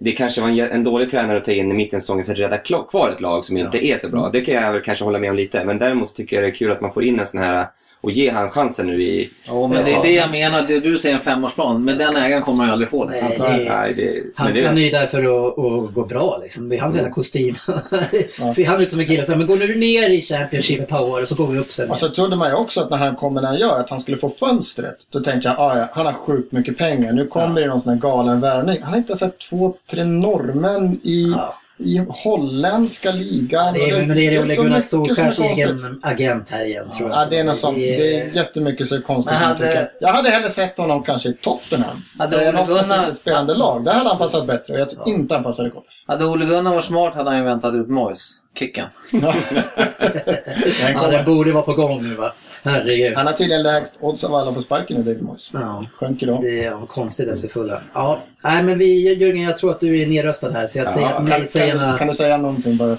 Det 0.01 0.13
kanske 0.13 0.41
var 0.41 0.49
en, 0.49 0.59
en 0.59 0.85
dålig 0.85 1.11
tränare 1.11 1.39
att 1.39 1.45
ta 1.45 1.53
in 1.53 1.71
i 1.71 1.75
mitten 1.75 1.97
av 1.97 2.01
säsongen 2.01 2.25
för 2.25 2.33
att 2.33 2.39
rädda 2.39 2.59
kvar 2.59 3.11
ett 3.15 3.21
lag 3.21 3.45
som 3.45 3.57
inte 3.57 3.87
är 3.87 3.97
så 3.97 4.09
bra. 4.09 4.31
Det 4.31 4.41
kan 4.41 4.55
jag 4.55 4.73
väl 4.73 4.83
kanske 4.83 5.05
hålla 5.05 5.19
med 5.19 5.31
om 5.31 5.37
lite. 5.37 5.65
Men 5.65 5.79
däremot 5.79 6.15
tycker 6.15 6.37
jag 6.37 6.45
det 6.45 6.49
är 6.49 6.55
kul 6.55 6.73
att 6.73 6.81
man 6.81 6.91
får 6.91 7.05
in 7.05 7.21
en 7.21 7.27
sån 7.27 7.41
här 7.41 7.69
och 8.01 8.11
ge 8.11 8.31
han 8.31 8.51
chansen 8.51 8.87
nu 8.87 9.03
i... 9.03 9.31
Ja, 9.45 9.67
men 9.67 9.85
det 9.85 9.95
är 9.95 10.03
det 10.03 10.13
jag 10.13 10.31
menar. 10.31 10.63
Det 10.63 10.81
Du 10.81 10.99
säger 10.99 11.15
en 11.15 11.21
femårsplan, 11.21 11.85
men 11.85 11.99
den 11.99 12.17
ägaren 12.17 12.43
kommer 12.43 12.59
han 12.59 12.69
ju 12.69 12.73
aldrig 12.73 12.89
få 12.91 13.05
det. 13.05 13.11
Nej, 13.11 13.23
Alltså, 13.23 13.43
det 13.43 13.51
Nej, 13.51 13.95
det, 13.95 14.23
Han, 14.35 14.53
det, 14.53 14.67
han 14.67 14.79
är 14.79 14.83
ju 14.83 14.91
där 14.91 15.07
för 15.07 15.19
att, 15.19 15.59
att 15.59 15.95
gå 15.95 16.07
bra 16.07 16.39
liksom. 16.43 16.69
Det 16.69 16.77
är 16.77 16.81
hans 16.81 16.97
jävla 16.97 17.11
kostym. 17.11 17.55
Ser 18.55 18.67
han 18.67 18.81
ut 18.81 18.91
som 18.91 19.01
en 19.01 19.07
kille 19.07 19.25
som 19.25 19.39
men 19.39 19.47
gå 19.47 19.55
nu 19.55 19.75
ner 19.75 20.11
i 20.11 20.23
Championship 20.23 20.81
ett 20.81 20.89
par 20.89 21.03
år 21.03 21.23
och 21.23 21.29
så 21.29 21.35
går 21.35 21.47
vi 21.47 21.59
upp 21.59 21.73
sen. 21.73 21.91
Och 21.91 21.99
så 21.99 22.09
trodde 22.09 22.37
man 22.37 22.49
ju 22.49 22.55
också 22.55 22.81
att 22.81 22.91
när 22.91 22.97
han 22.97 23.17
kommer 23.17 23.41
när 23.41 23.49
han 23.49 23.59
gör 23.59 23.81
att 23.81 23.91
han 23.91 24.01
skulle 24.01 24.17
få 24.17 24.29
fönstret. 24.29 24.97
Då 25.11 25.21
tänkte 25.21 25.49
jag, 25.49 25.61
ah, 25.61 25.79
ja, 25.79 25.89
han 25.93 26.07
har 26.07 26.13
sjukt 26.13 26.53
mycket 26.53 26.79
pengar. 26.79 27.13
Nu 27.13 27.27
kommer 27.27 27.61
det 27.61 27.67
någon 27.67 27.81
sån 27.81 27.93
här 27.93 28.01
galen 28.01 28.41
värvning. 28.41 28.79
Han 28.83 28.91
har 28.91 28.99
inte 28.99 29.17
sett 29.17 29.39
två, 29.39 29.75
tre 29.91 30.05
norrmän 30.05 31.01
i, 31.03 31.35
Ja. 31.37 31.59
I 31.79 32.03
holländska 32.09 33.11
ligan. 33.13 33.75
det 33.75 33.91
är, 33.91 33.97
men 34.07 34.17
det 34.17 34.27
är 34.27 34.41
Ole 34.43 34.55
Gunnar 34.57 35.07
konstigt. 35.07 35.39
egen 35.59 36.01
agent 36.03 36.47
här 36.51 36.65
igen 36.65 36.91
tror 36.91 37.11
jag. 37.11 37.19
Ja, 37.19 37.27
det 37.31 37.39
är 37.39 37.45
något 37.45 37.57
sånt. 37.59 37.77
Det 37.77 37.97
Det 37.97 38.21
är- 38.21 38.37
jättemycket 38.37 38.89
så 38.89 39.03
konstigt. 39.03 39.37
Hade-. 39.37 39.91
Jag 40.01 40.09
hade 40.09 40.31
hellre 40.31 40.51
sett 40.51 40.79
honom 40.79 41.03
kanske 41.03 41.29
i 41.29 41.33
Tottenham. 41.33 41.97
Hade 42.19 42.37
Ole 42.49 42.65
Gunnar- 42.67 43.15
spelande 43.15 43.55
lag. 43.55 43.85
Där 43.85 43.93
hade 43.93 44.09
han 44.09 44.19
passat 44.19 44.47
bättre. 44.47 44.73
Och 44.75 44.81
jag 44.81 44.91
tycker 44.91 45.09
inte 45.09 45.35
han 45.35 45.43
passade 45.45 45.71
kort. 45.71 45.85
Hade 46.07 46.25
Ole 46.25 46.45
Gunnar 46.47 46.71
varit 46.71 46.85
smart 46.85 47.15
hade 47.15 47.31
han 47.31 47.39
ju 47.39 47.45
väntat 47.45 47.75
ut 47.75 47.89
Moyes. 47.89 48.31
Kicken. 48.59 48.87
Ja, 50.95 51.09
den 51.11 51.25
borde 51.25 51.53
vara 51.53 51.63
på 51.63 51.73
gång 51.73 52.03
nu 52.03 52.15
va? 52.15 52.33
Herregud. 52.67 53.17
Han 53.17 53.27
har 53.27 53.33
tydligen 53.33 53.63
lägst 53.63 53.97
odds 54.01 54.25
av 54.25 54.35
alla 54.35 54.53
på 54.53 54.61
sparken 54.61 54.97
nu, 54.97 55.03
David 55.03 55.23
Moyes. 55.23 55.51
Ja. 55.53 55.85
Sjönk 55.95 56.23
idag. 56.23 56.43
Det 56.43 56.71
var 56.71 56.87
konstigt 56.87 57.41
FC 57.41 57.53
Fulham. 57.53 57.79
Ja. 57.95 58.23
Nej, 58.45 58.63
men 58.63 58.79
vi, 58.79 59.15
Jörgen, 59.21 59.43
jag 59.43 59.59
tror 59.59 59.71
att 59.71 59.81
du 59.81 60.03
är 60.03 60.07
nedröstad 60.07 60.51
här, 60.53 60.67
så 60.67 60.79
jag 60.79 60.93
säger 60.93 61.07
Ja, 61.07 61.13
att 61.13 61.17
Kan, 61.17 61.25
nej, 61.29 61.47
säger 61.47 61.79
kan, 61.79 61.99
kan 61.99 62.09
du 62.09 62.15
säga 62.15 62.37
någonting 62.37 62.77
bara? 62.77 62.97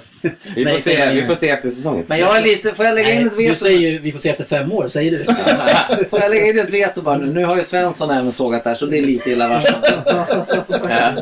Vi 0.55 0.63
Nej, 0.63 0.73
får, 0.73 0.79
säger 0.81 1.09
se, 1.11 1.21
vi 1.21 1.27
får 1.27 1.35
se 1.35 1.49
efter 1.49 1.69
säsongen. 1.69 2.03
Men 2.07 2.19
jag 2.19 2.37
är 2.37 2.41
lite... 2.43 2.71
Får 2.73 2.85
jag 2.85 2.95
lägga 2.95 3.11
in 3.11 3.15
Nej, 3.17 3.27
ett 3.27 3.37
veto? 3.37 3.49
du 3.49 3.55
säger 3.55 3.79
ju 3.79 3.99
vi 3.99 4.11
får 4.11 4.19
se 4.19 4.29
efter 4.29 4.45
fem 4.45 4.71
år, 4.71 4.87
säger 4.87 5.11
du. 5.11 5.23
Får 6.09 6.19
jag 6.19 6.31
lägga 6.31 6.45
in 6.47 6.59
ett 6.59 6.69
veto 6.69 7.01
bara 7.01 7.17
nu? 7.17 7.25
Nu 7.25 7.45
har 7.45 7.55
ju 7.55 7.63
Svensson 7.63 8.09
även 8.09 8.31
sågat 8.31 8.63
där 8.63 8.75
så 8.75 8.85
det 8.85 8.97
är 8.97 9.01
lite 9.01 9.31
illavarslande. 9.31 10.03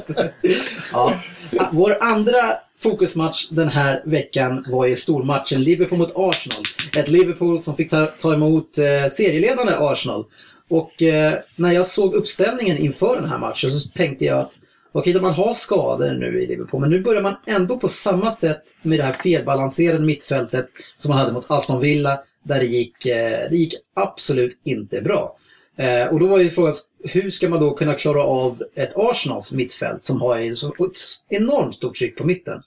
ja. 0.94 1.14
Vår 1.72 1.98
andra 2.02 2.58
fokusmatch 2.80 3.50
den 3.50 3.70
här 3.70 4.02
veckan 4.06 4.66
var 4.68 4.86
ju 4.86 4.96
stormatchen 4.96 5.64
Liverpool 5.64 6.00
mot 6.00 6.14
Arsenal. 6.16 6.64
Ett 6.98 7.10
Liverpool 7.10 7.62
som 7.62 7.76
fick 7.76 7.90
ta, 7.90 8.06
ta 8.06 8.34
emot 8.34 8.78
eh, 8.78 9.10
serieledande 9.10 9.76
Arsenal. 9.78 10.26
Och 10.70 11.02
eh, 11.02 11.34
när 11.56 11.72
jag 11.72 11.88
såg 11.88 12.14
uppställningen 12.14 12.78
inför 12.78 13.16
den 13.16 13.30
här 13.30 13.38
matchen 13.38 13.72
så 13.72 13.90
tänkte 13.90 14.26
jag 14.26 14.40
att 14.40 14.60
okej, 14.92 15.12
okay, 15.12 15.22
man 15.22 15.34
har 15.34 15.54
skador 15.54 16.14
nu 16.14 16.44
i 16.44 16.48
Liverpool, 16.48 16.82
men 16.82 16.90
nu 16.90 17.02
börjar 17.02 17.22
man 17.22 17.36
ändå 17.46 17.78
på 17.78 17.90
samma 17.90 18.32
sätt 18.32 18.64
med 18.82 19.00
det 19.00 19.04
här 19.04 19.14
felbalanserade 19.14 20.06
mittfältet 20.06 20.68
som 20.98 21.10
man 21.10 21.18
hade 21.18 21.34
mot 21.34 21.52
Aston 21.52 21.82
Villa, 21.82 22.20
där 22.44 22.60
det 22.60 22.66
gick, 22.66 23.06
eh, 23.06 23.50
det 23.50 23.58
gick 23.58 23.74
absolut 23.96 24.60
inte 24.64 25.02
bra. 25.02 25.38
Eh, 25.78 26.08
och 26.08 26.20
då 26.20 26.28
var 26.28 26.40
ju 26.40 26.50
frågan, 26.50 26.74
hur 27.04 27.32
ska 27.32 27.50
man 27.50 27.60
då 27.60 27.74
kunna 27.74 27.94
klara 27.94 28.24
av 28.24 28.64
ett 28.76 28.92
Arsenals 28.96 29.54
mittfält 29.54 30.06
som 30.06 30.22
har 30.22 30.38
ju 30.38 30.56
så 30.56 30.68
ett 30.68 30.76
enormt 31.30 31.76
stort 31.76 31.96
tryck 31.96 32.18
på 32.18 32.24
mitten? 32.24 32.62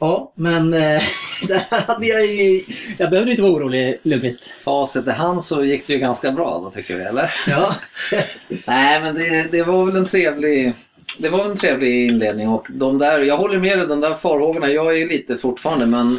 Ja, 0.00 0.32
men 0.34 0.74
eh, 0.74 1.02
det 1.48 1.66
här 1.70 1.86
hade 1.86 2.06
jag 2.06 2.26
ju... 2.26 2.64
Jag 2.98 3.10
behövde 3.10 3.30
inte 3.30 3.42
vara 3.42 3.52
orolig, 3.52 3.98
Lundqvist. 4.02 4.52
Facit 4.64 5.06
i 5.06 5.10
hand 5.10 5.42
så 5.42 5.64
gick 5.64 5.86
det 5.86 5.92
ju 5.92 5.98
ganska 5.98 6.32
bra 6.32 6.60
då 6.64 6.70
tycker 6.70 6.96
vi, 6.96 7.04
eller? 7.04 7.34
Ja. 7.46 7.74
Nej, 8.66 9.00
men 9.00 9.14
det, 9.14 9.52
det 9.52 9.62
var 9.62 9.86
väl 9.86 9.96
en 9.96 10.06
trevlig... 10.06 10.72
Det 11.18 11.28
var 11.28 11.44
en 11.44 11.56
trevlig 11.56 12.06
inledning 12.06 12.48
och 12.48 12.66
de 12.70 12.98
där, 12.98 13.20
jag 13.20 13.36
håller 13.36 13.58
med 13.58 13.78
dig, 13.78 13.86
de 13.86 14.00
där 14.00 14.14
farhågorna, 14.14 14.70
jag 14.70 15.00
är 15.00 15.08
lite 15.08 15.36
fortfarande 15.36 15.86
men 15.86 16.18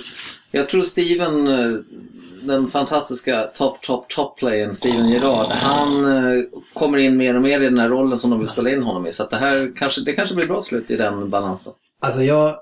jag 0.51 0.69
tror 0.69 0.83
Steven, 0.83 1.47
eh, 1.47 1.79
den 2.41 2.67
fantastiska 2.67 3.43
top, 3.43 3.81
top, 3.81 4.09
top-playen 4.09 4.73
Steven 4.73 5.09
Gerrard, 5.09 5.47
han 5.47 6.05
eh, 6.05 6.43
kommer 6.73 6.97
in 6.97 7.17
mer 7.17 7.35
och 7.35 7.41
mer 7.41 7.61
i 7.61 7.65
den 7.65 7.79
här 7.79 7.89
rollen 7.89 8.17
som 8.17 8.29
de 8.29 8.39
vill 8.39 8.47
spela 8.47 8.69
in 8.69 8.83
honom 8.83 9.07
i. 9.07 9.11
Så 9.11 9.23
att 9.23 9.29
det 9.29 9.37
här 9.37 9.71
kanske, 9.77 10.01
det 10.01 10.13
kanske 10.13 10.35
blir 10.35 10.47
bra 10.47 10.61
slut 10.61 10.91
i 10.91 10.97
den 10.97 11.29
balansen. 11.29 11.73
Alltså 12.01 12.23
jag... 12.23 12.55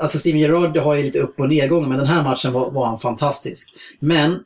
Alltså 0.00 0.18
Steven 0.18 0.40
Gerrard 0.40 0.76
har 0.76 0.94
ju 0.94 1.02
lite 1.02 1.18
upp 1.18 1.40
och 1.40 1.48
nedgång, 1.48 1.88
men 1.88 1.98
den 1.98 2.06
här 2.06 2.22
matchen 2.22 2.52
var, 2.52 2.70
var 2.70 2.86
han 2.86 2.98
fantastisk. 2.98 3.74
Men 4.00 4.38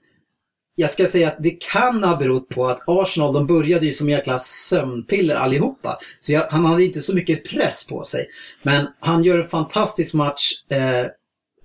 jag 0.75 0.91
ska 0.91 1.07
säga 1.07 1.29
att 1.29 1.37
det 1.39 1.51
kan 1.51 2.05
ha 2.05 2.17
berott 2.17 2.49
på 2.49 2.67
att 2.67 2.83
Arsenal, 2.87 3.33
de 3.33 3.47
började 3.47 3.87
ju 3.87 3.93
som 3.93 4.11
jäkla 4.11 4.39
sömnpiller 4.39 5.35
allihopa. 5.35 5.99
Så 6.21 6.33
jag, 6.33 6.47
han 6.51 6.65
hade 6.65 6.85
inte 6.85 7.03
så 7.03 7.15
mycket 7.15 7.45
press 7.45 7.87
på 7.87 8.05
sig. 8.05 8.29
Men 8.62 8.87
han 9.01 9.25
gör 9.25 9.39
en 9.39 9.49
fantastisk 9.49 10.15
match. 10.15 10.53
Eh, 10.71 11.07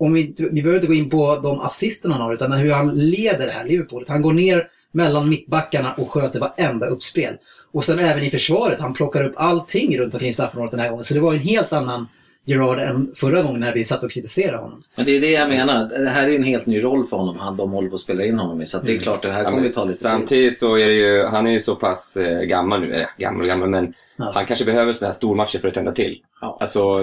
om 0.04 0.12
vi, 0.12 0.34
vi 0.38 0.62
behöver 0.62 0.74
inte 0.74 0.86
gå 0.86 0.94
in 0.94 1.10
på 1.10 1.40
de 1.42 1.60
assisterna 1.60 2.14
han 2.14 2.22
har, 2.22 2.34
utan 2.34 2.52
hur 2.52 2.72
han 2.72 2.98
leder 2.98 3.46
det 3.46 3.52
här 3.52 3.64
Liverpoolet. 3.64 4.08
Han 4.08 4.22
går 4.22 4.32
ner 4.32 4.68
mellan 4.92 5.28
mittbackarna 5.28 5.92
och 5.92 6.10
sköter 6.10 6.40
varenda 6.40 6.86
uppspel. 6.86 7.34
Och 7.72 7.84
sen 7.84 7.98
även 7.98 8.22
i 8.22 8.30
försvaret, 8.30 8.80
han 8.80 8.94
plockar 8.94 9.24
upp 9.24 9.34
allting 9.36 9.98
runt 9.98 10.14
omkring 10.14 10.32
straffområdet 10.32 10.70
den 10.70 10.80
här 10.80 10.88
gången. 10.88 11.04
Så 11.04 11.14
det 11.14 11.20
var 11.20 11.32
en 11.32 11.38
helt 11.38 11.72
annan 11.72 12.08
Gerard 12.44 12.78
än 12.78 13.12
förra 13.14 13.42
gången 13.42 13.60
när 13.60 13.74
vi 13.74 13.84
satt 13.84 14.02
och 14.02 14.10
kritiserade 14.10 14.56
honom. 14.56 14.82
Men 14.96 15.06
det 15.06 15.16
är 15.16 15.20
det 15.20 15.30
jag 15.30 15.48
menar. 15.48 15.88
Det 15.88 16.10
här 16.10 16.28
är 16.28 16.34
en 16.36 16.42
helt 16.42 16.66
ny 16.66 16.84
roll 16.84 17.06
för 17.06 17.16
honom. 17.16 17.38
Han, 17.38 17.56
de 17.56 17.70
håller 17.70 17.88
på 17.88 17.94
att 17.94 18.00
spela 18.00 18.24
in 18.24 18.38
honom 18.38 18.62
i. 18.62 18.66
Så 18.66 18.78
att 18.78 18.86
det 18.86 18.96
är 18.96 18.98
klart, 18.98 19.22
det 19.22 19.32
här 19.32 19.42
Ja, 19.42 19.50
kommer 19.50 19.62
ju 19.62 19.72
ta 19.72 19.84
lite 19.84 19.96
tid. 19.96 20.02
Samtidigt 20.02 20.58
så 20.58 20.76
är 20.78 20.86
det 20.86 20.94
ju, 20.94 21.24
han 21.24 21.46
är 21.46 21.50
ju 21.50 21.60
så 21.60 21.76
pass 21.76 22.16
eh, 22.16 22.40
gammal 22.42 22.80
nu, 22.80 22.94
eller 22.94 23.08
gammal 23.18 23.40
och 23.40 23.46
gammal, 23.46 23.68
men 23.68 23.94
Ja. 24.22 24.30
han 24.34 24.46
kanske 24.46 24.64
behöver 24.64 24.92
sådana 24.92 25.10
här 25.10 25.16
stormatcher 25.16 25.58
för 25.58 25.68
att 25.68 25.74
tända 25.74 25.92
till. 25.92 26.18
Ja. 26.40 26.58
Alltså, 26.60 27.02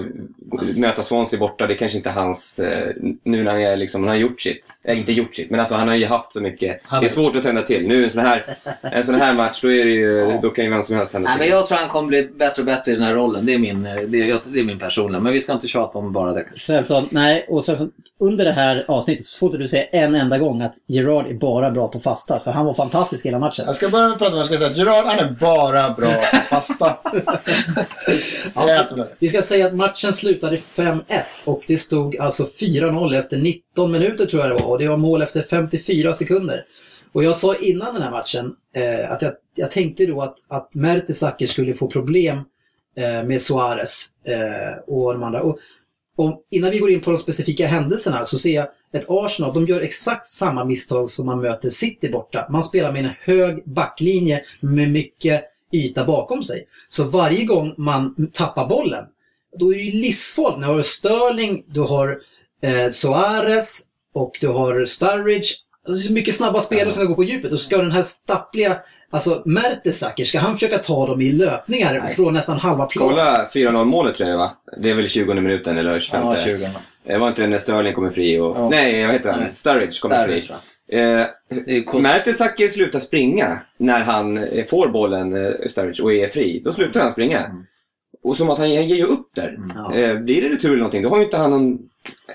möta 0.76 1.04
Swansea 1.04 1.40
borta, 1.40 1.68
det 1.68 1.76
kanske 1.76 1.98
inte 1.98 2.10
är 2.10 2.14
hans, 2.14 2.60
eh, 2.60 2.94
nu 3.24 3.44
när 3.44 3.52
han 3.52 3.62
är 3.62 3.78
liksom, 3.78 4.02
han 4.02 4.10
har 4.10 4.16
gjort 4.16 4.42
sitt. 4.42 4.64
Eh, 4.84 5.00
inte 5.00 5.12
gjort 5.12 5.36
sitt, 5.36 5.50
men 5.50 5.60
alltså 5.60 5.76
han 5.76 5.88
har 5.88 5.96
ju 5.96 6.06
haft 6.06 6.34
så 6.34 6.42
mycket. 6.42 6.82
Han 6.84 7.02
det 7.02 7.08
är 7.08 7.10
svårt 7.10 7.36
att 7.36 7.44
tända 7.44 7.62
till. 7.62 7.88
Nu 7.88 8.04
en 8.04 8.12
sån 8.12 8.22
här, 8.22 8.44
en 8.82 9.04
sån 9.04 9.16
här 9.16 9.34
match, 9.34 9.62
då 9.62 9.72
är 9.72 9.86
det 9.86 9.92
ju, 9.92 10.40
då 10.42 10.50
kan 10.50 10.66
ju 10.66 10.72
vem 10.72 10.84
som 10.84 10.96
helst 10.96 11.12
tända 11.12 11.30
Nej, 11.30 11.38
till. 11.38 11.48
men 11.50 11.58
jag 11.58 11.68
tror 11.68 11.78
han 11.78 11.90
kommer 11.90 12.08
bli 12.08 12.30
bättre 12.36 12.62
och 12.62 12.66
bättre 12.66 12.92
i 12.92 12.96
den 12.96 13.04
här 13.04 13.14
rollen. 13.14 13.46
Det 13.46 13.54
är 13.54 13.60
min, 13.60 13.84
det 13.84 13.90
är, 13.92 14.40
det 14.52 14.60
är 14.60 14.64
min 14.64 14.80
personliga. 14.80 15.22
Men 15.22 15.34
vi 15.34 15.40
ska 15.40 15.54
inte 15.54 15.68
tjata 15.68 15.98
om 15.98 16.14
bara 16.14 16.34
det. 16.34 16.46
Svensson, 16.54 17.08
nej, 17.12 17.46
och 17.50 17.64
Svensson, 17.64 17.92
under 18.22 18.46
det 18.46 18.52
här 18.52 18.86
avsnittet 18.88 19.26
så 19.26 19.38
får 19.38 19.48
inte 19.48 19.58
du 19.58 19.68
säga 19.68 19.84
en 19.84 20.16
enda 20.16 20.38
gång 20.38 20.62
att 20.62 20.74
Gerard 20.88 21.28
är 21.28 21.34
bara 21.34 21.72
bra 21.72 21.88
på 21.88 22.00
fasta, 22.00 22.40
för 22.40 22.52
han 22.52 22.66
var 22.66 22.74
fantastisk 22.74 23.26
hela 23.26 23.40
matchen. 23.40 23.66
Jag 23.66 23.76
ska 23.76 23.86
att 23.86 23.92
prata 23.92 24.32
om, 24.32 24.38
jag 24.38 24.46
ska 24.46 24.58
säga 24.58 24.70
att 24.70 24.78
Gerard, 24.78 25.06
han 25.06 25.20
är 25.20 25.32
bara 25.32 25.90
bra 25.90 26.12
på 26.12 26.38
fasta. 26.38 26.98
Inte 28.82 29.08
Vi 29.20 29.28
ska 29.28 29.42
säga 29.42 29.66
att 29.66 29.76
matchen 29.76 30.14
slutade 30.14 30.56
5-1 30.56 31.02
och 31.46 31.64
det 31.68 31.78
stod 31.78 32.18
alltså 32.18 32.44
4-0 32.44 33.20
efter 33.20 33.38
19 33.38 33.92
minuter 33.92 34.26
tror 34.26 34.42
jag 34.42 34.52
det 34.52 34.64
var 34.64 34.70
och 34.70 34.80
det 34.80 34.88
var 34.88 34.98
mål 34.98 35.22
efter 35.22 35.42
54 35.42 36.14
sekunder. 36.14 36.66
Och 37.12 37.24
jag 37.24 37.36
sa 37.36 37.56
innan 37.56 37.94
den 37.94 38.04
här 38.04 38.12
matchen 38.12 38.56
eh, 38.76 39.12
att 39.12 39.22
jag, 39.22 39.32
jag 39.56 39.72
tänkte 39.72 40.06
då 40.06 40.22
att, 40.22 40.38
att 40.48 40.76
Mertesacker 40.76 41.48
skulle 41.48 41.74
få 41.74 41.88
problem 41.88 42.42
eh, 42.96 43.24
med 43.24 43.42
Suarez 43.42 44.06
eh, 44.24 44.80
och 44.88 45.14
de 45.14 45.24
andra. 45.24 45.42
Och, 45.42 45.60
om, 46.20 46.38
innan 46.50 46.72
vi 46.72 46.80
går 46.80 46.92
in 46.92 47.02
på 47.02 47.12
de 47.12 47.18
specifika 47.18 47.68
händelserna 47.68 48.26
så 48.26 48.40
ser 48.40 48.56
jag 48.56 48.68
ett 48.94 49.06
Arsenal, 49.10 49.54
de 49.54 49.66
gör 49.66 49.82
exakt 49.82 50.26
samma 50.26 50.66
misstag 50.66 51.12
som 51.12 51.26
man 51.26 51.42
möter 51.42 51.70
City 51.70 52.10
borta. 52.10 52.48
Man 52.50 52.64
spelar 52.64 52.92
med 52.92 53.06
en 53.06 53.12
hög 53.20 53.64
backlinje 53.66 54.42
med 54.60 54.92
mycket 54.92 55.44
yta 55.74 56.06
bakom 56.06 56.44
sig. 56.44 56.68
Så 56.90 57.04
varje 57.04 57.46
gång 57.46 57.74
man 57.78 58.30
tappar 58.34 58.68
bollen, 58.68 59.06
då 59.60 59.74
är 59.74 59.78
det 59.78 59.84
ju 59.84 60.02
livsfarligt. 60.02 60.62
Du 60.62 60.68
har 60.68 60.82
Sterling, 60.82 61.64
du 61.68 61.82
har 61.82 62.22
eh, 62.62 62.92
Suarez 62.92 63.82
och 64.14 64.38
du 64.42 64.48
har 64.48 64.86
Sturridge. 64.86 65.54
Det 65.94 66.00
är 66.00 66.02
så 66.08 66.14
mycket 66.14 66.36
snabba 66.36 66.62
spelare 66.62 66.92
som 66.92 67.02
ska 67.04 67.04
gå 67.10 67.16
på 67.16 67.24
djupet. 67.24 67.52
Och 67.52 67.60
ska 67.60 67.78
den 67.78 67.92
här 67.92 68.02
stappliga, 68.04 68.78
alltså 69.10 69.42
Mertesacker, 69.46 70.26
ska 70.26 70.40
han 70.40 70.54
försöka 70.54 70.78
ta 70.78 71.08
dem 71.08 71.22
i 71.22 71.32
löpningar 71.32 72.00
Nej. 72.04 72.16
från 72.16 72.34
nästan 72.34 72.58
halva 72.58 72.86
plan? 72.86 73.10
Kolla 73.10 73.48
4-0 73.54 73.86
målet 73.86 74.16
tror 74.16 74.30
jag 74.30 74.34
det 74.40 74.44
va? 74.44 74.52
Det 74.78 74.90
är 74.90 74.96
väl 74.96 75.08
20 75.10 75.34
minuten 75.34 75.78
eller 75.78 76.00
25? 76.00 76.22
Ja, 76.26 76.36
20. 76.36 76.70
Det 77.04 77.18
var 77.18 77.28
inte 77.28 77.42
det 77.42 77.48
när 77.48 77.58
Sterling 77.58 77.94
kommer 77.94 78.10
fri 78.10 78.40
och... 78.40 78.58
Ja. 78.58 78.70
Nej, 78.70 79.06
vad 79.06 79.14
heter 79.16 79.32
han? 79.32 79.40
Nej. 79.40 79.50
Sturridge 79.54 80.00
kommer 80.02 80.24
Sturridge, 80.24 80.48
fri. 80.48 80.54
va? 80.54 80.60
Eh, 81.68 81.84
kost- 81.84 82.04
Mertesacker 82.04 82.68
slutar 82.68 83.00
springa 83.00 83.60
när 83.78 84.00
han 84.02 84.38
eh, 84.38 84.66
får 84.66 84.88
bollen, 84.90 85.46
eh, 85.46 85.52
Sturridge, 85.68 86.04
och 86.04 86.14
är 86.14 86.28
fri. 86.28 86.62
Då 86.66 86.72
slutar 86.74 87.02
han 87.02 87.12
springa. 87.12 87.40
Mm. 87.40 87.66
Och 88.24 88.38
som 88.38 88.50
att 88.50 88.58
han, 88.58 88.68
han 88.68 88.88
ger 88.88 88.96
ju 88.96 89.06
upp 89.06 89.28
där. 89.36 89.60
Ja. 89.76 89.96
Eh, 89.96 90.20
blir 90.20 90.42
det 90.42 90.50
retur 90.50 90.70
eller 90.70 90.78
någonting, 90.78 91.04
då 91.04 91.10
har 91.10 91.18
ju 91.18 91.24
inte 91.24 91.38
han 91.38 91.52
någon 91.52 91.80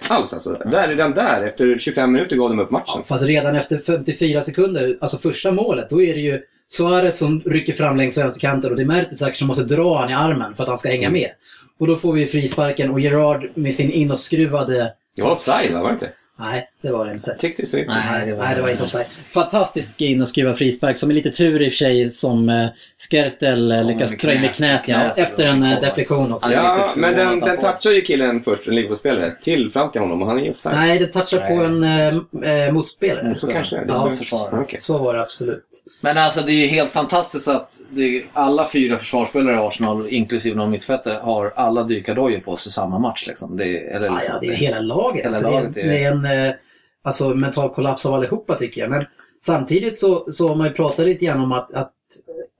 alls 0.08 0.32
alltså. 0.32 0.62
Där, 0.64 0.88
redan 0.88 1.12
där, 1.12 1.42
efter 1.42 1.78
25 1.78 2.12
minuter 2.12 2.36
gav 2.36 2.50
de 2.50 2.58
upp 2.60 2.70
matchen. 2.70 2.94
Ja, 2.96 3.02
fast 3.02 3.24
redan 3.24 3.56
efter 3.56 3.78
54 3.78 4.42
sekunder, 4.42 4.98
alltså 5.00 5.16
första 5.16 5.52
målet, 5.52 5.90
då 5.90 6.02
är 6.02 6.14
det 6.14 6.20
ju 6.20 6.40
Suarez 6.68 7.18
som 7.18 7.40
rycker 7.40 7.72
fram 7.72 7.96
längs 7.96 8.18
vänsterkanten 8.18 8.70
och 8.70 8.76
det 8.76 8.82
är 8.82 8.86
Mertesacker 8.86 9.36
som 9.36 9.48
måste 9.48 9.64
dra 9.64 9.98
han 10.00 10.10
i 10.10 10.14
armen 10.14 10.54
för 10.54 10.62
att 10.62 10.68
han 10.68 10.78
ska 10.78 10.88
hänga 10.88 11.10
med. 11.10 11.30
Och 11.78 11.86
då 11.86 11.96
får 11.96 12.12
vi 12.12 12.26
frisparken 12.26 12.90
och 12.90 13.00
Gerard 13.00 13.50
med 13.54 13.74
sin 13.74 13.90
inåtskruvade... 13.90 14.92
Det 15.16 15.22
var 15.22 15.30
offside 15.30 15.72
va, 15.72 15.82
var 15.82 15.88
det 15.88 15.94
inte? 15.94 16.10
Nej, 16.36 16.68
det 16.80 16.90
var 16.92 17.06
det 17.06 17.12
inte. 17.12 17.30
Jag 17.30 17.38
tyckte 17.38 17.62
det 17.62 17.66
såg 17.68 17.80
ut 17.80 17.86
som- 17.86 17.96
Nej, 18.10 18.26
det 18.26 18.34
var, 18.34 18.44
Nej, 18.44 18.54
det 18.56 18.62
var 18.62 18.68
inte 18.70 18.82
offside. 18.82 19.06
Fantastisk 19.34 20.00
in 20.00 20.22
och 20.22 20.28
skruva 20.28 20.54
frispark, 20.54 20.96
som 20.98 21.10
är 21.10 21.14
lite 21.14 21.30
tur 21.30 21.62
i 21.62 21.68
och 21.68 21.72
för 21.72 21.76
sig 21.76 22.10
som 22.10 22.48
eh, 22.48 22.66
Skertel 23.10 23.72
eh, 23.72 23.84
lyckas 23.84 24.16
dra 24.18 24.32
in 24.34 24.40
med 24.40 24.52
knät, 24.54 24.80
ja, 24.86 24.94
knät 25.00 25.18
efter 25.18 25.46
en 25.46 25.62
eh, 25.62 25.80
deflektion 25.80 26.32
också. 26.32 26.52
Ja, 26.54 26.76
lite 26.88 27.00
men 27.00 27.14
den, 27.16 27.40
den 27.40 27.56
touchar 27.58 27.90
ju 27.90 28.00
killen 28.00 28.42
först, 28.42 28.68
en 28.68 28.74
Liverpool-spelare, 28.74 29.32
till 29.42 29.70
fram 29.72 29.92
till 29.92 30.00
honom 30.00 30.22
och 30.22 30.28
han 30.28 30.38
är 30.38 30.50
offside. 30.50 30.74
Nej, 30.76 30.98
det 30.98 31.06
touchar 31.06 31.46
på 31.48 31.64
en 31.64 31.84
äh, 31.84 32.72
motspelare. 32.72 33.34
Så 33.34 33.46
kanske 33.46 33.76
det 33.76 33.82
är. 33.82 33.86
Ja, 33.88 33.94
Så- 33.94 34.10
försvarare. 34.12 34.60
Okej. 34.62 34.80
Så 34.80 34.98
var 34.98 35.14
det 35.14 35.22
absolut. 35.22 35.64
Men 36.00 36.18
alltså 36.18 36.40
det 36.46 36.52
är 36.52 36.56
ju 36.56 36.66
helt 36.66 36.90
fantastiskt 36.90 37.48
att 37.48 37.80
det, 37.90 38.22
alla 38.32 38.68
fyra 38.68 38.96
försvarsspelare 38.98 39.54
i 39.54 39.58
Arsenal, 39.58 40.08
inklusive 40.08 40.56
någon 40.56 40.70
mittfältare, 40.70 41.18
har 41.22 41.52
alla 41.56 41.82
dykardojor 41.82 42.40
på 42.40 42.56
sig 42.56 42.72
samma 42.72 42.98
match. 42.98 43.26
Liksom. 43.26 43.56
Det, 43.56 43.78
eller 43.78 44.06
Ja, 44.06 44.14
liksom, 44.14 44.34
ja, 44.34 44.48
det 44.48 44.54
är 44.54 44.56
hela 44.56 44.80
laget. 44.80 45.20
Hela 45.24 45.28
alltså, 45.36 45.50
laget 45.50 45.74
det, 45.74 45.80
är- 45.80 45.84
är, 45.84 45.90
det 45.90 46.04
är 46.04 46.10
en 46.12 46.23
eh, 46.26 46.54
alltså, 47.02 47.34
mental 47.34 47.74
kollaps 47.74 48.06
av 48.06 48.14
allihopa 48.14 48.54
tycker 48.54 48.80
jag. 48.80 48.90
Men 48.90 49.06
samtidigt 49.40 49.98
så, 49.98 50.32
så 50.32 50.48
har 50.48 50.54
man 50.54 50.66
ju 50.66 50.72
pratat 50.72 51.06
lite 51.06 51.24
grann 51.24 51.40
om 51.40 51.52
att, 51.52 51.74
att 51.74 51.92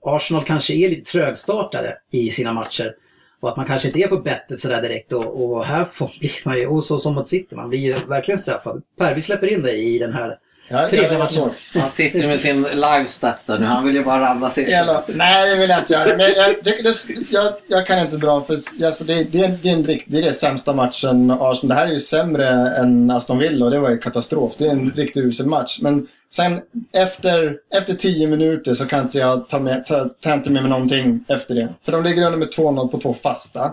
Arsenal 0.05 0.43
kanske 0.43 0.73
är 0.73 0.89
lite 0.89 1.11
trögstartade 1.11 1.97
i 2.11 2.29
sina 2.29 2.53
matcher. 2.53 2.95
Och 3.39 3.49
att 3.49 3.57
man 3.57 3.65
kanske 3.65 3.87
inte 3.87 3.99
är 3.99 4.07
på 4.07 4.17
bettet 4.17 4.59
sådär 4.59 4.81
direkt. 4.81 5.13
Och, 5.13 5.43
och 5.43 5.65
här 5.65 5.85
får, 5.85 6.11
blir 6.19 6.31
man 6.45 6.57
ju, 6.57 6.67
och 6.67 6.83
så 6.83 6.99
som 6.99 7.15
mot 7.15 7.27
City, 7.27 7.55
man 7.55 7.69
blir 7.69 7.79
ju 7.79 7.95
verkligen 8.07 8.37
straffad. 8.37 8.81
Per, 8.97 9.15
vi 9.15 9.21
släpper 9.21 9.47
in 9.47 9.61
dig 9.61 9.95
i 9.95 9.99
den 9.99 10.13
här 10.13 10.39
Ja, 10.67 10.87
mål. 11.35 11.49
Han 11.73 11.89
sitter 11.89 12.27
med 12.27 12.39
sin 12.39 12.63
live-stats 12.63 13.45
där 13.45 13.59
nu. 13.59 13.65
Han 13.65 13.85
vill 13.85 13.95
ju 13.95 14.03
bara 14.03 14.21
rabbla 14.21 14.49
siffror. 14.49 15.17
Nej, 15.17 15.49
det 15.49 15.55
vill 15.55 15.69
jag 15.69 15.79
inte 15.79 15.93
göra. 15.93 16.17
Men 16.17 16.33
jag, 16.35 16.63
tycker 16.63 16.83
det, 16.83 16.95
jag, 17.29 17.53
jag 17.67 17.87
kan 17.87 17.99
inte 17.99 18.17
dra 18.17 18.41
för 18.41 18.53
alltså 18.85 19.03
det, 19.03 19.23
det, 19.23 19.43
är, 19.43 19.57
det, 19.61 19.69
är 19.69 19.73
en 19.73 19.85
rikt, 19.85 20.05
det 20.07 20.17
är 20.17 20.21
den 20.21 20.33
sämsta 20.33 20.73
matchen 20.73 21.31
Arsenal. 21.31 21.67
Det 21.67 21.75
här 21.75 21.87
är 21.87 21.91
ju 21.91 21.99
sämre 21.99 22.47
än 22.77 23.11
Aston 23.11 23.37
Villa 23.37 23.65
och 23.65 23.71
det 23.71 23.79
var 23.79 23.89
ju 23.89 23.97
katastrof. 23.97 24.53
Det 24.57 24.67
är 24.67 24.71
en 24.71 24.91
riktigt 24.91 25.25
usel 25.25 25.45
match. 25.45 25.79
Men 25.81 26.07
Sen 26.35 26.61
efter, 26.91 27.57
efter 27.73 27.93
tio 27.93 28.27
minuter 28.27 28.73
så 28.73 28.85
kan 28.85 29.01
inte 29.01 29.19
jag 29.19 29.49
ta 29.49 29.59
med, 29.59 29.85
ta, 29.85 30.09
ta 30.21 30.33
inte 30.33 30.51
med 30.51 30.61
mig 30.61 30.69
någonting 30.69 31.25
efter 31.27 31.55
det. 31.55 31.69
För 31.83 31.91
de 31.91 32.03
ligger 32.03 32.25
under 32.25 32.39
med 32.39 32.47
2-0 32.47 32.87
på 32.87 32.99
två 32.99 33.13
fasta. 33.13 33.71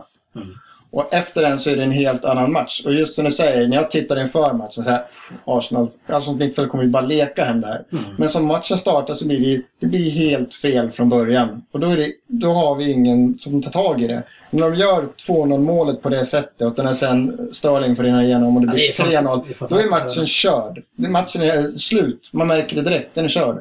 Och 0.93 1.15
efter 1.15 1.43
den 1.43 1.59
så 1.59 1.71
är 1.71 1.77
det 1.77 1.83
en 1.83 1.91
helt 1.93 2.25
annan 2.25 2.53
match. 2.53 2.83
Och 2.85 2.93
just 2.95 3.15
som 3.15 3.25
du 3.25 3.31
säger, 3.31 3.69
när 3.69 3.77
jag 3.77 3.91
tittar 3.91 4.21
inför 4.21 4.53
matchen 4.53 4.85
så 4.85 4.91
här, 4.91 5.03
Arsenal, 5.45 5.89
Arsenal 6.07 6.37
mittfält 6.39 6.71
kommer 6.71 6.85
ju 6.85 6.91
bara 6.91 7.03
leka 7.07 7.45
hem 7.45 7.61
där. 7.61 7.83
Men 8.19 8.29
som 8.29 8.47
matchen 8.47 8.79
startar 8.79 9.15
så 9.15 9.27
blir 9.27 9.41
det, 9.57 9.63
det 9.81 9.87
blir 9.87 10.11
helt 10.11 10.55
fel 10.55 10.91
från 10.91 11.09
början. 11.09 11.63
Och 11.73 11.81
då, 11.81 11.89
är 11.89 11.97
det, 11.97 12.13
då 12.27 12.53
har 12.53 12.75
vi 12.75 12.91
ingen 12.93 13.39
som 13.39 13.63
tar 13.63 13.71
tag 13.71 14.03
i 14.03 14.07
det. 14.07 14.23
När 14.51 14.71
de 14.71 14.75
gör 14.75 15.07
2-0 15.29 15.59
målet 15.59 16.03
på 16.03 16.09
det 16.09 16.25
sättet 16.25 16.79
och 16.79 16.85
när 16.85 16.93
sen 16.93 17.49
Sterling 17.53 17.97
får 17.97 18.03
rinna 18.03 18.25
igenom 18.25 18.57
och 18.57 18.63
det 18.63 18.67
Ja, 18.69 18.73
blir 18.73 18.89
är 18.89 18.93
fant- 18.93 19.23
3-0. 19.25 19.45
det 19.49 19.65
är 19.65 19.69
Då 19.69 19.77
är 19.77 19.91
matchen 19.91 20.27
körd. 20.27 20.83
Matchen 20.97 21.43
är 21.43 21.79
slut. 21.79 22.31
Man 22.33 22.47
märker 22.47 22.77
det 22.77 22.83
direkt. 22.83 23.15
Den 23.15 23.25
är 23.25 23.29
körd. 23.29 23.57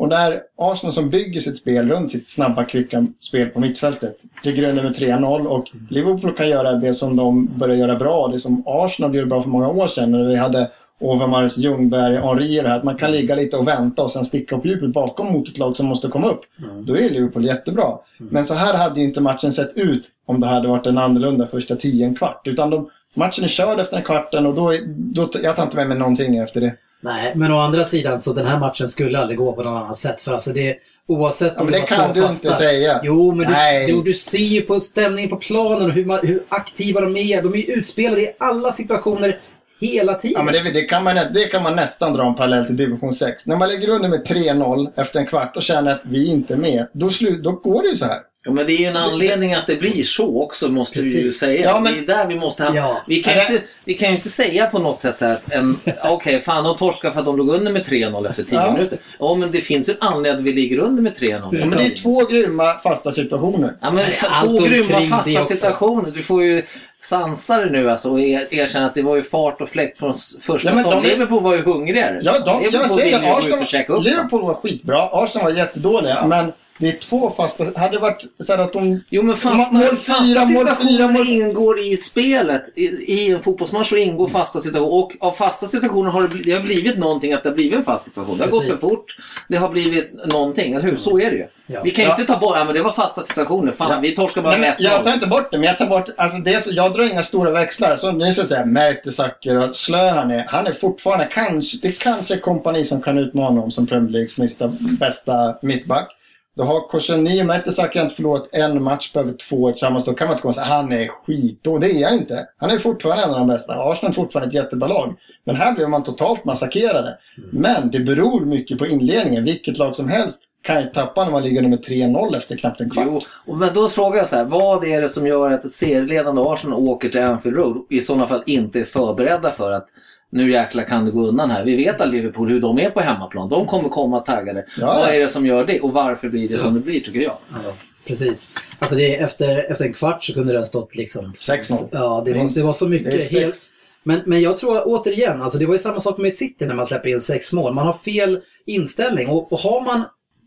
Och 0.00 0.08
där 0.08 0.42
Arsenal 0.56 0.92
som 0.92 1.10
bygger 1.10 1.40
sitt 1.40 1.56
spel 1.56 1.88
runt 1.88 2.10
sitt 2.10 2.28
snabba, 2.28 2.64
kvicka 2.64 3.06
spel 3.20 3.48
på 3.48 3.60
mittfältet 3.60 4.16
ligger 4.42 4.68
under 4.68 4.82
med 4.82 4.96
3-0 4.96 5.46
och 5.46 5.66
Liverpool 5.90 6.36
kan 6.36 6.48
göra 6.48 6.72
det 6.72 6.94
som 6.94 7.16
de 7.16 7.46
börjar 7.56 7.76
göra 7.76 7.96
bra, 7.96 8.28
det 8.28 8.38
som 8.38 8.62
Arsenal 8.66 9.14
gjorde 9.14 9.26
bra 9.26 9.42
för 9.42 9.50
många 9.50 9.68
år 9.68 9.86
sedan 9.86 10.10
när 10.10 10.24
vi 10.24 10.36
hade 10.36 10.70
Overmars, 10.98 11.56
Ljungberg, 11.56 12.16
Henri 12.16 12.60
och 12.60 12.62
det 12.62 12.68
här, 12.68 12.76
att 12.76 12.84
man 12.84 12.96
kan 12.96 13.12
ligga 13.12 13.34
lite 13.34 13.56
och 13.56 13.68
vänta 13.68 14.02
och 14.02 14.10
sen 14.10 14.24
sticka 14.24 14.56
upp 14.56 14.66
djupet 14.66 14.92
bakom 14.92 15.32
mot 15.32 15.48
ett 15.48 15.58
lag 15.58 15.76
som 15.76 15.86
måste 15.86 16.08
komma 16.08 16.28
upp. 16.28 16.40
Då 16.86 16.96
är 16.96 17.10
Liverpool 17.10 17.44
jättebra. 17.44 17.98
Men 18.18 18.44
så 18.44 18.54
här 18.54 18.74
hade 18.74 19.00
ju 19.00 19.06
inte 19.06 19.20
matchen 19.20 19.52
sett 19.52 19.76
ut 19.76 20.08
om 20.26 20.40
det 20.40 20.46
hade 20.46 20.68
varit 20.68 20.86
en 20.86 20.98
annorlunda 20.98 21.46
första 21.46 21.76
tio, 21.76 22.06
en 22.06 22.14
kvart. 22.14 22.42
Utan 22.44 22.70
de, 22.70 22.90
matchen 23.14 23.44
är 23.44 23.48
körd 23.48 23.80
efter 23.80 23.96
en 23.96 24.02
kvarten 24.02 24.46
och 24.46 24.54
då, 24.54 24.72
då 24.88 25.30
jag 25.42 25.56
tar 25.56 25.62
inte 25.62 25.76
med 25.76 25.88
mig 25.88 25.98
någonting 25.98 26.36
efter 26.36 26.60
det. 26.60 26.74
Nej, 27.00 27.32
men 27.36 27.52
å 27.52 27.58
andra 27.58 27.84
sidan 27.84 28.20
så 28.20 28.32
den 28.32 28.46
här 28.46 28.58
matchen 28.58 28.88
skulle 28.88 29.18
aldrig 29.18 29.38
gå 29.38 29.52
på 29.52 29.62
något 29.62 29.82
annat 29.84 29.96
sätt. 29.96 30.20
För 30.20 30.32
alltså 30.32 30.50
det, 30.52 30.76
oavsett 31.08 31.52
Ja, 31.56 31.60
om 31.62 31.70
det 31.70 31.78
var 31.78 31.86
kan 31.86 32.14
du 32.14 32.20
fasta- 32.22 32.48
inte 32.48 32.58
säga. 32.58 33.00
Jo, 33.02 33.32
men 33.32 33.50
Nej. 33.50 33.86
du, 33.86 33.92
du, 33.92 34.02
du 34.02 34.14
ser 34.14 34.38
ju 34.38 34.62
på 34.62 34.80
stämningen 34.80 35.30
på 35.30 35.36
planen 35.36 35.82
och 35.90 35.92
hur, 35.92 36.26
hur 36.26 36.42
aktiva 36.48 37.00
de 37.00 37.16
är. 37.16 37.42
De 37.42 37.52
är 37.54 37.56
ju 37.58 37.62
utspelade 37.72 38.20
i 38.20 38.30
alla 38.38 38.72
situationer 38.72 39.38
hela 39.80 40.14
tiden. 40.14 40.34
Ja, 40.38 40.42
men 40.42 40.54
det, 40.64 40.70
det, 40.70 40.82
kan 40.82 41.04
man, 41.04 41.16
det 41.16 41.44
kan 41.44 41.62
man 41.62 41.76
nästan 41.76 42.12
dra 42.12 42.26
en 42.28 42.34
parallell 42.34 42.66
till 42.66 42.76
division 42.76 43.12
6. 43.14 43.46
När 43.46 43.56
man 43.56 43.68
lägger 43.68 43.88
under 43.88 44.08
med 44.08 44.26
3-0 44.26 44.90
efter 44.96 45.20
en 45.20 45.26
kvart 45.26 45.56
och 45.56 45.62
känner 45.62 45.90
att 45.92 46.00
vi 46.02 46.30
inte 46.30 46.54
är 46.54 46.58
med, 46.58 46.86
då, 46.92 47.10
slu, 47.10 47.40
då 47.42 47.52
går 47.52 47.82
det 47.82 47.88
ju 47.88 47.96
så 47.96 48.04
här. 48.04 48.18
Ja, 48.44 48.50
men 48.52 48.66
det 48.66 48.72
är 48.72 48.76
ju 48.78 48.84
en 48.86 48.96
anledning 48.96 49.54
att 49.54 49.66
det 49.66 49.76
blir 49.76 50.04
så 50.04 50.42
också, 50.42 50.68
måste 50.68 51.02
vi 51.02 51.08
ju 51.08 51.22
Precis. 51.22 51.40
säga. 51.40 51.60
Ja, 51.60 51.80
men- 51.80 51.92
Det 51.92 51.98
är 51.98 52.06
där 52.18 52.26
vi 52.26 52.34
måste 52.36 52.64
ha... 52.64 52.76
Ja. 52.76 53.02
Vi, 53.06 53.22
kan 53.22 53.34
ju 53.34 53.40
inte, 53.40 53.62
vi 53.84 53.94
kan 53.94 54.08
ju 54.08 54.14
inte 54.14 54.28
säga 54.28 54.66
på 54.66 54.78
något 54.78 55.00
sätt 55.00 55.18
så 55.18 55.26
här 55.26 55.32
att 55.32 55.52
en... 55.52 55.76
Okej, 56.04 56.40
fan 56.40 56.64
de 56.64 56.76
torskar 56.76 57.10
för 57.10 57.18
att 57.20 57.26
de 57.26 57.36
låg 57.36 57.48
under 57.48 57.72
med 57.72 57.82
3-0 57.84 58.28
efter 58.28 58.42
10 58.42 58.54
Ja. 58.58 58.72
minuter. 58.72 58.98
Ja, 59.18 59.34
men 59.34 59.50
det 59.50 59.60
finns 59.60 59.88
ju 59.88 59.92
en 59.92 59.98
anledning 60.08 60.40
att 60.40 60.46
vi 60.46 60.52
ligger 60.52 60.78
under 60.78 61.02
med 61.02 61.12
3-0. 61.12 61.28
Ja, 61.30 61.48
men 61.50 61.68
det 61.68 61.84
är 61.84 62.02
två 62.02 62.24
grymma 62.24 62.74
fasta 62.74 63.12
situationer. 63.12 63.74
Ja, 63.80 63.90
men 63.90 64.06
två 64.44 64.58
grymma 64.58 65.00
fasta 65.00 65.42
situationer. 65.42 66.10
Du 66.10 66.22
får 66.22 66.42
ju 66.44 66.62
sansa 67.00 67.58
det 67.64 67.70
nu 67.70 67.90
alltså 67.90 68.10
och 68.10 68.20
er, 68.20 68.46
erkänna 68.50 68.86
att 68.86 68.94
det 68.94 69.02
var 69.02 69.16
ju 69.16 69.22
fart 69.22 69.60
och 69.60 69.68
fläkt 69.68 69.98
från 69.98 70.12
första 70.40 70.68
Ja, 70.68 70.74
men 70.74 70.84
stund. 70.84 71.02
de 71.02 71.08
är- 71.08 71.12
Liverpool 71.12 71.42
var 71.42 71.54
ju 71.54 71.62
hungrigare. 71.62 72.20
Ja, 72.22 72.32
de, 72.38 72.58
Liverpool 72.62 72.80
jag 72.80 72.90
säger 72.90 73.38
Arsenal. 73.38 74.02
Liverpool 74.04 74.42
var 74.42 74.54
skitbra, 74.54 75.02
Arsenal 75.12 75.44
var 75.52 75.58
jättedåliga, 75.58 76.26
men 76.26 76.52
det 76.80 76.88
är 76.88 76.92
två 77.00 77.30
fasta... 77.36 77.64
Hade 77.76 77.92
det 77.92 77.98
varit 77.98 78.24
så 78.40 78.52
här 78.52 78.58
att 78.62 78.72
de... 78.72 79.00
Jo 79.10 79.22
men 79.22 79.36
fasta, 79.36 79.76
Mål 79.76 79.96
fasta 79.96 80.40
mål 80.40 80.46
situationer 80.48 81.08
mål- 81.08 81.26
ingår 81.28 81.78
i 81.80 81.96
spelet. 81.96 82.62
I, 82.78 82.82
I 82.86 83.32
en 83.32 83.42
fotbollsmatch 83.42 83.88
så 83.88 83.96
ingår 83.96 84.28
fasta 84.28 84.60
situationer. 84.60 84.92
Och 84.94 85.12
av 85.20 85.32
fasta 85.32 85.66
situationer 85.66 86.10
har 86.10 86.22
det, 86.22 86.28
bli, 86.28 86.42
det 86.42 86.52
har 86.52 86.60
blivit 86.60 86.98
någonting 86.98 87.32
att 87.32 87.42
det 87.42 87.48
har 87.48 87.54
blivit 87.54 87.76
en 87.78 87.82
fast 87.82 88.04
situation. 88.08 88.38
Det 88.38 88.44
har 88.44 88.50
gått 88.50 88.62
för 88.62 88.68
Precis. 88.70 88.88
fort. 88.90 89.16
Det 89.48 89.56
har 89.56 89.68
blivit 89.68 90.26
någonting, 90.26 90.72
eller 90.72 90.84
hur? 90.84 90.96
Så 90.96 91.20
är 91.20 91.30
det 91.30 91.36
ju. 91.36 91.46
Ja. 91.66 91.80
Vi 91.84 91.90
kan 91.90 92.04
ju 92.04 92.08
Ja. 92.10 92.16
inte 92.20 92.32
ta 92.32 92.38
bort, 92.40 92.56
ja 92.56 92.64
men 92.64 92.74
det 92.74 92.82
var 92.82 92.92
fasta 92.92 93.22
situationer. 93.22 93.72
Fan, 93.72 93.90
Ja. 93.90 93.98
vi 94.02 94.10
torskar 94.14 94.42
bara 94.42 94.58
med 94.58 94.74
jag 94.78 95.04
tar 95.04 95.10
1-0. 95.10 95.14
inte 95.14 95.26
bort 95.26 95.50
det, 95.50 95.58
men 95.58 95.66
jag 95.66 95.78
tar 95.78 95.86
bort... 95.86 96.08
Alltså 96.16 96.38
det 96.38 96.52
är 96.54 96.58
så, 96.58 96.70
jag 96.72 96.92
drar 96.92 97.04
inga 97.10 97.22
stora 97.22 97.50
växlar. 97.50 97.96
Så 97.96 98.12
ni 98.12 98.32
ska 98.32 98.46
säga 98.46 98.64
Mertesacker 98.66 99.56
och 99.68 99.76
Slö 99.76 100.08
han 100.10 100.30
är. 100.30 100.44
Han 100.48 100.66
är 100.66 100.72
fortfarande 100.72 101.28
kanske... 101.32 101.78
Det 101.82 101.98
kanske 101.98 102.34
är 102.34 102.38
kompani 102.38 102.84
som 102.84 103.02
kan 103.02 103.18
utmana 103.18 103.46
honom 103.48 103.70
som 103.70 103.86
Premier 103.86 104.10
Leagues 104.10 104.58
bästa 104.98 105.54
mittback. 105.62 106.16
Då 106.56 106.62
har 106.62 106.88
Koshani, 106.88 107.42
och 107.42 107.46
Mertesacker 107.46 108.02
inte 108.02 108.14
förlorat 108.14 108.48
en 108.52 108.82
match 108.82 109.12
på 109.12 109.20
över 109.20 109.32
två 109.32 109.56
år 109.56 109.72
tillsammans. 109.72 110.04
Då 110.04 110.12
kan 110.12 110.26
man 110.26 110.34
inte 110.34 110.42
komma 110.42 110.50
och 110.50 110.54
säga 110.54 110.66
ah, 110.66 110.76
han 110.76 110.92
är 110.92 111.08
skit. 111.08 111.66
Och 111.66 111.80
det 111.80 111.90
är 111.90 112.08
han 112.08 112.18
inte. 112.18 112.46
Han 112.56 112.70
är 112.70 112.78
fortfarande 112.78 113.22
en 113.22 113.30
av 113.30 113.38
de 113.38 113.48
bästa. 113.48 113.74
Arsenal 113.74 114.10
är 114.10 114.14
fortfarande 114.14 114.48
ett 114.48 114.64
jättebra 114.64 114.88
lag. 114.88 115.14
Men 115.44 115.56
här 115.56 115.72
blev 115.72 115.88
man 115.88 116.02
totalt 116.02 116.44
massakrerade. 116.44 117.18
Men 117.52 117.90
det 117.90 118.00
beror 118.00 118.40
mycket 118.40 118.78
på 118.78 118.86
inledningen. 118.86 119.44
Vilket 119.44 119.78
lag 119.78 119.96
som 119.96 120.08
helst 120.08 120.44
kan 120.62 120.82
ju 120.82 120.86
tappa 120.86 121.24
när 121.24 121.32
man 121.32 121.42
ligger 121.42 121.62
nummer 121.62 121.76
3-0 121.76 122.36
efter 122.36 122.56
knappt 122.56 122.80
en 122.80 122.90
kvart. 122.90 123.06
Jo, 123.08 123.20
och 123.46 123.56
men 123.56 123.74
då 123.74 123.88
frågar 123.88 124.18
jag 124.18 124.28
så 124.28 124.36
här, 124.36 124.44
vad 124.44 124.84
är 124.84 125.00
det 125.00 125.08
som 125.08 125.26
gör 125.26 125.50
att 125.50 125.64
ett 125.64 125.72
serieledande 125.72 126.40
Arsenal 126.40 126.78
åker 126.78 127.08
till 127.08 127.22
Anfield 127.22 127.56
Road 127.56 127.86
i 127.90 128.00
sådana 128.00 128.26
fall 128.26 128.42
inte 128.46 128.80
är 128.80 128.84
förberedda 128.84 129.50
för 129.50 129.72
att 129.72 129.88
nu 130.30 130.50
jäklar 130.52 130.84
kan 130.84 131.04
det 131.04 131.10
gå 131.10 131.26
undan 131.26 131.50
här. 131.50 131.64
Vi 131.64 131.76
vet 131.76 132.00
att 132.00 132.08
Liverpool, 132.08 132.48
hur 132.48 132.60
de 132.60 132.78
är 132.78 132.90
på 132.90 133.00
hemmaplan. 133.00 133.48
De 133.48 133.66
kommer 133.66 133.88
komma 133.88 134.20
taggade. 134.20 134.64
Ja. 134.80 134.86
Vad 134.86 135.14
är 135.14 135.20
det 135.20 135.28
som 135.28 135.46
gör 135.46 135.66
det 135.66 135.80
och 135.80 135.92
varför 135.92 136.28
blir 136.28 136.48
det 136.48 136.58
som 136.58 136.74
det 136.74 136.80
blir, 136.80 137.00
tycker 137.00 137.20
jag? 137.20 137.36
Ja, 137.64 137.72
precis. 138.04 138.48
Alltså 138.78 138.96
det 138.96 139.16
efter, 139.16 139.72
efter 139.72 139.84
en 139.84 139.92
kvart 139.92 140.24
så 140.24 140.32
kunde 140.34 140.52
det 140.52 140.58
ha 140.58 140.66
stått 140.66 140.96
liksom... 140.96 141.32
6-0. 141.32 141.88
Ja, 141.92 142.22
det 142.26 142.32
var, 142.32 142.54
det 142.54 142.62
var 142.62 142.72
så 142.72 142.88
mycket. 142.88 143.32
Helt, 143.32 143.56
men, 144.02 144.20
men 144.26 144.40
jag 144.40 144.58
tror 144.58 144.82
återigen, 144.86 145.42
alltså 145.42 145.58
det 145.58 145.66
var 145.66 145.74
ju 145.74 145.78
samma 145.78 146.00
sak 146.00 146.18
med 146.18 146.34
City 146.34 146.66
när 146.66 146.74
man 146.74 146.86
släpper 146.86 147.08
in 147.08 147.20
sex 147.20 147.52
mål. 147.52 147.74
Man 147.74 147.86
har 147.86 147.92
fel 147.92 148.40
inställning 148.66 149.28
och, 149.28 149.52
och 149.52 149.58
har 149.58 149.80
man, 149.84 150.02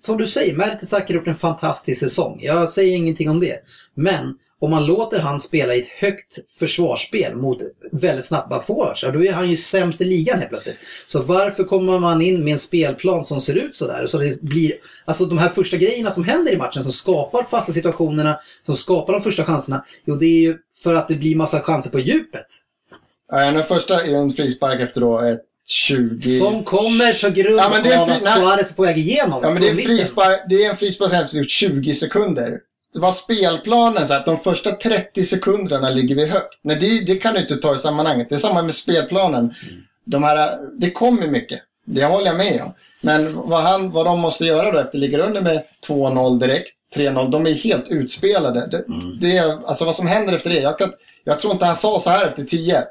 som 0.06 0.18
du 0.18 0.28
säger, 0.28 0.56
Mertesacker 0.56 1.14
har 1.14 1.20
gjort 1.20 1.28
en 1.28 1.36
fantastisk 1.36 2.00
säsong. 2.00 2.40
Jag 2.42 2.70
säger 2.70 2.96
ingenting 2.96 3.30
om 3.30 3.40
det. 3.40 3.60
Men 3.96 4.38
om 4.64 4.72
man 4.72 4.86
låter 4.86 5.20
han 5.20 5.40
spela 5.40 5.76
i 5.76 5.82
ett 5.82 5.88
högt 5.88 6.40
försvarsspel 6.60 7.36
mot 7.36 7.58
väldigt 7.92 8.26
snabba 8.26 8.62
forwards, 8.62 9.02
då 9.02 9.26
är 9.26 9.32
han 9.32 9.50
ju 9.50 9.58
sämst 9.58 10.02
i 10.02 10.04
ligan 10.04 10.38
helt 10.38 10.50
plötsligt. 10.50 10.78
Så 11.08 11.22
varför 11.22 11.64
kommer 11.64 12.00
man 12.00 12.22
in 12.22 12.44
med 12.44 12.54
en 12.54 12.60
spelplan 12.60 13.26
som 13.26 13.42
ser 13.42 13.56
ut 13.56 13.78
sådär? 13.78 14.06
Så 14.08 14.18
det 14.18 14.42
blir, 14.42 14.74
alltså 15.06 15.26
de 15.26 15.38
här 15.38 15.50
första 15.50 15.78
grejerna 15.78 16.12
som 16.12 16.24
händer 16.24 16.52
i 16.54 16.58
matchen 16.58 16.84
som 16.84 16.94
skapar 16.94 17.44
fasta 17.44 17.74
situationerna, 17.74 18.40
som 18.66 18.76
skapar 18.76 19.14
de 19.14 19.22
första 19.24 19.46
chanserna, 19.46 19.86
jo 20.06 20.16
det 20.16 20.26
är 20.26 20.40
ju 20.40 20.58
för 20.84 20.94
att 20.94 21.08
det 21.08 21.16
blir 21.16 21.36
massa 21.36 21.62
chanser 21.62 21.92
på 21.92 22.00
djupet. 22.00 22.48
Ja, 23.32 23.52
den 23.52 23.64
första 23.64 24.04
är 24.04 24.16
en 24.16 24.32
frispark 24.32 24.82
efter 24.82 25.02
då 25.02 25.20
ett 25.20 25.42
20... 25.66 26.40
Som 26.40 26.64
kommer 26.64 27.30
på 27.30 27.36
grund 27.36 27.60
Ja, 27.60 28.02
av 28.02 28.10
att. 28.10 28.26
Suarez 28.26 28.72
är 28.72 28.76
på 28.76 28.82
väg 28.84 28.98
igenom. 28.98 29.40
Ja, 29.44 29.50
men 29.50 29.62
det 29.62 29.70
är, 29.70 29.76
frispark, 29.76 30.42
det 30.50 30.66
är 30.66 30.70
en 30.70 30.76
frispark 30.76 31.10
som 31.10 31.18
har 31.18 31.44
gjort 31.44 31.50
20 31.50 31.94
sekunder. 31.94 32.60
Det 32.94 33.00
var 33.00 33.12
spelplanen 33.12 34.08
så 34.08 34.14
att 34.14 34.26
de 34.26 34.40
första 34.40 34.72
30 34.72 35.24
sekunderna 35.24 35.90
ligger 35.90 36.16
vi 36.16 36.26
högt. 36.26 36.60
Nej, 36.62 36.78
det, 36.80 37.00
det 37.00 37.16
kan 37.16 37.34
du 37.34 37.42
inte 37.42 37.56
ta 37.56 37.76
i 37.76 37.78
sammanhanget. 37.78 38.30
Det 38.30 38.36
är 38.36 38.40
samma 38.40 38.62
med 38.62 38.74
spelplanen. 38.74 39.54
De 40.06 40.24
här, 40.24 40.58
det 40.74 40.92
kommer 40.92 41.28
mycket. 41.28 41.60
Det 41.86 42.06
håller 42.06 42.26
jag 42.26 42.38
med 42.38 42.62
om. 42.62 42.74
Men 43.02 43.36
vad, 43.36 43.64
han, 43.64 43.92
vad 43.92 44.06
de 44.06 44.20
måste 44.20 44.46
göra 44.46 44.72
då 44.72 44.80
efter 44.80 44.98
ligger 44.98 45.20
under 45.20 45.42
med 45.42 45.64
2-0 45.88 46.40
direkt, 46.40 46.70
3-0, 46.96 47.32
de 47.32 47.48
är 47.48 47.54
helt 47.54 47.90
utspelade. 47.90 48.68
Det, 48.68 48.84
det 49.22 49.38
är, 49.38 49.68
alltså 49.68 49.86
vad 49.86 49.96
som 49.96 50.08
händer 50.08 50.34
efter 50.34 50.50
det. 50.50 50.60
Jag, 50.60 50.78
kan, 50.78 50.94
jag 51.24 51.40
tror 51.40 51.54
inte 51.54 51.66
han 51.66 51.76
sa 51.76 52.00
så 52.00 52.10
här 52.10 52.28
efter 52.28 52.44
10. 52.44 52.84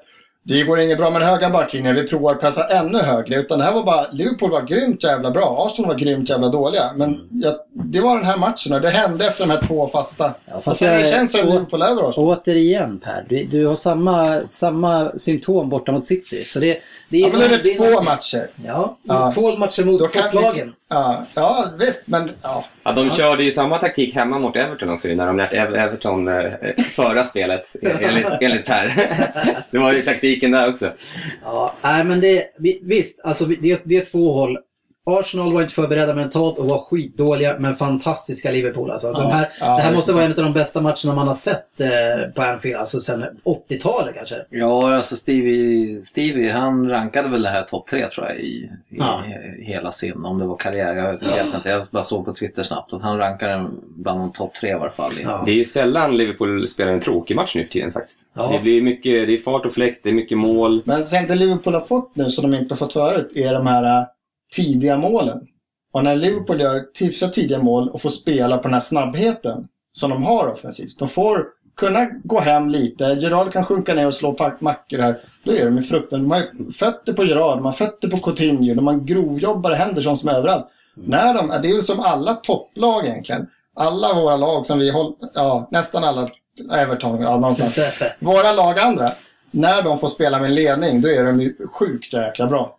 Det 0.44 0.62
går 0.62 0.80
inget 0.80 0.98
bra 0.98 1.10
med 1.10 1.20
den 1.20 1.28
höga 1.28 1.50
backlinjen, 1.50 1.94
vi 1.94 2.06
provar 2.08 2.32
att 2.34 2.40
pressa 2.40 2.68
ännu 2.68 2.98
högre. 2.98 3.36
Utan 3.36 3.58
det 3.58 3.64
här 3.64 3.72
var 3.72 3.82
bara, 3.82 4.06
Liverpool 4.12 4.50
var 4.50 4.62
grymt 4.62 5.04
jävla 5.04 5.30
bra, 5.30 5.66
Arsenal 5.66 5.88
var 5.88 5.98
grymt 5.98 6.30
jävla 6.30 6.48
dåliga. 6.48 6.90
Men 6.96 7.28
jag, 7.32 7.54
det 7.72 8.00
var 8.00 8.16
den 8.16 8.24
här 8.24 8.36
matchen 8.36 8.72
och 8.74 8.80
det 8.80 8.90
hände 8.90 9.26
efter 9.26 9.46
de 9.46 9.50
här 9.52 9.60
två 9.66 9.88
fasta. 9.88 10.34
Ja, 10.50 10.60
fast 10.60 10.78
sen 10.78 10.98
det 10.98 11.06
känts 11.10 11.32
som 11.32 11.48
Liverpool 11.48 11.82
över 11.82 12.08
Arsenal. 12.08 12.28
Återigen 12.28 12.98
Per, 12.98 13.24
du, 13.28 13.44
du 13.44 13.66
har 13.66 13.76
samma, 13.76 14.40
samma 14.48 15.12
symptom 15.16 15.68
borta 15.68 15.92
mot 15.92 16.06
City. 16.06 16.44
Så 16.44 16.58
det, 16.58 16.78
det 17.08 17.18
Ja, 17.18 17.28
men 17.28 17.38
nu 17.38 17.44
är 17.44 17.48
det 17.62 17.74
två 17.74 18.02
matcher. 18.02 18.46
Ja, 18.66 18.96
Ja. 19.02 19.32
två 19.34 19.56
matcher 19.56 19.84
mot 19.84 20.00
Då 20.00 20.06
topplagen. 20.06 20.72
Ja, 20.88 21.22
ja, 21.34 21.66
visst, 21.78 22.06
men 22.06 22.30
ja. 22.42 22.64
Ja, 22.84 22.92
de 22.92 23.10
körde 23.10 23.44
ju 23.44 23.50
samma 23.50 23.78
taktik 23.78 24.14
hemma 24.14 24.38
mot 24.38 24.56
Everton 24.56 24.90
också 24.90 25.08
när 25.08 25.26
de 25.26 25.36
lät 25.36 25.52
Ev- 25.52 25.74
Everton 25.76 26.28
eh, 26.28 26.44
föra 26.90 27.24
spelet 27.24 27.66
enligt, 28.00 28.28
enligt 28.40 28.66
Per. 28.66 28.92
Det 29.70 29.78
var 29.78 29.92
ju 29.92 30.02
taktiken 30.02 30.50
där 30.50 30.68
också. 30.68 30.90
Ja, 31.44 31.74
nej 31.82 32.04
men 32.04 32.20
det, 32.20 32.44
vi- 32.58 32.80
visst, 32.82 33.20
alltså 33.24 33.44
det, 33.44 33.80
det 33.84 33.96
är 33.96 34.04
två 34.04 34.32
håll. 34.32 34.58
Arsenal 35.06 35.52
var 35.52 35.62
inte 35.62 35.74
förberedda 35.74 36.14
mentalt 36.14 36.58
och 36.58 36.66
var 36.66 36.78
skitdåliga, 36.78 37.56
men 37.58 37.76
fantastiska 37.76 38.50
Liverpool. 38.50 38.90
Alltså. 38.90 39.12
De 39.12 39.30
här, 39.30 39.48
ja, 39.60 39.76
det 39.76 39.82
här 39.82 39.94
måste 39.94 40.12
vara 40.12 40.24
en 40.24 40.30
av 40.30 40.36
de 40.36 40.52
bästa 40.52 40.80
matcherna 40.80 41.14
man 41.14 41.26
har 41.26 41.34
sett 41.34 41.80
eh, 41.80 41.88
på 42.36 42.42
Anfield, 42.42 42.76
alltså 42.76 43.00
sen 43.00 43.24
80-talet 43.44 44.14
kanske. 44.14 44.36
Ja, 44.50 44.94
alltså 44.96 45.16
Stevie, 45.16 46.04
Stevie 46.04 46.52
han 46.52 46.88
rankade 46.90 47.28
väl 47.28 47.42
det 47.42 47.48
här 47.48 47.62
topp 47.62 47.86
tre 47.86 48.08
tror 48.08 48.26
jag 48.26 48.36
i, 48.36 48.40
i 48.42 48.70
Ja. 48.88 49.22
hela 49.58 49.92
sin, 49.92 50.24
om 50.24 50.38
det 50.38 50.44
var 50.46 50.56
karriär. 50.56 50.94
Jag 50.96 51.22
läste 51.22 51.56
inte, 51.56 51.68
jag 51.68 51.82
bara 51.90 52.02
såg 52.02 52.24
på 52.24 52.32
Twitter 52.32 52.62
snabbt 52.62 52.92
att 52.94 53.02
han 53.02 53.18
rankar 53.18 53.48
den 53.48 53.80
bland 53.96 54.20
de 54.20 54.32
topp 54.32 54.54
tre 54.54 54.70
i 54.70 54.74
varje 54.74 54.90
fall. 54.90 55.12
Det 55.46 55.50
är 55.50 55.56
ju 55.56 55.64
sällan 55.64 56.16
Liverpool 56.16 56.68
spelar 56.68 56.92
en 56.92 57.00
tråkig 57.00 57.36
match 57.36 57.54
nu 57.56 57.64
för 57.64 57.72
tiden 57.72 57.92
faktiskt. 57.92 58.28
Ja. 58.34 58.50
Det 58.52 58.62
blir 58.62 58.82
mycket, 58.82 59.26
det 59.26 59.34
är 59.34 59.38
fart 59.38 59.66
och 59.66 59.72
fläkt, 59.72 60.00
det 60.02 60.08
är 60.08 60.14
mycket 60.14 60.38
mål. 60.38 60.82
Men 60.84 61.04
sen 61.04 61.26
det 61.26 61.34
Liverpool 61.34 61.74
har 61.74 61.80
fått 61.80 62.16
nu, 62.16 62.30
som 62.30 62.50
de 62.50 62.56
inte 62.56 62.74
har 62.74 62.76
fått 62.76 62.92
förut, 62.92 63.32
är 63.36 63.52
de 63.54 63.66
här 63.66 64.06
tidiga 64.56 64.96
målen. 64.96 65.40
Och 65.92 66.04
när 66.04 66.16
Liverpool 66.16 66.60
gör 66.60 66.80
tipsa 66.94 67.28
tidiga 67.28 67.58
mål 67.58 67.88
och 67.88 68.02
får 68.02 68.10
spela 68.10 68.56
på 68.56 68.62
den 68.62 68.72
här 68.72 68.80
snabbheten 68.80 69.68
som 69.92 70.10
de 70.10 70.22
har 70.22 70.48
offensivt. 70.48 70.98
De 70.98 71.08
får 71.08 71.46
kunna 71.76 72.06
gå 72.24 72.40
hem 72.40 72.68
lite. 72.68 73.04
Gerard 73.04 73.52
kan 73.52 73.64
sjunka 73.64 73.94
ner 73.94 74.06
och 74.06 74.14
slå 74.14 74.54
mackor 74.58 74.98
här. 74.98 75.18
Då 75.44 75.52
är 75.52 75.64
de 75.64 75.78
i 75.78 75.82
frukten. 75.82 76.20
De 76.22 76.30
har 76.30 76.72
fötter 76.72 77.12
på 77.12 77.24
Gerard, 77.24 77.58
de 77.58 77.64
har 77.64 77.72
fötter 77.72 78.08
på 78.08 78.16
Coutinho, 78.16 78.74
de 78.74 78.86
har 78.86 78.94
grovjobbare 78.94 79.74
Henderson 79.74 80.16
som 80.16 80.28
överallt. 80.28 80.66
När 80.94 81.34
de, 81.34 81.48
det 81.48 81.68
är 81.68 81.72
väl 81.72 81.82
som 81.82 82.00
alla 82.00 82.34
topplag 82.34 83.06
egentligen. 83.06 83.46
Alla 83.76 84.14
våra 84.14 84.36
lag 84.36 84.66
som 84.66 84.78
vi 84.78 84.90
håller, 84.90 85.14
ja 85.34 85.68
nästan 85.70 86.04
alla, 86.04 86.28
Everton, 86.72 87.20
ja 87.20 87.38
någonstans. 87.38 87.78
Våra 88.18 88.52
lag 88.52 88.78
andra, 88.78 89.12
när 89.50 89.82
de 89.82 89.98
får 89.98 90.08
spela 90.08 90.38
med 90.38 90.50
ledning, 90.50 91.00
då 91.00 91.08
är 91.08 91.24
de 91.24 91.40
ju 91.40 91.54
sjukt 91.72 92.12
jäkla 92.12 92.46
bra. 92.46 92.78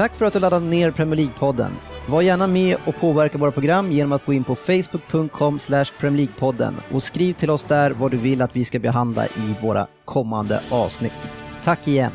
Tack 0.00 0.16
för 0.16 0.24
att 0.24 0.32
du 0.32 0.38
laddade 0.38 0.66
ner 0.66 0.90
Premier 0.90 1.16
League-podden. 1.16 1.70
Var 2.08 2.22
gärna 2.22 2.46
med 2.46 2.76
och 2.86 2.96
påverka 2.96 3.38
våra 3.38 3.50
program 3.50 3.92
genom 3.92 4.12
att 4.12 4.26
gå 4.26 4.32
in 4.32 4.44
på 4.44 4.54
facebook.com 4.54 5.58
Premier 5.98 6.26
League-podden 6.26 6.74
och 6.92 7.02
skriv 7.02 7.34
till 7.34 7.50
oss 7.50 7.64
där 7.64 7.90
vad 7.90 8.10
du 8.10 8.16
vill 8.16 8.42
att 8.42 8.56
vi 8.56 8.64
ska 8.64 8.78
behandla 8.78 9.26
i 9.26 9.54
våra 9.62 9.86
kommande 10.04 10.60
avsnitt. 10.70 11.30
Tack 11.64 11.88
igen! 11.88 12.12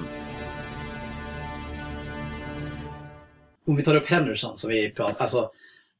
Om 3.67 3.75
vi 3.75 3.83
tar 3.83 3.95
upp 3.95 4.07
Henderson 4.07 4.57
som 4.57 4.69
vi 4.69 4.89
pratar 4.89 5.21
alltså, 5.21 5.49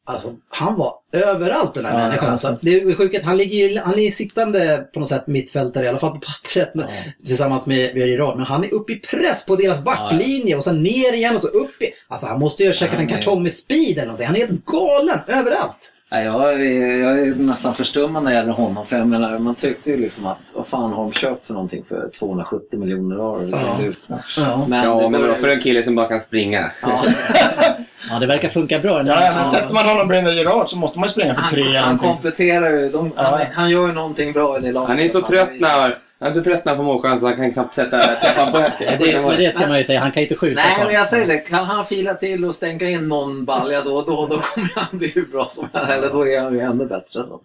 alltså 0.05 0.33
han 0.49 0.75
var 0.77 0.93
överallt 1.11 1.73
den 1.73 1.85
här 1.85 1.99
Ja, 1.99 2.07
människan. 2.07 2.29
alltså. 2.29 2.57
Det 2.61 2.75
är 2.75 2.95
sjukt, 2.95 3.23
han 3.23 3.37
ligger 3.37 3.67
ju, 3.67 3.79
han 3.79 3.99
är 3.99 4.11
sittande 4.11 4.87
på 4.93 4.99
något 4.99 5.09
sätt 5.09 5.27
mittfältare, 5.27 5.85
i 5.85 5.89
alla 5.89 5.99
fall 5.99 6.11
på 6.11 6.19
pappret 6.19 6.75
med, 6.75 6.89
tillsammans 7.25 7.67
med, 7.67 7.97
Gerard. 7.97 8.37
Men 8.37 8.45
han 8.45 8.63
är 8.63 8.73
uppe 8.73 8.93
i 8.93 8.95
press 8.95 9.45
på 9.45 9.55
deras 9.55 9.83
backlinje 9.83 10.55
och 10.55 10.63
sen 10.63 10.83
ner 10.83 11.13
igen 11.13 11.35
och 11.35 11.41
så 11.41 11.47
upp 11.47 11.81
i... 11.81 11.93
Alltså 12.07 12.27
han 12.27 12.39
måste 12.39 12.63
ju 12.63 12.69
ha 12.69 12.73
käkat 12.73 12.99
en 12.99 13.07
kartong 13.07 13.43
med 13.43 13.51
speed 13.51 13.91
eller 13.97 14.05
någonting. 14.05 14.27
Han 14.27 14.35
är 14.35 14.39
helt 14.39 14.65
galen 14.65 15.19
överallt. 15.27 15.93
Jag, 16.23 16.53
är, 16.61 16.97
jag 16.97 17.19
är 17.19 17.35
nästan 17.35 17.73
förstummad 17.75 18.23
när 18.23 18.31
det 18.31 18.37
gäller 18.37 18.51
honom. 18.51 18.85
För 18.85 18.97
jag 18.97 19.07
menar, 19.07 19.39
man 19.39 19.55
tyckte 19.55 19.91
ju 19.91 19.97
liksom 19.97 20.27
att 20.27 20.37
vad 20.55 20.67
fan 20.67 20.93
har 20.93 21.03
de 21.03 21.11
köpt 21.11 21.47
för 21.47 21.53
någonting 21.53 21.83
för 21.83 22.09
270 22.19 22.79
miljoner 22.79 23.15
dollar? 23.15 23.45
Det 23.45 23.57
ser 23.57 23.67
Ja. 23.79 23.85
ut. 23.85 23.99
Ja. 24.37 24.65
Men 24.67 24.83
Ja, 24.83 24.95
det 25.01 25.09
men 25.09 25.21
börjar- 25.21 25.35
för 25.35 25.47
en 25.47 25.59
kille 25.59 25.83
som 25.83 25.95
bara 25.95 26.07
kan 26.07 26.21
springa? 26.21 26.71
Ja, 26.81 27.03
Ja, 28.09 28.19
det 28.19 28.25
verkar 28.25 28.49
funka 28.49 28.79
bra. 28.79 29.03
Ja, 29.07 29.13
här- 29.15 29.35
men 29.35 29.45
sätter 29.45 29.73
man 29.73 29.85
honom 29.85 30.07
bredvid 30.07 30.33
Gerard 30.33 30.69
så 30.69 30.77
måste 30.77 30.99
man 30.99 31.07
ju 31.07 31.11
springa 31.11 31.35
för 31.35 31.41
tre 31.41 31.61
han, 31.61 31.69
eller 31.69 31.79
han 31.79 31.87
någonting. 31.95 32.09
kompletterar 32.13 32.69
ju. 32.69 32.89
De, 32.89 33.11
Ja. 33.15 33.23
han, 33.23 33.39
han 33.53 33.69
gör 33.69 33.87
ju 33.87 33.93
någonting 33.93 34.31
bra 34.33 34.57
i 34.57 34.61
det 34.61 34.71
laget. 34.71 34.89
Han 34.89 34.99
är 34.99 35.07
så 35.07 35.17
Han 35.21 35.29
trött 35.29 35.49
när 35.59 35.97
han 36.25 36.31
är 36.31 36.35
så 36.35 36.43
trött 36.43 36.65
när 36.65 36.75
han 36.75 36.77
får 36.77 36.83
målchanser 36.93 37.27
han 37.27 37.35
kan 37.35 37.53
knappt 37.53 37.73
sätta, 37.73 37.99
träffa 37.99 38.41
en 38.41 38.51
Men 38.51 38.61
böcker. 38.61 38.97
det, 38.99 39.21
men 39.21 39.37
det 39.39 39.53
ska 39.55 39.67
man 39.67 39.77
ju 39.77 39.83
säga, 39.83 39.99
han 39.99 40.11
kan 40.11 40.21
ju 40.23 40.27
inte 40.27 40.35
skjuta. 40.39 40.61
Nej, 40.61 40.85
men 40.85 40.93
jag 40.93 41.07
säger 41.07 41.27
det. 41.27 41.37
Kan 41.37 41.65
han 41.65 41.85
fila 41.85 42.13
till 42.13 42.45
och 42.45 42.55
stänka 42.55 42.89
in 42.89 43.07
någon 43.07 43.45
balja 43.45 43.81
då 43.81 43.95
och 43.97 44.05
då, 44.05 44.27
då 44.27 44.37
kommer 44.39 44.71
han 44.75 44.97
bli 44.97 45.07
hur 45.07 45.25
bra 45.25 45.45
som 45.49 45.67
helst. 45.73 45.89
Eller 45.91 46.09
då 46.09 46.27
är 46.27 46.41
han 46.41 46.53
ju 46.53 46.59
ännu 46.59 46.85
bättre. 46.85 47.23
Så. 47.23 47.41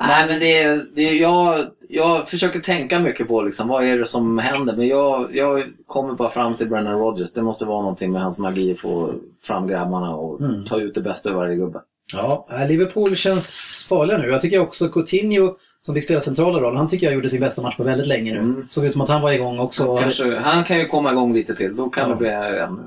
Nej, 0.00 0.24
men 0.28 0.40
det, 0.40 0.62
är- 0.62 0.84
det, 0.94 1.02
är- 1.08 1.20
jag, 1.22 1.66
jag 1.88 2.28
försöker 2.28 2.60
tänka 2.60 2.98
mycket 2.98 3.28
på 3.28 3.42
liksom, 3.42 3.68
vad 3.68 3.84
är 3.84 3.98
det 3.98 4.06
som 4.06 4.38
händer. 4.38 4.76
Men 4.76 4.88
jag, 4.88 5.36
jag 5.36 5.62
kommer 5.86 6.12
bara 6.14 6.30
fram 6.30 6.54
till 6.54 6.68
Brennan 6.68 6.98
Rodgers. 6.98 7.32
Det 7.32 7.42
måste 7.42 7.64
vara 7.64 7.80
någonting 7.80 8.12
med 8.12 8.22
hans 8.22 8.38
magi 8.38 8.72
att 8.72 8.78
få 8.80 9.12
fram 9.42 9.66
grabbarna 9.68 10.14
och 10.16 10.40
ta 10.68 10.80
ut 10.80 10.94
det 10.94 11.00
bästa 11.00 11.30
ur 11.30 11.34
varje 11.34 11.56
gubbe. 11.56 11.80
Ja, 12.16 12.46
äh, 12.52 12.68
Liverpool 12.68 13.16
känns 13.16 13.86
farliga 13.88 14.18
nu. 14.18 14.28
Jag 14.28 14.40
tycker 14.40 14.58
också 14.58 14.88
Coutinho, 14.88 15.56
som 15.86 15.94
fick 15.94 16.04
spela 16.04 16.20
centrala 16.20 16.60
roll, 16.60 16.76
han 16.76 16.88
tycker 16.88 17.06
jag 17.06 17.14
gjorde 17.14 17.28
sin 17.28 17.40
bästa 17.40 17.62
match 17.62 17.76
på 17.76 17.82
väldigt 17.82 18.06
länge 18.06 18.32
nu. 18.32 18.38
Mm. 18.38 18.66
Såg 18.68 18.84
ut 18.84 18.92
som 18.92 19.00
att 19.02 19.08
han 19.08 19.20
var 19.20 19.32
igång 19.32 19.58
också. 19.58 19.96
Kanske, 19.96 20.36
han 20.38 20.64
kan 20.64 20.78
ju 20.78 20.86
komma 20.86 21.10
igång 21.12 21.34
lite 21.34 21.54
till. 21.54 21.76
Då 21.76 21.88
kan 21.88 22.02
Ja. 22.02 22.08
det 22.08 22.16
bli 22.16 22.28
ännu 22.28 22.82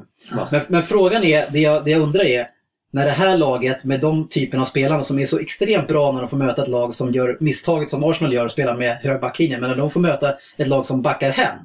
Men, 0.51 0.61
men 0.67 0.83
frågan 0.83 1.23
är, 1.23 1.45
det 1.51 1.59
jag, 1.59 1.85
det 1.85 1.91
jag 1.91 2.01
undrar 2.01 2.23
är, 2.23 2.47
när 2.91 3.05
det 3.05 3.11
här 3.11 3.37
laget 3.37 3.83
med 3.83 3.99
de 3.99 4.27
typerna 4.27 4.61
av 4.61 4.65
spelarna 4.65 5.03
som 5.03 5.19
är 5.19 5.25
så 5.25 5.39
extremt 5.39 5.87
bra 5.87 6.11
när 6.11 6.19
de 6.21 6.29
får 6.29 6.37
möta 6.37 6.61
ett 6.61 6.67
lag 6.67 6.93
som 6.95 7.11
gör 7.11 7.37
misstaget 7.39 7.89
som 7.89 8.03
Arsenal 8.03 8.33
gör 8.33 8.45
och 8.45 8.51
spelar 8.51 8.75
med 8.77 8.97
hög 8.97 9.21
backlinje, 9.21 9.59
men 9.59 9.69
när 9.69 9.77
de 9.77 9.91
får 9.91 9.99
möta 9.99 10.33
ett 10.57 10.67
lag 10.67 10.85
som 10.85 11.01
backar 11.01 11.31
hem, 11.31 11.57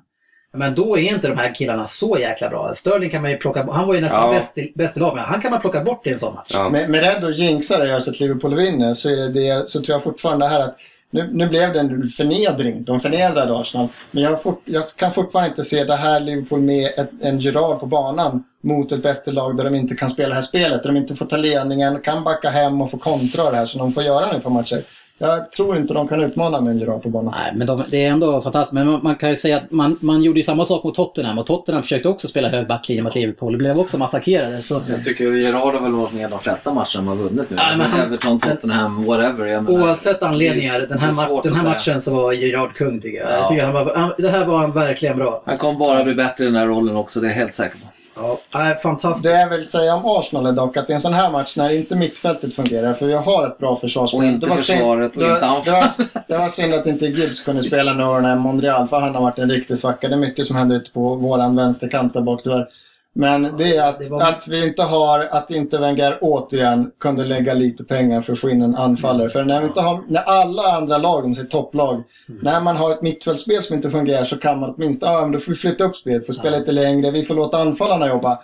men 0.55 0.75
då 0.75 0.99
är 0.99 1.03
inte 1.03 1.29
de 1.29 1.39
här 1.39 1.55
killarna 1.55 1.87
så 1.87 2.19
jäkla 2.21 2.49
bra. 2.49 2.71
Sterling 2.75 3.11
kan 3.11 3.23
man 3.23 3.31
ju 3.31 3.37
plocka 3.37 3.65
bort. 3.65 3.75
Han 3.75 3.87
var 3.87 3.95
ju 3.95 4.01
nästan 4.01 4.21
Ja. 4.21 4.33
bäst, 4.33 4.59
i, 4.59 4.73
bäst 4.75 4.97
i 4.97 5.01
lag, 5.01 5.15
men 5.17 5.25
han 5.25 5.41
kan 5.41 5.51
man 5.51 5.61
plocka 5.61 5.85
bort 5.85 6.07
i 6.07 6.11
en 6.11 6.19
sån 6.19 6.35
match. 6.35 6.51
Ja. 6.55 6.69
Med, 6.69 6.91
med 6.91 7.01
rädd 7.01 7.25
att 7.25 7.39
jinxa 7.39 7.79
det 7.79 7.89
gör 7.89 8.01
så 8.01 8.11
att 8.11 8.21
Liverpool 8.21 8.55
vinner 8.55 8.95
så, 8.95 9.09
är 9.11 9.17
det 9.17 9.29
det, 9.29 9.69
så 9.71 9.81
tror 9.83 9.95
jag 9.95 10.03
fortfarande 10.03 10.47
här 10.49 10.61
att 10.61 10.77
nu, 11.13 11.29
nu 11.33 11.49
blev 11.49 11.73
det 11.73 11.81
en 11.81 12.09
förnedring. 12.09 12.85
De 12.85 13.01
förnedrade 13.01 13.57
Arsenal. 13.57 13.89
Men 14.11 14.23
jag, 14.23 14.43
fort, 14.43 14.63
jag 14.65 14.85
kan 14.97 15.13
fortfarande 15.13 15.49
inte 15.51 15.65
se 15.65 15.85
det 15.85 15.97
här 15.97 16.21
Liverpool 16.21 16.61
med 16.61 16.91
ett, 16.97 17.11
en 17.21 17.41
Gerard 17.41 17.81
på 17.81 17.87
banan 17.87 18.45
mot 18.63 18.93
ett 18.93 19.03
bättre 19.03 19.33
lag 19.33 19.57
där 19.57 19.65
de 19.65 19.75
inte 19.75 19.95
kan 19.95 20.11
spela 20.11 20.29
det 20.29 20.35
här 20.35 20.43
spelet. 20.43 20.83
Där 20.83 20.93
de 20.93 20.97
inte 20.97 21.17
får 21.17 21.27
ta 21.27 21.37
ledningen, 21.37 22.01
kan 22.01 22.25
backa 22.25 22.51
hem 22.51 22.81
och 22.81 22.91
få 22.91 22.99
kontra 22.99 23.51
det 23.51 23.57
här 23.57 23.67
som 23.67 23.79
de 23.79 23.93
får 23.93 24.03
göra 24.03 24.33
nu 24.33 24.41
på 24.41 24.51
matcher. 24.51 24.83
Jag 25.19 25.53
tror 25.53 25.77
inte 25.77 25.95
de 25.95 26.09
kan 26.09 26.21
utmana 26.23 26.61
med 26.61 26.71
en 26.71 26.79
Gerard 26.79 27.03
på 27.03 27.09
banan. 27.09 27.35
Nej, 27.43 27.53
men 27.57 27.67
de, 27.67 27.83
det 27.91 28.05
är 28.05 28.11
ändå 28.11 28.41
fantastiskt. 28.41 28.73
Men 28.75 28.87
man, 28.87 29.01
man 29.03 29.15
kan 29.15 29.31
ju 29.31 29.37
säga 29.37 29.57
att 29.57 29.71
man, 29.71 29.97
man 30.01 30.23
gjorde 30.23 30.39
ju 30.39 30.43
samma 30.43 30.65
sak 30.65 30.85
mot 30.85 30.95
Tottenham 30.95 31.39
och 31.39 31.47
Tottenham 31.47 31.83
försökte 31.83 32.09
också 32.09 32.29
spela 32.29 32.49
hög 32.49 32.67
backlinje 32.69 33.03
mot 33.03 33.15
Liverpool 33.15 33.53
och 33.55 33.59
blev 33.59 33.79
också 33.79 33.99
massakrerade. 33.99 34.63
Så, 34.63 34.81
Jag 34.89 35.05
tycker 35.05 35.33
Gerard 35.33 35.75
har 35.75 35.81
väl 35.81 35.93
varit 35.93 36.13
med 36.13 36.31
de 36.31 36.39
flesta 36.39 36.73
matcherna 36.73 36.87
de 36.95 37.09
har 37.09 37.15
vunnit 37.17 37.51
nu. 37.51 37.57
Ja, 37.57 37.77
men 37.77 37.81
han- 37.91 38.01
Everton, 38.01 38.39
Tottenham, 38.39 39.05
whatever. 39.05 39.47
Jag 39.47 39.65
menar, 39.65 39.83
Oavsett 39.83 40.23
anledningar, 40.23 40.81
det 40.81 40.87
den 40.87 40.99
här, 40.99 41.13
det 41.13 41.21
är 41.23 41.29
ma- 41.29 41.43
den 41.43 41.55
här 41.55 41.65
matchen 41.69 42.01
så 42.01 42.15
var 42.15 42.33
Gerard 42.33 42.75
kung 42.75 43.01
tycker 43.01 43.19
jag. 43.19 43.29
Ja. 43.31 43.37
jag 43.37 43.49
tycker 43.49 43.65
han 43.65 43.75
var, 43.75 43.95
han, 43.97 44.13
det 44.19 44.29
här 44.29 44.47
var 44.47 44.59
han 44.59 44.73
verkligen 44.73 45.17
bra. 45.19 45.43
Han 45.47 45.59
kommer 45.59 45.79
bara 45.79 46.05
bli 46.05 46.15
bättre 46.15 46.45
i 46.45 46.47
den 46.47 46.57
här 46.57 46.67
rollen 46.67 46.97
också, 46.97 47.21
det 47.21 47.27
är 47.27 47.29
jag 47.29 47.37
helt 47.37 47.53
säker 47.53 47.79
på. 47.79 47.87
Ja, 48.15 48.39
nej, 48.55 48.77
fantastiskt. 48.77 49.25
Det 49.25 49.41
jag 49.41 49.49
vill 49.49 49.67
säga 49.67 49.95
om 49.95 50.03
Arsenal 50.07 50.47
är 50.47 50.53
dock 50.53 50.77
att 50.77 50.91
i 50.91 50.93
en 50.93 51.01
sån 51.01 51.13
här 51.13 51.31
match 51.31 51.57
när 51.57 51.71
inte 51.71 51.97
mittfältet 51.97 52.55
fungerar, 52.55 52.95
för 52.95 53.07
vi 53.07 53.13
har 53.13 53.47
ett 53.47 53.59
bra 53.59 53.77
försvarsspel. 53.77 54.21
Och 54.21 54.27
inte 54.27 54.47
försvaret 54.47 55.17
och 55.17 55.23
inte 55.23 55.47
anfallet. 55.47 55.97
Det 55.97 56.05
var, 56.15 56.23
det 56.27 56.39
var 56.39 56.49
synd 56.49 56.75
att 56.75 56.87
inte 56.87 57.07
Gibbs 57.07 57.41
kunde 57.41 57.63
spela 57.63 57.93
nu 57.93 58.05
och 58.05 58.15
den 58.15 58.25
här 58.25 58.37
Monreal, 58.37 58.89
för 58.89 59.01
han 59.01 59.15
har 59.15 59.23
varit 59.23 59.39
en 59.39 59.51
riktig 59.51 59.79
svacka. 59.79 60.09
Det 60.09 60.15
är 60.15 60.19
mycket 60.19 60.47
som 60.47 60.57
händer 60.57 60.77
ute 60.77 60.91
på 60.91 61.15
våran 61.15 61.57
vänsterkant 61.57 62.15
där 62.15 62.21
bak 62.21 62.43
tyvärr. 62.43 62.69
Men 63.15 63.57
det 63.59 63.77
är 63.77 63.89
att, 63.89 63.99
Det 63.99 64.11
var- 64.11 64.23
att 64.23 64.49
vi 64.49 64.65
inte 64.67 64.83
har, 64.83 65.29
att 65.31 65.51
inte 65.51 65.79
Wenger 65.79 66.19
återigen 66.21 66.91
kunde 67.01 67.25
lägga 67.25 67.55
lite 67.55 67.85
pengar 67.85 68.23
för 68.23 68.33
att 68.33 68.39
få 68.39 68.51
in 68.51 68.63
en 68.63 68.77
anfallare. 68.77 69.29
För 69.31 69.45
när, 69.45 69.59
vi 69.59 69.67
inte 69.67 69.81
har, 69.81 70.01
när 70.09 70.21
alla 70.21 70.63
andra 70.63 70.99
lag, 70.99 71.25
om 71.25 71.35
säger 71.35 71.49
topplag, 71.49 72.03
när 72.43 72.61
man 72.61 72.77
har 72.77 72.91
ett 72.91 73.03
mittfältsspel 73.03 73.63
som 73.63 73.77
inte 73.77 73.91
fungerar 73.91 74.25
så 74.25 74.37
kan 74.39 74.61
man 74.61 74.75
åtminstone, 74.77 75.13
ja 75.13 75.21
men 75.21 75.33
då 75.33 75.41
får 75.41 75.53
vi 75.53 75.59
flytta 75.59 75.85
upp 75.85 75.97
spelet, 75.97 76.27
får 76.27 76.33
spela 76.33 76.59
lite 76.59 76.73
längre, 76.73 77.11
vi 77.11 77.25
får 77.25 77.35
låta 77.35 77.59
anfallarna 77.59 78.09
jobba. 78.09 78.39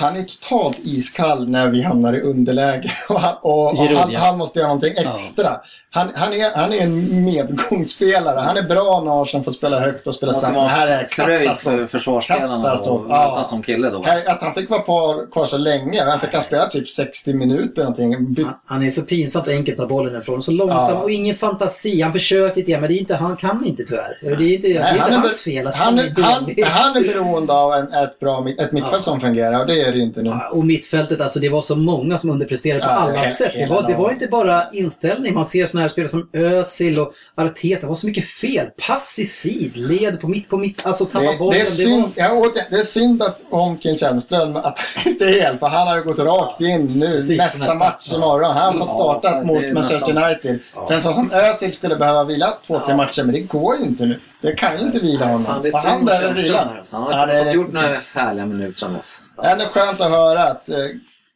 Han 0.00 0.16
är 0.16 0.22
totalt 0.22 0.78
iskall 0.82 1.48
när 1.48 1.70
vi 1.70 1.82
hamnar 1.82 2.12
i 2.12 2.20
underläge 2.20 2.90
och, 3.08 3.20
han, 3.20 3.34
och, 3.42 3.68
och 3.68 3.78
han, 3.78 4.12
ja. 4.12 4.20
han 4.20 4.38
måste 4.38 4.58
göra 4.58 4.68
någonting 4.68 4.94
extra. 4.96 5.60
Han, 5.94 6.08
han, 6.14 6.32
är, 6.32 6.50
han 6.56 6.72
är 6.72 6.80
en 6.80 7.24
medgångsspelare. 7.24 8.40
Han 8.40 8.56
är 8.56 8.62
bra 8.62 9.02
när 9.04 9.22
Arsenal 9.22 9.44
får 9.44 9.50
spela 9.50 9.80
högt 9.80 10.06
och 10.06 10.14
spela 10.14 10.32
Måste 10.32 10.40
snabbt. 10.46 10.56
vara 10.56 10.66
Men 10.66 10.74
här 10.76 10.88
är 10.88 11.06
fröjd 11.06 11.56
för 11.56 11.86
försvarsspelarna 11.86 12.54
och 12.54 12.60
möta 12.60 13.08
Ja. 13.08 13.42
som 13.44 13.62
kille 13.62 13.90
då. 13.90 14.04
Att 14.26 14.42
han 14.42 14.54
fick 14.54 14.70
vara 14.70 14.82
kvar, 14.82 15.30
kvar 15.32 15.44
så 15.46 15.58
länge. 15.58 16.04
Han 16.04 16.20
fick 16.20 16.32
han 16.32 16.42
spela 16.42 16.66
typ 16.66 16.88
60 16.88 17.34
minuter 17.34 17.82
någonting. 17.82 18.14
Han, 18.14 18.54
han 18.66 18.82
är 18.86 18.90
så 18.90 19.02
pinsamt 19.02 19.48
enkelt 19.48 19.80
att 19.80 19.88
ta 19.88 19.94
bollen 19.94 20.20
ifrån. 20.20 20.42
Så 20.42 20.52
långsam 20.52 20.78
Ja. 20.94 21.02
och 21.02 21.10
ingen 21.10 21.36
fantasi. 21.36 22.00
Han 22.02 22.12
försöker 22.12 22.56
lite 22.56 22.80
men 22.80 22.88
det 22.90 22.94
är 22.96 22.98
inte, 23.00 23.14
han 23.14 23.36
kan 23.36 23.66
inte 23.66 23.84
tyvärr. 23.84 24.18
Det 24.22 24.28
är 24.28 24.40
inte, 24.54 24.68
det 24.68 24.76
är 24.76 24.80
Nej, 24.82 24.90
inte 24.92 25.02
han, 25.02 25.12
är, 25.12 25.16
hans 25.18 25.42
fel 25.42 25.66
att 25.66 25.76
han, 25.76 25.98
han, 25.98 26.06
är, 26.08 26.22
han, 26.22 26.54
han 26.64 26.96
är 26.96 27.08
beroende 27.08 27.52
av 27.52 27.72
en, 27.74 27.92
ett, 27.92 28.18
bra, 28.20 28.46
ett 28.58 28.72
mittfält 28.72 28.92
Ja. 28.96 29.02
som 29.02 29.20
fungerar 29.20 29.60
och 29.60 29.66
det 29.66 29.80
är 29.80 29.92
det 29.92 29.98
ju 29.98 30.04
inte 30.04 30.22
nu. 30.22 30.30
Ja, 30.30 30.48
Och 30.52 30.66
mittfältet, 30.66 31.20
alltså 31.20 31.38
det 31.40 31.48
var 31.48 31.62
så 31.62 31.76
många 31.76 32.18
som 32.18 32.30
underpresterade 32.30 32.80
på 32.84 32.86
Ja, 32.90 32.94
alla 32.94 33.24
sätt. 33.24 33.52
Det 33.54 33.66
var, 33.66 33.82
det 33.88 33.94
var 33.94 34.10
inte 34.10 34.26
bara 34.26 34.62
inställning. 34.72 35.34
Man 35.34 35.46
ser 35.46 35.66
såna 35.66 35.83
här 35.84 35.88
spelare 35.88 36.08
som 36.08 36.28
Özil 36.32 36.98
och 37.00 37.12
Arteta. 37.34 37.80
Det 37.80 37.86
var 37.86 37.94
så 37.94 38.06
mycket 38.06 38.26
fel. 38.26 38.66
Pass 38.86 39.18
i 39.18 39.24
sid, 39.26 39.76
led 39.76 40.20
på 40.20 40.28
mitt 40.28 40.48
på 40.48 40.56
mitt, 40.56 40.86
alltså 40.86 41.04
tappa 41.04 41.24
Det, 41.32 41.38
bollen. 41.38 41.52
det, 41.52 41.58
är 41.58 41.64
var- 41.64 41.70
synd, 41.70 42.12
ja, 42.14 42.30
återigen, 42.32 42.66
det 42.70 42.76
är 42.76 42.82
synd 42.82 43.22
att 43.22 43.40
om 43.50 43.78
Kim 43.78 43.96
Källström 43.96 44.56
att 44.56 44.78
han 44.78 45.12
inte 45.12 45.24
är 45.24 45.40
hel, 45.42 45.58
för 45.58 45.66
han 45.66 45.86
har 45.88 45.96
ju 45.96 46.02
gått 46.02 46.18
rakt 46.18 46.60
in 46.60 46.86
nu 46.86 47.06
Precis, 47.16 47.38
nästa, 47.38 47.58
nästa. 47.64 47.74
match 47.78 48.12
imorgon. 48.12 48.50
Han 48.54 48.78
har 48.78 48.86
fått 48.86 48.96
Ja, 48.98 49.20
starta 49.20 49.44
mot 49.44 49.60
det 49.60 49.72
Manchester 49.72 50.14
nästan- 50.14 50.24
United. 50.24 50.58
För 50.88 50.94
en 50.94 51.02
sån 51.02 51.14
som 51.14 51.30
Özil 51.32 51.72
skulle 51.72 51.96
behöva 51.96 52.24
vila 52.24 52.58
två, 52.66 52.80
tre 52.86 52.96
matcher, 52.96 53.22
men 53.24 53.32
det 53.34 53.40
går 53.40 53.76
ju 53.76 53.84
inte 53.84 54.04
nu. 54.06 54.20
Det 54.40 54.52
kan 54.52 54.78
ju 54.78 54.86
inte 54.86 54.98
vila 54.98 55.26
honom. 55.26 55.44
Fan, 55.44 55.62
det 55.62 55.68
är 55.68 55.72
För 55.72 55.78
han 55.88 55.96
synd 55.96 56.06
behöver 56.06 56.34
vila. 56.34 56.60
alltså. 56.78 56.96
Han 56.96 57.04
har 57.12 57.28
Ja, 57.28 57.44
det 57.44 57.52
gjort 57.52 57.72
några 57.72 57.96
härliga 58.14 58.46
minuter 58.46 58.78
sedan 58.78 58.92
dess. 58.94 59.20
Det 59.36 59.46
är 59.48 59.66
skönt 59.66 60.00
att 60.00 60.10
höra 60.10 60.42
att 60.44 60.68
eh, 60.68 60.76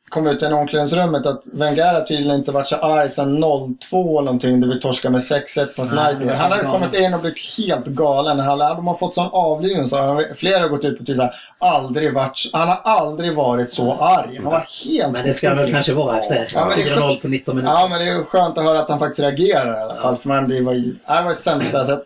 kom 0.08 0.26
ut 0.26 0.42
i 0.42 0.46
omklädningsrummet 0.46 1.26
att 1.26 1.44
Wenger 1.52 1.94
har 1.94 2.00
tydligen 2.00 2.38
inte 2.38 2.52
varit 2.52 2.66
så 2.66 2.76
arg 2.76 3.10
sedan 3.10 3.44
02 3.90 4.18
eller 4.18 4.24
någonting 4.24 4.60
där 4.60 4.68
vi 4.68 4.80
torskade 4.80 5.12
med 5.12 5.20
6-1 5.20 5.66
mot 5.76 5.92
United. 5.92 6.36
Han 6.36 6.52
hade 6.52 6.64
kommit 6.64 6.94
in 6.94 7.14
och 7.14 7.20
blivit 7.20 7.58
helt 7.58 7.86
galen. 7.86 8.38
Han, 8.38 8.58
de 8.58 8.86
har 8.86 8.96
fått 8.96 9.14
sån 9.14 9.28
avlydnad 9.32 9.88
så 9.88 9.96
han, 9.96 10.22
flera 10.36 10.60
har 10.60 10.68
gått 10.68 10.84
ut 10.84 10.98
på 10.98 11.04
Twitter. 11.04 11.30
Aldrig 11.58 12.14
varit, 12.14 12.50
han 12.52 12.68
har 12.68 12.80
aldrig 12.84 13.34
varit 13.34 13.70
så 13.70 13.92
arg. 13.92 14.36
Han 14.36 14.44
var 14.44 14.66
helt 14.84 15.12
Men 15.12 15.26
det 15.26 15.32
ska 15.32 15.48
han 15.48 15.56
väl 15.56 15.70
kanske 15.70 15.94
vara 15.94 16.18
efter 16.18 16.48
Ja, 16.54 16.66
men 16.66 16.78
det 16.78 16.90
är 16.90 16.96
4-0 16.96 17.22
på 17.22 17.28
19 17.28 17.56
minuter. 17.56 17.74
Ja, 17.74 17.88
men 17.88 17.98
det 17.98 18.08
är 18.08 18.24
skönt 18.24 18.58
att 18.58 18.64
höra 18.64 18.80
att 18.80 18.90
han 18.90 18.98
faktiskt 18.98 19.20
reagerar 19.20 19.80
i 19.80 19.82
alla 19.82 19.96
fall. 19.96 20.16
För 20.16 20.28
man, 20.28 20.48
det 20.48 20.60
var 20.60 20.72
ju 20.72 20.82
det 20.82 21.22
var 21.22 21.28
det 21.28 21.34
sämsta 21.34 21.78
jag 21.78 21.86
sett. 21.86 22.04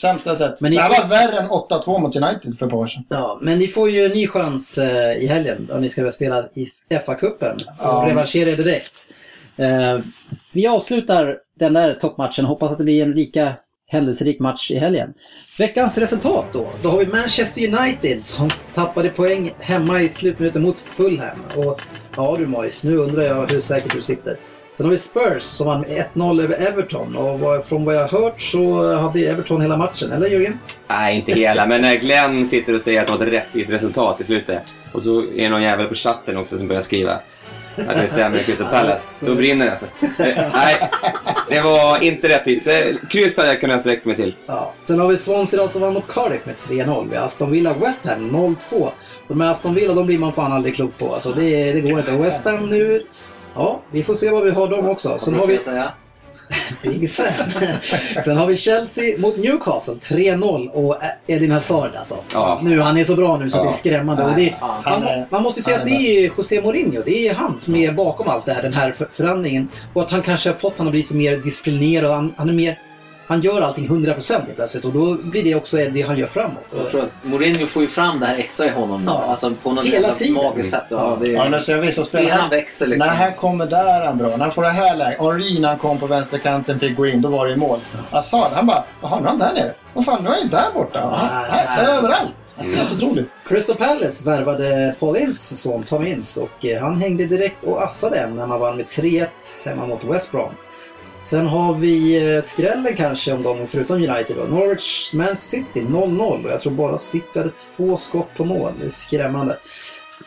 Sämsta 0.00 0.36
sett. 0.36 0.60
Men 0.60 0.72
det 0.72 0.80
här 0.80 0.90
får- 0.94 1.02
var 1.02 1.08
värre 1.08 1.38
än 1.38 1.48
8-2 1.50 1.98
mot 1.98 2.16
United 2.16 2.58
för 2.58 2.66
ett 2.66 2.70
par 2.72 2.78
år 2.78 2.86
sedan. 2.86 3.04
Ja, 3.08 3.38
men 3.42 3.58
ni 3.58 3.68
får 3.68 3.90
ju 3.90 4.04
en 4.04 4.10
ny 4.12 4.26
chans 4.28 4.78
eh, 4.78 5.12
i 5.22 5.26
helgen 5.26 5.68
om 5.72 5.80
ni 5.80 5.90
ska 5.90 6.10
spela 6.12 6.48
i 6.54 6.66
FA-cupen 7.06 7.54
och 7.56 7.62
Ja. 7.78 8.04
revanschera 8.08 8.50
er 8.50 8.56
direkt. 8.56 8.92
Eh, 9.56 9.98
vi 10.52 10.66
avslutar 10.66 11.38
den 11.58 11.72
där 11.72 11.94
toppmatchen. 11.94 12.44
Hoppas 12.44 12.72
att 12.72 12.78
det 12.78 12.84
blir 12.84 13.02
en 13.02 13.12
lika 13.12 13.52
händelserik 13.86 14.40
match 14.40 14.70
i 14.70 14.78
helgen. 14.78 15.14
Veckans 15.58 15.98
resultat 15.98 16.46
då? 16.52 16.66
Då 16.82 16.88
har 16.90 16.98
vi 16.98 17.06
Manchester 17.06 17.66
United 17.78 18.24
som 18.24 18.50
tappade 18.74 19.08
poäng 19.08 19.54
hemma 19.60 20.00
i 20.02 20.08
slutminuten 20.08 20.62
mot 20.62 20.80
Fulham. 20.80 21.38
Och 21.56 21.80
ja 22.16 22.34
du 22.38 22.46
Morris, 22.46 22.84
nu 22.84 22.96
undrar 22.96 23.22
jag 23.22 23.50
hur 23.52 23.60
säkert 23.60 23.92
du 23.92 24.02
sitter. 24.02 24.36
Sen 24.76 24.86
har 24.86 24.90
vi 24.90 24.98
Spurs 24.98 25.42
som 25.42 25.66
vann 25.66 25.80
med 25.80 26.04
1-0 26.14 26.42
över 26.42 26.68
Everton 26.68 27.16
och 27.16 27.66
från 27.66 27.84
vad 27.84 27.94
jag 27.94 28.08
har 28.08 28.20
hört 28.22 28.40
så 28.40 28.94
hade 28.96 29.20
Everton 29.20 29.60
hela 29.60 29.76
matchen, 29.76 30.12
eller 30.12 30.30
Jörgen? 30.30 30.58
Nej, 30.88 31.16
inte 31.16 31.32
hela, 31.32 31.66
men 31.66 31.82
när 31.82 31.94
Glenn 31.94 32.46
sitter 32.46 32.74
och 32.74 32.80
säger 32.82 33.00
att 33.00 33.06
det 33.06 33.12
var 33.12 33.26
ett 33.26 33.32
rättvist 33.32 33.70
resultat 33.70 34.20
i 34.20 34.24
slutet 34.24 34.74
och 34.92 35.02
så 35.02 35.20
är 35.22 35.42
det 35.42 35.48
någon 35.48 35.62
jävel 35.62 35.86
på 35.86 35.94
chatten 35.94 36.36
också 36.36 36.58
som 36.58 36.68
börjar 36.68 36.82
skriva 36.82 37.20
att 37.76 37.96
det 37.96 38.02
är 38.02 38.06
sämre 38.06 38.38
än 38.38 38.44
Crystal 38.44 38.66
Palace. 38.66 39.14
Då 39.20 39.34
brinner 39.34 39.64
det 39.64 39.70
alltså. 39.70 39.86
Eh, 40.02 40.52
Nej, 40.54 40.90
det 41.48 41.60
var 41.60 42.02
inte 42.02 42.28
rättvist. 42.28 42.66
Eh, 42.66 42.74
Kryss 43.10 43.36
hade 43.36 43.48
jag 43.48 43.60
kunnat 43.60 43.80
sträcka 43.80 44.08
mig 44.08 44.16
till. 44.16 44.34
Ja. 44.46 44.72
Sen 44.82 45.00
har 45.00 45.08
vi 45.08 45.16
Swansea 45.16 45.62
då 45.62 45.68
som 45.68 45.80
vann 45.82 45.94
mot 45.94 46.08
Cardiff 46.08 46.46
med 46.46 46.54
3-0. 46.56 47.08
Vi 47.10 47.16
har 47.16 47.24
Aston 47.24 47.50
Villa 47.50 47.74
West 47.74 48.06
Ham 48.06 48.30
0-2. 48.70 48.90
De 49.28 49.40
här 49.40 49.50
Aston 49.50 49.74
Villa 49.74 49.94
de 49.94 50.06
blir 50.06 50.18
man 50.18 50.32
fan 50.32 50.52
aldrig 50.52 50.74
klok 50.74 50.98
på. 50.98 51.14
Alltså, 51.14 51.32
det, 51.32 51.72
det 51.72 51.80
går 51.80 51.98
inte. 51.98 52.12
West 52.12 52.44
Ham 52.44 52.70
nu... 52.70 53.02
Ja, 53.54 53.80
vi 53.90 54.02
får 54.02 54.14
se 54.14 54.30
vad 54.30 54.42
vi 54.44 54.50
har 54.50 54.68
dem 54.68 54.88
också. 54.88 55.18
Sen 55.18 55.34
har 55.34 55.46
vi... 55.46 55.58
säga. 55.58 55.92
Big 56.82 57.10
Sam. 57.10 57.26
Sen 58.24 58.36
har 58.36 58.46
vi 58.46 58.56
Chelsea 58.56 59.18
mot 59.18 59.36
Newcastle 59.36 59.94
3-0 59.94 60.68
och 60.68 60.96
Edin 61.26 61.50
Hazard 61.50 61.90
alltså. 61.96 62.14
Ja. 62.34 62.60
Nu, 62.62 62.80
han 62.80 62.98
är 62.98 63.04
så 63.04 63.16
bra 63.16 63.36
nu 63.36 63.50
så 63.50 63.58
Ja. 63.58 63.62
det 63.62 63.68
är 63.68 63.72
skrämmande. 63.72 64.24
Och 64.24 64.34
det, 64.36 64.54
han 64.60 65.02
man, 65.04 65.24
man 65.30 65.42
måste 65.42 65.60
ju 65.60 65.64
säga 65.64 65.76
att 65.76 65.84
det 65.84 65.90
är 65.90 66.30
José 66.36 66.60
Mourinho. 66.62 67.02
Det 67.04 67.28
är 67.28 67.34
han 67.34 67.60
som 67.60 67.74
är 67.76 67.92
bakom 67.92 68.28
allt 68.28 68.46
det 68.46 68.52
här, 68.52 68.62
den 68.62 68.72
här 68.74 68.92
för- 68.92 69.08
förändringen. 69.12 69.68
Och 69.92 70.02
att 70.02 70.10
han 70.10 70.22
kanske 70.22 70.48
har 70.48 70.56
fått 70.56 70.78
honom 70.78 70.88
att 70.88 70.92
bli 70.92 71.02
så 71.02 71.16
mer 71.16 71.36
disciplinerad. 71.36 72.10
Han, 72.12 72.34
han 72.36 72.48
är 72.48 72.52
mer... 72.52 72.78
Han 73.26 73.40
gör 73.42 73.60
allting 73.60 73.88
100% 73.88 74.32
helt 74.32 74.56
plötsligt 74.56 74.84
och 74.84 74.92
då 74.92 75.14
blir 75.22 75.44
det 75.44 75.54
också 75.54 75.76
det 75.76 76.02
han 76.02 76.18
gör 76.18 76.26
framåt. 76.26 76.64
Jag 76.76 76.90
tror 76.90 77.00
att 77.02 77.10
Mourinho 77.22 77.66
får 77.66 77.82
ju 77.82 77.88
fram 77.88 78.20
det 78.20 78.26
här 78.26 78.38
extra 78.38 78.66
i 78.66 78.70
honom. 78.70 79.02
Ja. 79.06 79.24
Alltså 79.28 79.52
på 79.62 79.72
något 79.72 79.84
Hela 79.84 80.08
tiden. 80.14 80.34
magiskt 80.34 80.70
sätt. 80.70 80.84
Ja, 80.90 81.18
det, 81.20 81.28
Ja, 81.28 81.48
men 81.48 81.60
så 81.60 81.72
jag 81.72 81.78
visar 81.78 82.02
Spelarna 82.02 82.48
växer 82.48 82.86
liksom. 82.86 83.08
När 83.08 83.16
han 83.16 83.34
kommer 83.34 83.66
där 83.66 84.00
är 84.00 84.06
han 84.06 84.18
bra. 84.18 84.28
När 84.28 84.38
han 84.38 84.52
får 84.52 84.62
det 84.62 84.70
här 84.70 84.96
läget. 84.96 85.20
Henri 85.20 85.60
när 85.60 85.68
han 85.68 85.78
kom 85.78 85.98
på 85.98 86.06
vänsterkanten 86.06 86.80
fick 86.80 86.96
gå 86.96 87.06
in, 87.06 87.22
då 87.22 87.28
var 87.28 87.46
det 87.46 87.52
i 87.52 87.56
mål. 87.56 87.78
Assad, 88.10 88.50
han 88.54 88.66
bara, 88.66 88.84
jaha 89.02 89.20
nu 89.20 89.24
är 89.24 89.28
han 89.28 89.38
där 89.38 89.52
nere. 89.52 89.74
Vad 89.94 90.04
fan, 90.04 90.22
nu 90.22 90.28
är 90.28 90.32
han 90.32 90.42
ju 90.42 90.48
där 90.48 90.66
borta. 90.74 91.00
Han, 91.00 91.10
Ja, 91.12 91.46
här, 91.50 91.76
fantastiskt. 91.84 91.98
överallt. 92.58 92.76
Helt 92.78 92.92
otroligt. 92.92 93.26
Crystal 93.48 93.76
Palace 93.76 94.30
värvade 94.30 94.94
Paul 95.00 95.16
Ince 95.16 95.56
son 95.56 95.82
Tom 95.82 96.06
Ince 96.06 96.40
och 96.40 96.64
eh, 96.64 96.82
han 96.82 97.00
hängde 97.00 97.24
direkt 97.26 97.64
och 97.64 97.82
assade 97.82 98.16
en 98.18 98.36
när 98.36 98.46
man 98.46 98.60
vann 98.60 98.76
med 98.76 98.86
3-1 98.86 99.26
hemma 99.64 99.86
mot 99.86 100.04
West 100.04 100.32
Brom. 100.32 100.50
Sen 101.24 101.46
har 101.46 101.74
vi 101.74 102.26
eh, 102.34 102.42
skrällen 102.42 102.96
kanske 102.96 103.32
om 103.32 103.42
dem, 103.42 103.66
förutom 103.68 103.96
United 103.96 104.36
då. 104.36 104.44
Norwich 104.44 105.14
Man 105.14 105.36
City 105.36 105.80
0-0 105.80 106.44
och 106.44 106.50
jag 106.50 106.60
tror 106.60 106.72
bara 106.72 106.98
City 106.98 107.38
hade 107.38 107.50
två 107.50 107.96
skott 107.96 108.28
på 108.36 108.44
mål. 108.44 108.72
Det 108.80 108.86
är 108.86 108.90
skrämmande. 108.90 109.56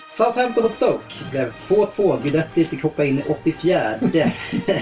Southampton 0.07 0.63
mot 0.63 0.73
Stoke 0.73 1.15
blev 1.31 1.53
2-2. 1.53 2.21
Guidetti 2.23 2.65
fick 2.65 2.83
hoppa 2.83 3.05
in 3.05 3.19
i 3.19 3.23
84. 3.27 3.93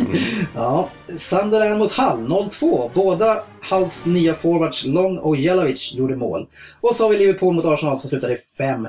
ja. 0.55 0.89
Sunderland 1.15 1.79
mot 1.79 1.91
Hull 1.91 2.27
0-2. 2.27 2.91
Båda 2.93 3.43
Hulls 3.71 4.05
nya 4.05 4.35
forwards 4.35 4.85
Long 4.85 5.17
och 5.17 5.37
Jelavic 5.37 5.93
gjorde 5.93 6.15
mål. 6.15 6.47
Och 6.81 6.95
så 6.95 7.03
har 7.03 7.09
vi 7.09 7.17
Liverpool 7.17 7.53
mot 7.53 7.65
Arsenal 7.65 7.97
som 7.97 8.09
slutade 8.09 8.37
5-1. 8.59 8.87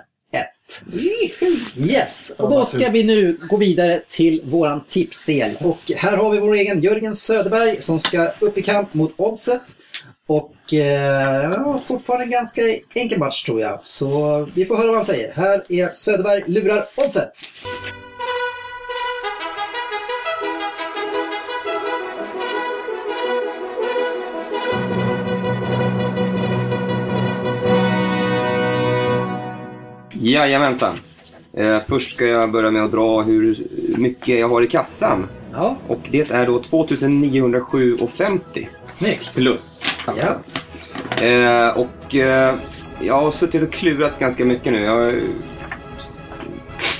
Yes, 1.76 2.34
och 2.38 2.50
då 2.50 2.64
ska 2.64 2.90
vi 2.90 3.04
nu 3.04 3.38
gå 3.48 3.56
vidare 3.56 4.00
till 4.08 4.40
våran 4.44 4.80
tipsdel. 4.88 5.56
Och 5.60 5.92
här 5.96 6.16
har 6.16 6.30
vi 6.30 6.38
vår 6.38 6.54
egen 6.54 6.80
Jörgen 6.80 7.14
Söderberg 7.14 7.82
som 7.82 8.00
ska 8.00 8.28
upp 8.40 8.58
i 8.58 8.62
kamp 8.62 8.94
mot 8.94 9.12
Oddset. 9.16 9.62
Och 10.26 10.74
eh, 10.74 11.80
fortfarande 11.86 12.24
en 12.24 12.30
ganska 12.30 12.62
enkel 12.94 13.18
match 13.18 13.44
tror 13.44 13.60
jag. 13.60 13.80
Så 13.82 14.48
vi 14.54 14.66
får 14.66 14.76
höra 14.76 14.86
vad 14.86 14.96
han 14.96 15.04
säger. 15.04 15.32
Här 15.32 15.64
är 15.68 15.88
Söderberg 15.88 16.44
lurar 16.46 16.86
Oddset. 16.96 17.32
Jajamensan. 30.32 30.94
Eh, 31.52 31.78
först 31.88 32.14
ska 32.14 32.26
jag 32.26 32.50
börja 32.52 32.70
med 32.70 32.84
att 32.84 32.92
dra 32.92 33.22
hur 33.22 33.56
mycket 33.98 34.38
jag 34.38 34.48
har 34.48 34.62
i 34.62 34.66
kassan. 34.66 35.26
Ja, 35.52 35.76
Och 35.88 36.00
det 36.10 36.30
är 36.30 36.46
då 36.46 36.58
2907,50 36.58 38.66
snyggt. 38.86 39.34
plus. 39.34 39.82
Alltså. 40.04 40.34
Eh, 41.24 41.68
och 41.68 42.14
eh, 42.14 42.54
jag 43.00 43.20
har 43.20 43.30
suttit 43.30 43.62
och 43.62 43.72
klurat 43.72 44.18
ganska 44.18 44.44
mycket 44.44 44.72
nu. 44.72 44.80
Jag, 44.82 45.14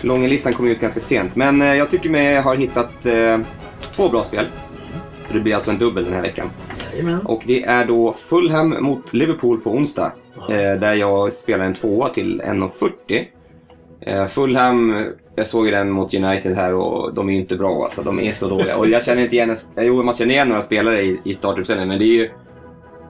Långelistan 0.02 0.54
kom 0.54 0.68
ut 0.68 0.80
ganska 0.80 1.00
sent. 1.00 1.36
Men 1.36 1.62
eh, 1.62 1.74
jag 1.74 1.90
tycker 1.90 2.10
mig 2.10 2.36
har 2.40 2.56
hittat 2.56 3.06
eh, 3.06 3.38
två 3.92 4.08
bra 4.08 4.22
spel. 4.22 4.46
Så 5.24 5.34
det 5.34 5.40
blir 5.40 5.54
alltså 5.54 5.70
en 5.70 5.78
dubbel 5.78 6.04
den 6.04 6.12
här 6.12 6.22
veckan. 6.22 6.50
Jajamän. 6.92 7.20
Och 7.20 7.42
det 7.46 7.62
är 7.64 7.84
då 7.84 8.12
Fulham 8.12 8.68
mot 8.84 9.14
Liverpool 9.14 9.60
på 9.60 9.70
onsdag. 9.70 10.12
Eh, 10.48 10.80
där 10.80 10.94
jag 10.94 11.32
spelar 11.32 11.64
en 11.64 11.74
tvåa 11.74 12.08
till 12.08 12.42
1,40. 12.42 13.26
Eh, 14.00 14.26
Fulham, 14.26 15.06
jag 15.34 15.46
såg 15.46 15.66
ju 15.66 15.70
den 15.70 15.90
mot 15.90 16.14
United 16.14 16.56
här 16.56 16.74
och 16.74 17.14
de 17.14 17.28
är 17.28 17.32
ju 17.32 17.38
inte 17.38 17.56
bra 17.56 17.82
alltså. 17.82 18.02
De 18.02 18.20
är 18.20 18.32
så 18.32 18.48
dåliga. 18.48 18.76
Och 18.76 18.86
jag 18.88 19.04
känner 19.04 19.22
inte 19.22 19.36
igen, 19.36 19.56
jo 19.76 20.02
man 20.02 20.14
känner 20.14 20.34
igen 20.34 20.48
några 20.48 20.62
spelare 20.62 21.02
i, 21.02 21.20
i 21.24 21.34
startuppställningen 21.34 21.88
men 21.88 21.98
det 21.98 22.04
är 22.04 22.16
ju... 22.16 22.30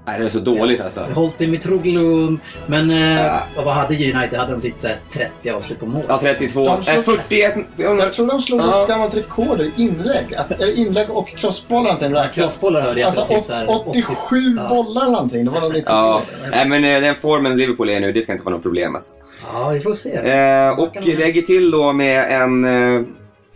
Nej, 0.07 0.19
det 0.19 0.25
är 0.25 0.29
så 0.29 0.39
dåligt 0.39 0.81
alltså. 0.81 1.01
Holtby 1.15 1.47
Mitroglou, 1.47 2.37
men 2.67 2.91
eh, 2.91 3.25
Ja. 3.27 3.41
vad 3.65 3.75
hade 3.75 3.95
United? 3.95 4.39
Hade 4.39 4.53
de 4.53 4.61
typ 4.61 4.75
så 4.79 4.87
här 4.87 4.97
30 5.13 5.51
avslut 5.51 5.81
på 5.81 5.87
mål? 5.87 6.03
Ja, 6.09 6.19
32. 6.19 6.65
De 6.65 6.83
slog- 6.83 6.97
Eh, 6.97 7.03
41. 7.03 7.55
Jag 7.77 8.13
tror 8.13 8.27
de 8.27 8.41
slog 8.41 8.61
Ja. 8.61 8.83
ett 8.83 8.89
gammalt 8.89 9.15
rekord 9.17 9.61
i 9.61 9.73
inlägg. 9.77 10.25
Eller 10.59 10.79
inlägg 10.79 11.11
och 11.11 11.29
crossbollar 11.29 11.83
någonting. 11.83 12.15
räknat. 12.15 12.35
Crossbollar 12.35 12.81
hörde 12.81 13.01
jag. 13.01 13.07
Alltså 13.07 13.27
typ 13.27 13.47
så 13.47 13.53
här 13.53 13.67
87 13.89 14.37
Ja. 14.57 14.69
bollar 14.69 15.03
eller 15.03 15.13
någonting. 15.13 15.45
Det 15.45 15.51
var 15.51 15.61
något 15.61 15.75
nytt. 15.75 15.85
Ja, 15.89 16.23
nej, 16.51 16.69
men 16.69 16.85
eh, 16.85 17.01
den 17.01 17.15
formen 17.15 17.57
Liverpool 17.57 17.89
är 17.91 18.01
nu, 18.01 18.13
det 18.13 18.23
ska 18.23 18.33
inte 18.33 18.45
vara 18.45 18.55
något 18.55 18.63
problem 18.63 18.95
alltså. 18.95 19.15
Ja, 19.53 19.69
vi 19.69 19.81
får 19.81 19.95
se. 19.95 20.15
Eh, 20.15 20.69
och 20.79 21.07
lägger 21.07 21.43
till 21.43 21.71
då 21.71 21.93
med 21.93 22.43
en 22.43 22.65
eh, 22.65 23.03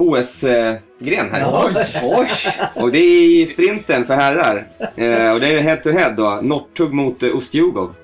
OS-gren 0.01 1.30
här. 1.32 1.40
Ja. 1.40 1.68
Oj! 2.03 2.26
Och 2.74 2.92
det 2.92 2.98
är 2.98 3.42
i 3.42 3.46
sprinten 3.46 4.07
för 4.07 4.14
herrar. 4.14 4.66
Eh, 4.78 5.30
och 5.32 5.40
det 5.40 5.48
är 5.48 5.61
head 5.61 5.76
to 5.76 5.90
head 5.90 6.11
då. 6.11 6.38
Northug 6.42 6.92
mot 6.92 7.22
eh, 7.22 7.36
Ustjugov. 7.36 7.94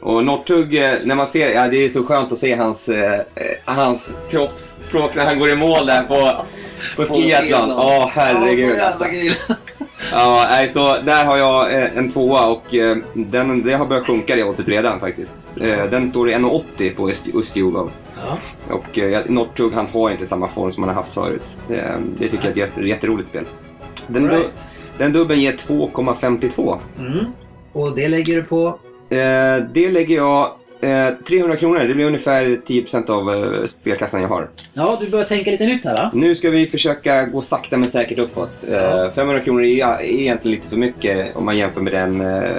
Och 0.00 0.24
Northug, 0.24 0.74
eh, 0.74 0.94
när 1.04 1.14
man 1.14 1.26
ser, 1.26 1.48
ja 1.48 1.68
det 1.68 1.84
är 1.84 1.88
så 1.88 2.04
skönt 2.04 2.32
att 2.32 2.38
se 2.38 2.54
hans, 2.54 2.88
eh, 2.88 3.14
eh, 3.14 3.20
hans 3.64 4.18
kroppsspråk 4.30 5.14
när 5.14 5.24
han 5.24 5.38
går 5.38 5.50
i 5.50 5.56
mål 5.56 5.86
där 5.86 6.02
på, 6.02 6.32
på 6.96 7.04
skiathlon. 7.04 7.70
Ja, 7.70 8.10
herregud 8.14 8.80
alltså. 8.80 9.04
Ja, 10.12 10.46
nej, 10.50 10.68
så 10.68 10.96
där 11.00 11.24
har 11.24 11.36
jag 11.36 11.74
eh, 11.74 11.96
en 11.96 12.10
tvåa 12.10 12.46
och 12.46 12.74
eh, 12.74 12.96
den, 13.14 13.62
det 13.62 13.72
har 13.74 13.86
börjat 13.86 14.06
sjunka 14.06 14.36
det 14.36 14.44
oddset 14.44 14.68
redan 14.68 15.00
faktiskt. 15.00 15.60
Eh, 15.60 15.84
den 15.90 16.10
står 16.10 16.30
i 16.30 16.34
1,80 16.34 16.94
på 16.94 17.10
Ustjugov. 17.38 17.90
Ja. 18.16 18.38
Och 18.74 18.98
eh, 18.98 19.22
Northug 19.28 19.72
han 19.72 19.86
har 19.86 20.10
inte 20.10 20.26
samma 20.26 20.48
form 20.48 20.70
som 20.72 20.82
han 20.82 20.88
har 20.94 21.02
haft 21.02 21.14
förut. 21.14 21.60
Eh, 21.70 21.76
det 22.18 22.28
tycker 22.28 22.36
jag 22.36 22.44
är 22.46 22.50
ett 22.50 22.56
jätte- 22.56 22.80
jätteroligt 22.88 23.28
spel. 23.28 23.44
Den, 24.08 24.22
du, 24.22 24.28
Right. 24.28 24.64
den 24.98 25.12
dubben 25.12 25.40
ger 25.40 25.52
2,52. 25.52 26.78
Mm. 26.98 27.24
Och 27.72 27.96
det 27.96 28.08
lägger 28.08 28.36
du 28.36 28.42
på? 28.44 28.66
Eh, 29.10 29.56
det 29.74 29.90
lägger 29.90 30.16
jag 30.16 30.50
eh, 30.80 31.08
300 31.28 31.56
kronor. 31.56 31.78
Det 31.84 31.94
blir 31.94 32.04
ungefär 32.04 32.60
10% 32.66 33.10
av 33.10 33.34
eh, 33.34 33.64
spelkassan 33.66 34.20
jag 34.22 34.28
har. 34.28 34.48
Ja, 34.74 34.98
du 35.00 35.10
börjar 35.10 35.24
tänka 35.24 35.50
lite 35.50 35.66
nytt 35.66 35.84
här 35.84 35.94
va? 35.94 36.10
Nu 36.14 36.34
ska 36.34 36.50
vi 36.50 36.66
försöka 36.66 37.24
gå 37.24 37.40
sakta 37.40 37.76
men 37.76 37.88
säkert 37.88 38.18
uppåt. 38.18 38.64
Eh, 38.68 39.10
500 39.10 39.40
kronor 39.42 39.64
är, 39.64 40.02
egentligen 40.02 40.56
lite 40.56 40.68
för 40.68 40.76
mycket 40.76 41.36
om 41.36 41.44
man 41.44 41.58
jämför 41.58 41.80
med 41.80 41.92
den 41.92 42.20
eh, 42.20 42.56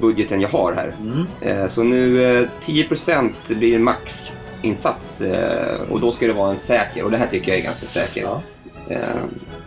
budgeten 0.00 0.40
jag 0.40 0.48
har 0.48 0.72
här. 0.72 0.94
Eh, 1.40 1.66
så 1.66 1.82
nu 1.82 2.24
eh, 2.40 2.46
10% 2.62 3.30
blir 3.48 3.78
maxinsats 3.78 4.36
eh, 4.62 5.90
och 5.90 6.00
då 6.00 6.12
ska 6.12 6.26
det 6.26 6.32
vara 6.32 6.50
en 6.50 6.56
säker 6.56 7.04
och 7.04 7.10
det 7.10 7.16
här 7.16 7.26
tycker 7.26 7.52
jag 7.52 7.58
är 7.58 7.64
ganska 7.64 7.86
säker. 7.86 8.22
Ja. 8.22 8.42
Eh, 8.90 8.98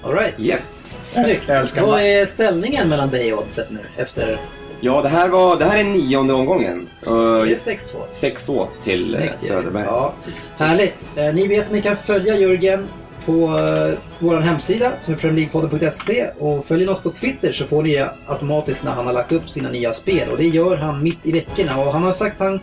All 0.04 0.14
right. 0.14 0.34
yes. 0.38 0.86
Snyggt. 1.08 1.78
Vad 1.82 2.02
är 2.02 2.26
ställningen 2.26 2.90
mellan 2.90 3.10
dig 3.10 3.34
och 3.34 3.44
Oddset 3.44 3.72
nu? 3.72 3.80
Efter... 3.98 4.40
Ja, 4.80 5.02
det 5.02 5.10
här, 5.10 5.30
var, 5.30 5.60
det 5.60 5.66
här 5.66 5.78
är 5.78 5.84
nionde 5.84 6.34
omgången. 6.34 6.90
Uh, 7.08 7.14
Är 7.14 7.46
det 7.46 7.56
6-2? 7.56 7.96
6-2 8.12 8.68
till 8.82 9.16
eh, 9.16 9.20
Snyggt, 9.20 9.42
Söderberg. 9.42 9.86
Ja, 9.86 10.14
härligt. 10.60 11.06
Ni 11.34 11.48
vet 11.48 11.66
att 11.66 11.72
ni 11.72 11.82
kan 11.82 11.98
följa 11.98 12.36
Jörgen 12.36 12.88
på 13.26 13.32
uh, 13.32 13.94
vår 14.20 14.38
hemsida 14.38 14.92
som 15.02 15.14
är 15.14 15.18
premierleaguepodden.se 15.18 16.30
och 16.40 16.66
följer 16.66 16.90
oss 16.90 17.04
på 17.04 17.10
Twitter 17.12 17.54
så 17.54 17.66
får 17.66 17.84
ni 17.84 18.06
automatiskt 18.28 18.84
när 18.84 18.92
han 18.92 19.06
har 19.06 19.14
lagt 19.14 19.32
upp 19.32 19.50
sina 19.50 19.70
nya 19.70 19.94
spel 19.94 20.30
och 20.30 20.38
det 20.38 20.48
gör 20.48 20.78
han 20.78 21.04
mitt 21.04 21.20
i 21.26 21.32
veckorna 21.32 21.78
och 21.78 21.94
han 21.94 22.04
har 22.04 22.12
sagt 22.12 22.42
att 22.42 22.48
han 22.48 22.60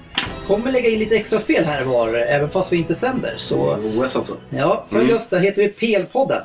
kommer 0.47 0.73
lägga 0.73 0.89
in 0.89 0.99
lite 0.99 1.17
extra 1.17 1.39
spel 1.39 1.65
här 1.65 1.87
och 1.87 1.93
var 1.93 2.15
även 2.15 2.51
fast 2.51 2.73
vi 2.73 2.77
inte 2.77 2.95
sänder. 2.95 3.35
Så 3.37 3.77
OS 3.97 4.17
också. 4.17 4.37
Ja, 4.51 4.87
följ 4.91 5.05
Mm. 5.05 5.17
oss. 5.17 5.29
Där 5.29 5.41
heter 5.41 5.63
vi 5.63 5.69
PL-podden. 5.69 6.43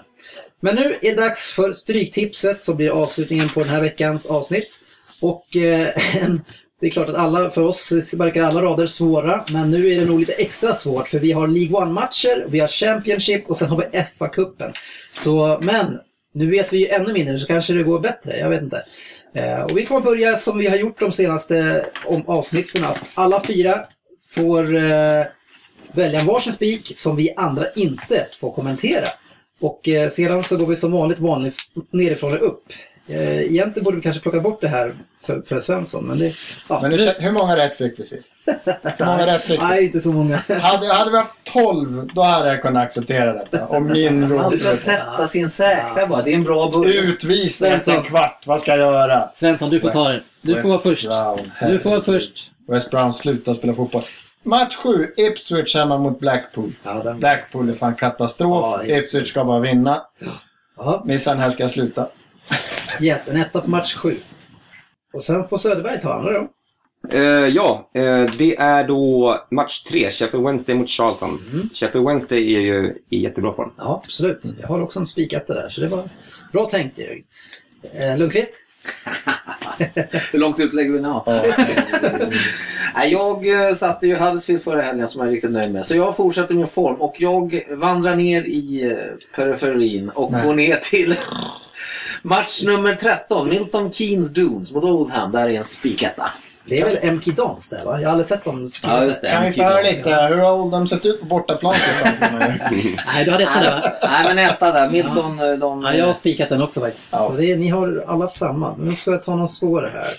Men 0.60 0.76
nu 0.76 0.98
är 1.02 1.16
det 1.16 1.22
dags 1.22 1.52
för 1.52 1.74
Stryktipset 1.74 2.64
som 2.64 2.76
blir 2.78 2.90
avslutningen 2.90 3.50
på 3.50 3.60
den 3.60 3.70
här 3.70 3.82
veckans 3.82 4.26
avsnitt. 4.32 4.80
Och 5.22 5.56
eh, 5.56 5.88
en- 6.24 6.42
det 6.80 6.88
är 6.88 6.92
klart 6.92 7.10
att 7.10 7.16
alla, 7.16 7.50
för 7.50 7.62
oss 7.62 8.14
verkar 8.20 8.44
alla 8.44 8.62
rader 8.62 8.88
svåra, 8.88 9.44
men 9.54 9.72
nu 9.72 9.92
är 9.92 10.00
det 10.00 10.06
nog 10.06 10.20
lite 10.20 10.34
extra 10.34 10.74
svårt 10.74 11.08
för 11.08 11.20
vi 11.20 11.32
har 11.32 11.48
League 11.48 11.78
One-matcher, 11.78 12.46
vi 12.48 12.60
har 12.60 12.68
Championship 12.68 13.50
och 13.50 13.58
sen 13.58 13.70
har 13.70 13.78
vi 13.78 14.00
FA-cupen. 14.00 14.74
Så, 15.14 15.60
men 15.62 16.00
nu 16.34 16.50
vet 16.50 16.74
vi 16.74 16.78
ju 16.78 16.88
ännu 16.88 17.14
mindre 17.14 17.40
så 17.40 17.48
kanske 17.48 17.74
det 17.74 17.84
går 17.84 18.00
bättre, 18.00 18.38
jag 18.38 18.50
vet 18.50 18.62
inte. 18.62 18.84
Eh, 19.34 19.62
och 19.62 19.78
vi 19.78 19.86
kommer 19.86 20.02
börja 20.02 20.38
som 20.38 20.58
vi 20.58 20.68
har 20.68 20.78
gjort 20.78 21.00
de 21.00 21.12
senaste 21.12 21.86
om, 22.06 22.24
avsnitten, 22.28 22.84
att 22.84 22.98
alla 23.14 23.44
fyra 23.44 23.86
får 24.30 24.76
eh, 24.76 25.26
välja 25.92 26.20
en 26.20 26.26
varsin 26.26 26.54
spik 26.54 26.92
som 26.96 27.16
vi 27.16 27.34
andra 27.38 27.66
inte 27.76 28.28
får 28.40 28.52
kommentera. 28.52 29.08
Och 29.60 29.88
eh, 29.88 30.10
sedan 30.10 30.44
så 30.44 30.58
går 30.58 30.66
vi 30.66 30.76
som 30.76 30.92
vanligt 30.92 31.20
vanligt 31.20 31.58
nerifrån 31.92 32.34
och 32.34 32.48
upp. 32.48 32.64
Eh, 33.08 33.42
egentligen 33.42 33.84
borde 33.84 33.98
vi 33.98 34.04
kanske 34.04 34.22
plocka 34.22 34.40
bort 34.40 34.62
det 34.62 34.68
här 34.68 34.94
för, 35.26 35.42
för 35.42 35.60
Svensson, 35.60 36.06
men 36.06 36.20
det... 36.20 36.34
Ja, 36.70 36.80
Men 36.82 36.92
nu, 36.92 36.98
nu- 36.98 37.16
hur 37.20 37.32
många 37.32 37.58
rätt 37.58 37.78
fick 37.78 38.00
vi 38.00 38.06
sist? 38.06 38.36
Hur 38.98 39.06
många 39.06 39.26
rätt 39.28 39.42
fick 39.42 39.60
vi? 39.62 39.64
Nej, 39.66 39.86
inte 39.86 40.02
så 40.02 40.12
många. 40.12 40.38
Hade, 40.62 40.94
hade 40.94 41.12
vi 41.12 41.18
haft 41.18 41.34
12, 41.44 42.10
då 42.14 42.22
hade 42.22 42.50
jag 42.50 42.62
kunnat 42.62 42.84
acceptera 42.84 43.34
detta. 43.34 43.66
Och 43.68 43.82
min 43.82 44.32
Han 44.38 44.52
ska 44.52 44.72
sätta 44.72 45.28
sin 45.28 45.50
säkra 45.50 46.08
bara. 46.08 46.22
Det 46.22 46.32
är 46.32 46.36
en 46.36 46.44
bra 46.44 46.70
början. 46.72 47.06
Utvisning 47.06 47.72
efter 47.72 47.92
en 47.98 48.04
kvart. 48.04 48.44
Vad 48.46 48.62
ska 48.62 48.72
jag 48.72 48.80
göra? 48.80 49.30
Svensson, 49.34 49.70
du 49.70 49.80
får 49.80 49.90
ta 49.90 50.10
det. 50.10 50.22
Du 50.42 50.62
får 50.62 50.70
vara 50.70 50.80
först. 50.80 51.08
Brown, 51.08 51.52
Du 51.62 51.80
får 51.80 51.90
vara 51.90 52.02
först. 52.02 52.52
West 52.68 52.92
Brown 52.92 53.14
slutar 53.14 53.54
spela 53.54 53.74
fotboll. 53.74 54.04
Match 54.44 54.76
7, 54.76 55.14
Ipswich 55.18 55.76
hemma 55.76 55.98
mot 55.98 56.20
Blackpool. 56.20 56.72
Ja, 56.84 56.94
den... 56.94 57.20
Blackpool 57.20 57.70
är 57.70 57.74
fan 57.74 57.96
katastrof. 57.96 58.64
Ja, 58.64 58.82
det- 58.84 58.98
Ipswich 58.98 59.30
ska 59.30 59.44
bara 59.46 59.60
vinna. 59.60 60.02
ja, 60.78 61.04
Missa 61.06 61.32
den 61.32 61.40
här 61.40 61.50
ska 61.50 61.64
jag 61.64 61.70
sluta. 61.72 62.08
yes, 63.02 63.30
en 63.30 63.38
etta 63.42 63.62
på 63.62 63.70
match 63.70 63.94
sju. 63.96 64.16
Och 65.16 65.24
sen 65.24 65.48
får 65.48 65.58
Söderberg 65.58 65.98
ta 65.98 66.14
andra 66.14 66.32
då. 66.32 66.48
Eh, 67.12 67.48
ja, 67.48 67.90
eh, 67.94 68.26
det 68.38 68.56
är 68.56 68.88
då 68.88 69.40
match 69.52 69.84
tre, 69.84 70.12
Sheffield 70.12 70.46
Wednesday 70.46 70.76
mot 70.76 70.90
Charlton. 70.90 71.40
Mm. 71.54 71.70
Sheffield 71.74 72.08
Wednesday 72.08 72.56
är 72.56 72.62
ju 72.62 72.98
i 73.10 73.20
jättebra 73.20 73.54
form. 73.54 73.72
Ja, 73.78 74.02
absolut. 74.06 74.42
Jag 74.62 74.68
har 74.68 74.82
också 74.82 75.00
en 75.00 75.08
spiketta 75.08 75.54
där, 75.54 75.70
så 75.70 75.82
det 75.82 75.88
var 75.88 76.04
bra 76.52 76.66
tänkt 76.66 77.00
Jörgen. 77.00 77.24
Eh, 77.94 78.18
Lundqvist? 78.18 78.54
Hur 80.32 80.40
långt 80.40 80.60
ut 80.60 80.74
lägger 80.74 80.92
vi 80.92 81.02
nu? 81.02 81.14
Jag 83.10 83.68
eh, 83.68 83.74
satte 83.74 84.08
ju 84.08 84.16
Huddersfield 84.16 84.64
förra 84.64 84.82
helgen 84.82 85.08
som 85.08 85.22
jag 85.22 85.28
är 85.28 85.32
riktigt 85.32 85.52
nöjd 85.52 85.72
med. 85.72 85.86
Så 85.86 85.96
jag 85.96 86.16
fortsätter 86.16 86.56
min 86.56 86.68
form 86.68 87.02
och 87.02 87.16
jag 87.18 87.64
vandrar 87.70 88.16
ner 88.16 88.42
i 88.42 88.96
periferin 89.36 90.10
och 90.10 90.32
Nej. 90.32 90.46
går 90.46 90.54
ner 90.54 90.78
till 90.78 91.16
match 92.26 92.64
nummer 92.64 92.96
13. 92.96 93.50
Milton 93.50 93.94
Keynes 93.94 94.34
Dunes 94.34 94.72
mot 94.72 94.84
Oldham. 94.84 95.32
Där 95.32 95.50
är 95.50 95.54
en 95.54 95.64
spiketta. 95.64 96.32
Det 96.68 96.80
är 96.80 96.86
väl 96.86 97.14
MK 97.16 97.26
Dons 97.26 97.70
där 97.70 97.86
va? 97.86 98.02
Jag 98.02 98.08
har 98.08 98.12
aldrig 98.12 98.26
sett 98.26 98.44
dem 98.44 98.70
skriva 98.70 98.98
Ja, 98.98 99.06
just 99.06 99.22
det. 99.22 99.30
Kan 99.30 99.44
vi 99.44 99.54
få 99.54 99.64
höra 99.64 99.82
lite? 99.82 100.10
Hur 100.10 100.38
har 100.38 100.52
Oldham 100.52 100.88
sett 100.88 101.06
ut 101.06 101.20
på 101.20 101.26
bortaplan? 101.26 101.74
Nej, 103.14 103.26
du 103.26 103.32
hade 103.32 103.44
etta 103.44 103.60
där 103.62 103.82
va? 103.82 103.92
Nej, 104.04 104.26
men 104.28 104.38
etta 104.38 104.72
där. 104.72 104.90
Milton, 104.90 105.40
eh, 105.40 105.54
de... 105.54 105.84
Ja, 105.84 105.94
jag 105.94 106.06
har 106.06 106.14
spikat 106.14 106.50
den 106.50 106.62
också 106.62 106.80
faktiskt. 106.80 107.10
Ja. 107.12 107.18
Så 107.18 107.34
det 107.34 107.52
är, 107.52 107.56
ni 107.56 107.70
har 107.70 108.04
alla 108.08 108.28
samma. 108.28 108.76
Nu 108.80 108.92
ska 108.96 109.12
jag 109.12 109.24
ta 109.24 109.36
någon 109.36 109.48
svårare 109.48 109.92
här. 109.94 110.14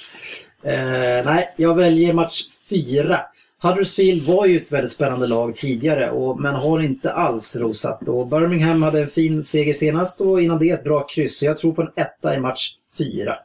Eh, 1.19 1.25
nej, 1.25 1.55
jag 1.57 1.75
väljer 1.75 2.13
match 2.13 2.43
fyra. 2.71 3.21
Huddersfield 3.63 4.27
var 4.27 4.47
ju 4.47 4.57
ett 4.57 4.73
väldigt 4.73 4.93
spännande 4.93 5.27
lag 5.27 5.57
tidigare, 5.57 6.11
och, 6.11 6.41
men 6.41 6.55
har 6.55 6.81
inte 6.81 7.13
alls 7.13 7.57
rosat. 7.57 8.09
Och 8.09 8.27
Birmingham 8.27 8.83
hade 8.83 9.01
en 9.01 9.11
fin 9.11 9.45
seger 9.45 9.75
senast 9.75 10.21
och 10.21 10.43
innan 10.43 10.59
det 10.59 10.71
ett 10.71 10.85
bra 10.85 11.07
kryss. 11.07 11.39
Så 11.39 11.45
jag 11.45 11.59
tror 11.59 11.73
på 11.73 11.83
en 11.83 11.91
etta 11.97 12.35
i 12.35 12.41
match 12.41 12.73
fyra. 12.99 13.37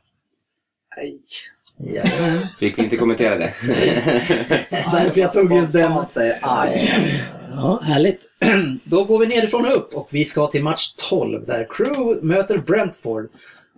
Nej. 0.97 1.19
Jajamän. 1.77 2.47
Fick 2.59 2.77
vi 2.77 2.83
inte 2.83 2.97
kommentera 2.97 3.37
det? 3.37 3.53
Därför 4.91 5.21
jag 5.21 5.33
tog 5.33 5.53
just 5.53 5.73
den. 5.73 6.07
Säger. 6.07 6.37
Ja, 7.55 7.79
härligt. 7.83 8.29
Då 8.83 9.03
går 9.03 9.19
vi 9.19 9.27
nerifrån 9.27 9.65
och 9.65 9.77
upp 9.77 9.93
och 9.93 10.07
vi 10.11 10.25
ska 10.25 10.47
till 10.47 10.63
match 10.63 10.93
12 11.09 11.45
där 11.45 11.67
Crew 11.69 12.27
möter 12.27 12.57
Brentford. 12.57 13.29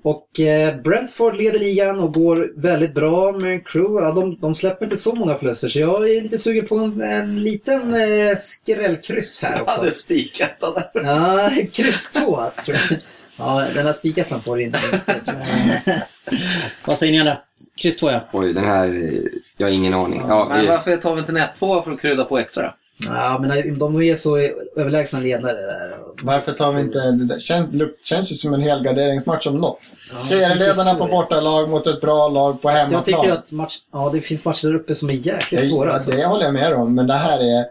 Och 0.04 0.40
eh, 0.40 0.76
Brentford 0.82 1.38
leder 1.38 1.60
ligan 1.60 2.00
och 2.00 2.14
går 2.14 2.52
väldigt 2.56 2.94
bra 2.94 3.32
men 3.32 3.62
Crew, 3.62 4.06
ja, 4.06 4.12
de, 4.12 4.38
de 4.40 4.56
släpper 4.56 4.86
inte 4.86 4.98
så 4.98 5.16
många 5.16 5.36
förluster 5.36 5.70
så 5.70 5.80
jag 5.80 6.10
är 6.10 6.22
lite 6.22 6.38
sugen 6.38 6.66
på 6.68 6.76
en, 6.78 7.02
en 7.02 7.44
liten 7.44 7.94
eh, 7.94 8.38
skrällkryss 8.38 9.42
här 9.44 9.52
Jag 9.54 9.62
också. 9.62 9.80
hade 9.80 9.92
spiketta 9.92 10.72
där. 10.74 11.04
Ja, 11.04 11.52
kryss 11.72 12.10
2 12.12 12.42
tror 12.66 12.78
jag. 12.90 13.00
Ja, 13.38 13.66
den 13.76 13.86
här 13.86 13.94
spikettan 13.94 14.42
får 14.42 14.58
du 14.58 14.64
inte. 14.64 14.80
tror 15.26 15.40
jag. 15.86 16.02
Vad 16.86 16.98
säger 16.98 17.14
ni 17.14 17.20
andra? 17.20 17.38
Kryss 17.76 17.98
två 17.98 18.12
ja. 18.12 18.20
Oj, 18.32 18.54
den 18.54 18.66
här... 18.66 19.14
Jag 19.58 19.68
har 19.68 19.72
ingen 19.74 19.94
aning. 19.94 20.24
Ja, 20.28 20.46
Men 20.50 20.62
vi, 20.62 20.68
varför 20.68 20.98
tar 20.98 21.14
vi 21.16 21.20
inte 21.20 21.32
en 21.32 21.38
1-2 21.38 21.84
för 21.84 21.92
att 21.92 22.02
krydda 22.02 22.24
på 22.26 22.38
extra? 22.40 22.74
Ja, 23.08 23.40
men 23.42 23.80
de 23.80 24.02
är 24.02 24.16
så 24.16 24.38
överlägsna 24.76 25.20
ledare 25.20 25.54
där. 25.62 25.98
Varför 26.24 26.52
tar 26.52 26.72
vi 26.72 26.82
inte... 26.82 27.12
Det 27.12 27.40
känns, 27.42 27.70
känns 28.04 28.32
ju 28.32 28.36
som 28.36 28.54
en 28.54 28.62
helgarderingsmatch 28.62 29.48
om 29.48 29.58
något. 29.58 29.80
Ja, 30.14 30.18
Serieledarna 30.20 30.96
på 30.96 31.06
bortalag 31.08 31.70
mot 31.70 31.88
ett 31.88 32.02
bra 32.02 32.28
lag 32.30 32.62
på 32.62 32.70
Jag 32.70 32.76
hemmaplan. 32.76 33.04
tycker 33.04 33.32
att 33.34 33.52
match, 33.52 33.78
ja, 33.94 34.10
det 34.14 34.22
finns 34.22 34.46
matcher 34.46 34.68
där 34.68 34.76
uppe 34.76 34.96
som 34.96 35.10
är 35.10 35.14
jäkligt 35.14 35.62
Ja, 35.64 35.70
svåra. 35.70 35.94
Alltså. 35.94 36.12
Det 36.12 36.26
håller 36.26 36.44
jag 36.46 36.54
med 36.54 36.74
om, 36.74 36.96
men 36.96 37.08
det 37.08 37.14
här 37.14 37.40
är... 37.40 37.66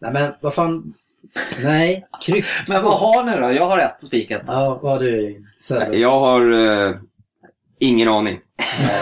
Nej 0.00 0.12
men 0.12 0.32
vad 0.40 0.54
fan. 0.54 0.94
Nej, 1.62 2.06
kryss 2.26 2.64
Men 2.68 2.82
vad 2.84 2.92
har 2.98 3.24
ni 3.24 3.40
då? 3.40 3.52
Jag 3.52 3.66
har 3.66 3.78
ett 3.78 4.02
spiket. 4.02 4.42
Ja, 4.46 4.78
vad 4.82 4.92
har 4.92 5.00
du 5.00 5.40
Söder? 5.58 5.92
jag 5.94 6.20
har 6.20 6.52
eh, 6.88 6.94
ingen 7.78 8.08
aning. 8.08 8.38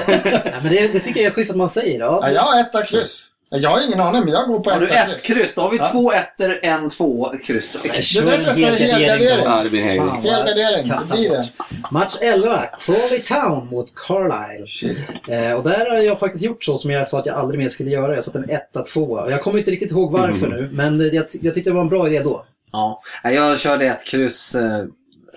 Nej, 0.07 0.55
men 0.63 0.73
det, 0.73 0.89
det 0.93 1.01
tycker 1.01 1.21
jag 1.21 1.27
är 1.31 1.35
schysst 1.35 1.51
att 1.51 1.57
man 1.57 1.69
säger. 1.69 2.01
Ja. 2.01 2.21
Ja, 2.23 2.31
jag 2.31 2.43
har 2.43 2.61
etta 2.61 2.83
kryss. 2.87 3.29
Jag 3.53 3.71
har 3.71 3.87
ingen 3.87 4.01
aning, 4.01 4.25
men 4.25 4.33
jag 4.35 4.49
går 4.49 4.61
på 4.61 4.71
Har 4.71 4.81
du 4.81 4.89
ett 4.89 5.23
kryss. 5.25 5.55
då 5.55 5.61
har 5.63 5.71
vi 5.71 5.77
Ja. 5.77 5.89
två 5.93 6.13
ettor, 6.13 6.59
en 6.63 6.89
två 6.89 7.33
kryss. 7.45 7.73
Det 7.83 7.89
är 8.19 8.25
därför 8.25 8.43
jag 8.45 8.55
säger 8.55 8.71
helgardering. 8.93 9.45
Ja, 9.45 9.63
det 9.63 9.71
blir 9.71 9.81
Helgardering, 9.83 10.89
det 11.09 11.15
blir 11.15 11.31
det. 11.31 11.49
Match 11.91 12.15
11, 12.21 12.63
Crawley 12.81 13.19
Town 13.19 13.69
mot 13.71 13.95
Carlisle. 13.95 14.95
Eh, 15.29 15.53
och 15.53 15.65
där 15.65 15.91
har 15.91 15.97
jag 15.97 16.19
faktiskt 16.19 16.45
gjort 16.45 16.65
så 16.65 16.79
som 16.79 16.91
jag 16.91 17.07
sa 17.07 17.19
att 17.19 17.27
jag 17.27 17.37
aldrig 17.37 17.61
mer 17.61 17.69
skulle 17.69 17.91
göra. 17.91 18.15
Jag 18.15 18.25
satte 18.25 18.39
en 18.39 18.51
etta, 18.51 18.83
tvåa. 18.83 19.23
Och 19.23 19.33
Jag 19.33 19.43
kommer 19.43 19.59
inte 19.59 19.71
riktigt 19.71 19.91
ihåg 19.91 20.13
varför 20.13 20.47
Mm. 20.47 20.59
nu, 20.61 20.69
men 20.73 21.01
jag, 21.01 21.25
jag 21.43 21.55
tyckte 21.55 21.71
det 21.71 21.75
var 21.75 21.81
en 21.81 21.89
bra 21.89 22.07
idé 22.09 22.21
då. 22.25 22.45
Ja, 22.73 23.03
jag 23.23 23.61
körde 23.61 23.87
ett 23.87 24.05
kryss, 24.07 24.55
eh, 24.55 24.85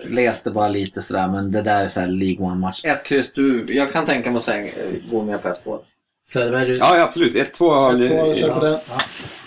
läste 0.06 0.50
bara 0.50 0.68
lite 0.68 1.02
sådär, 1.02 1.28
men 1.28 1.52
det 1.52 1.62
där 1.62 1.84
är 1.84 1.88
så 1.88 2.00
här 2.00 2.06
League 2.06 2.46
One-match. 2.46 2.84
Ett 2.84 3.04
kryss, 3.04 3.32
du, 3.34 3.66
jag 3.68 3.92
kan 3.92 4.04
tänka 4.04 4.30
mig 4.30 4.36
att 4.36 4.42
säga, 4.42 4.64
eh, 4.64 4.70
gå 5.10 5.22
med 5.22 5.42
på 5.42 5.48
ett 5.48 5.64
två. 5.64 5.78
Söderberg, 6.26 6.64
du... 6.66 6.74
Ja, 6.74 6.96
ja 6.96 7.02
absolut. 7.02 7.34
Ett, 7.36 7.52
två 7.54 7.70
har... 7.70 7.92
Jag 7.98 8.26
får 8.26 8.34
köpa 8.34 8.66
Ja. 8.68 8.80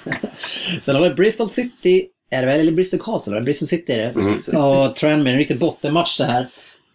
det. 0.03 0.17
Sen 0.81 0.95
har 0.95 1.03
vi 1.03 1.09
Bristol 1.09 1.49
City, 1.49 2.07
är 2.29 2.39
det 2.41 2.45
väl? 2.47 2.59
Eller 2.59 2.71
Bristol 2.71 2.99
Castle? 2.99 3.33
va? 3.35 3.41
Bristol 3.41 3.67
City 3.67 3.93
är 3.93 3.97
det. 3.97 4.57
Och 4.57 4.95
Tranmere, 4.95 5.31
en 5.33 5.37
riktig 5.39 5.59
bottenmatch 5.59 6.17
det 6.17 6.25
här. 6.25 6.47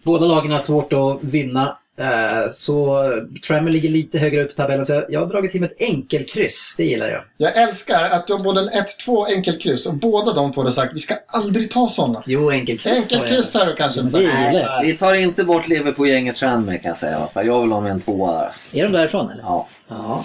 Båda 0.02 0.26
lagen 0.26 0.50
har 0.50 0.58
svårt 0.58 0.92
att 0.92 1.18
vinna. 1.20 1.78
Eh, 1.98 2.50
så 2.50 3.04
Tranmere 3.46 3.72
ligger 3.72 3.88
lite 3.88 4.18
högre 4.18 4.44
upp 4.44 4.50
i 4.50 4.54
tabellen, 4.54 4.86
så 4.86 5.04
jag, 5.08 5.20
har 5.20 5.26
dragit 5.26 5.50
till 5.52 5.60
med 5.60 5.70
ett 5.70 5.80
enkelkryss. 5.80 6.74
Det 6.78 6.84
gillar 6.84 7.08
jag. 7.08 7.22
Jag 7.36 7.56
älskar 7.56 8.04
att 8.04 8.26
du 8.26 8.32
har 8.32 8.40
både 8.40 8.60
en 8.60 8.68
1-2 8.68 9.26
enkelkryss 9.36 9.86
och 9.86 9.94
båda 9.94 10.32
de 10.32 10.52
två 10.52 10.62
har 10.62 10.70
sagt 10.70 10.94
vi 10.94 10.98
ska 10.98 11.14
aldrig 11.26 11.70
ta 11.70 11.88
sådana. 11.88 12.22
Jo, 12.26 12.50
enkelkryss. 12.50 13.12
Enkelkryss 13.12 13.54
har 13.54 13.66
du 13.66 13.74
kanske 13.74 14.02
Det 14.02 14.18
gillar. 14.20 14.82
Vi 14.82 14.92
tar 14.92 15.14
inte 15.14 15.44
bort 15.44 15.68
Liverpool-gänget 15.68 16.34
Tranmere 16.36 16.78
kan 16.78 16.88
jag 16.88 16.96
säga 16.96 17.26
fall. 17.26 17.46
Jag 17.46 17.60
vill 17.60 17.72
ha 17.72 17.80
med 17.80 17.92
en 17.92 18.00
tvåa 18.00 18.32
där. 18.32 18.44
alltså. 18.44 18.76
Är 18.76 18.82
de 18.84 18.92
därifrån 18.92 19.30
eller? 19.30 19.42
Ja. 19.42 19.68
Ja. 19.88 20.24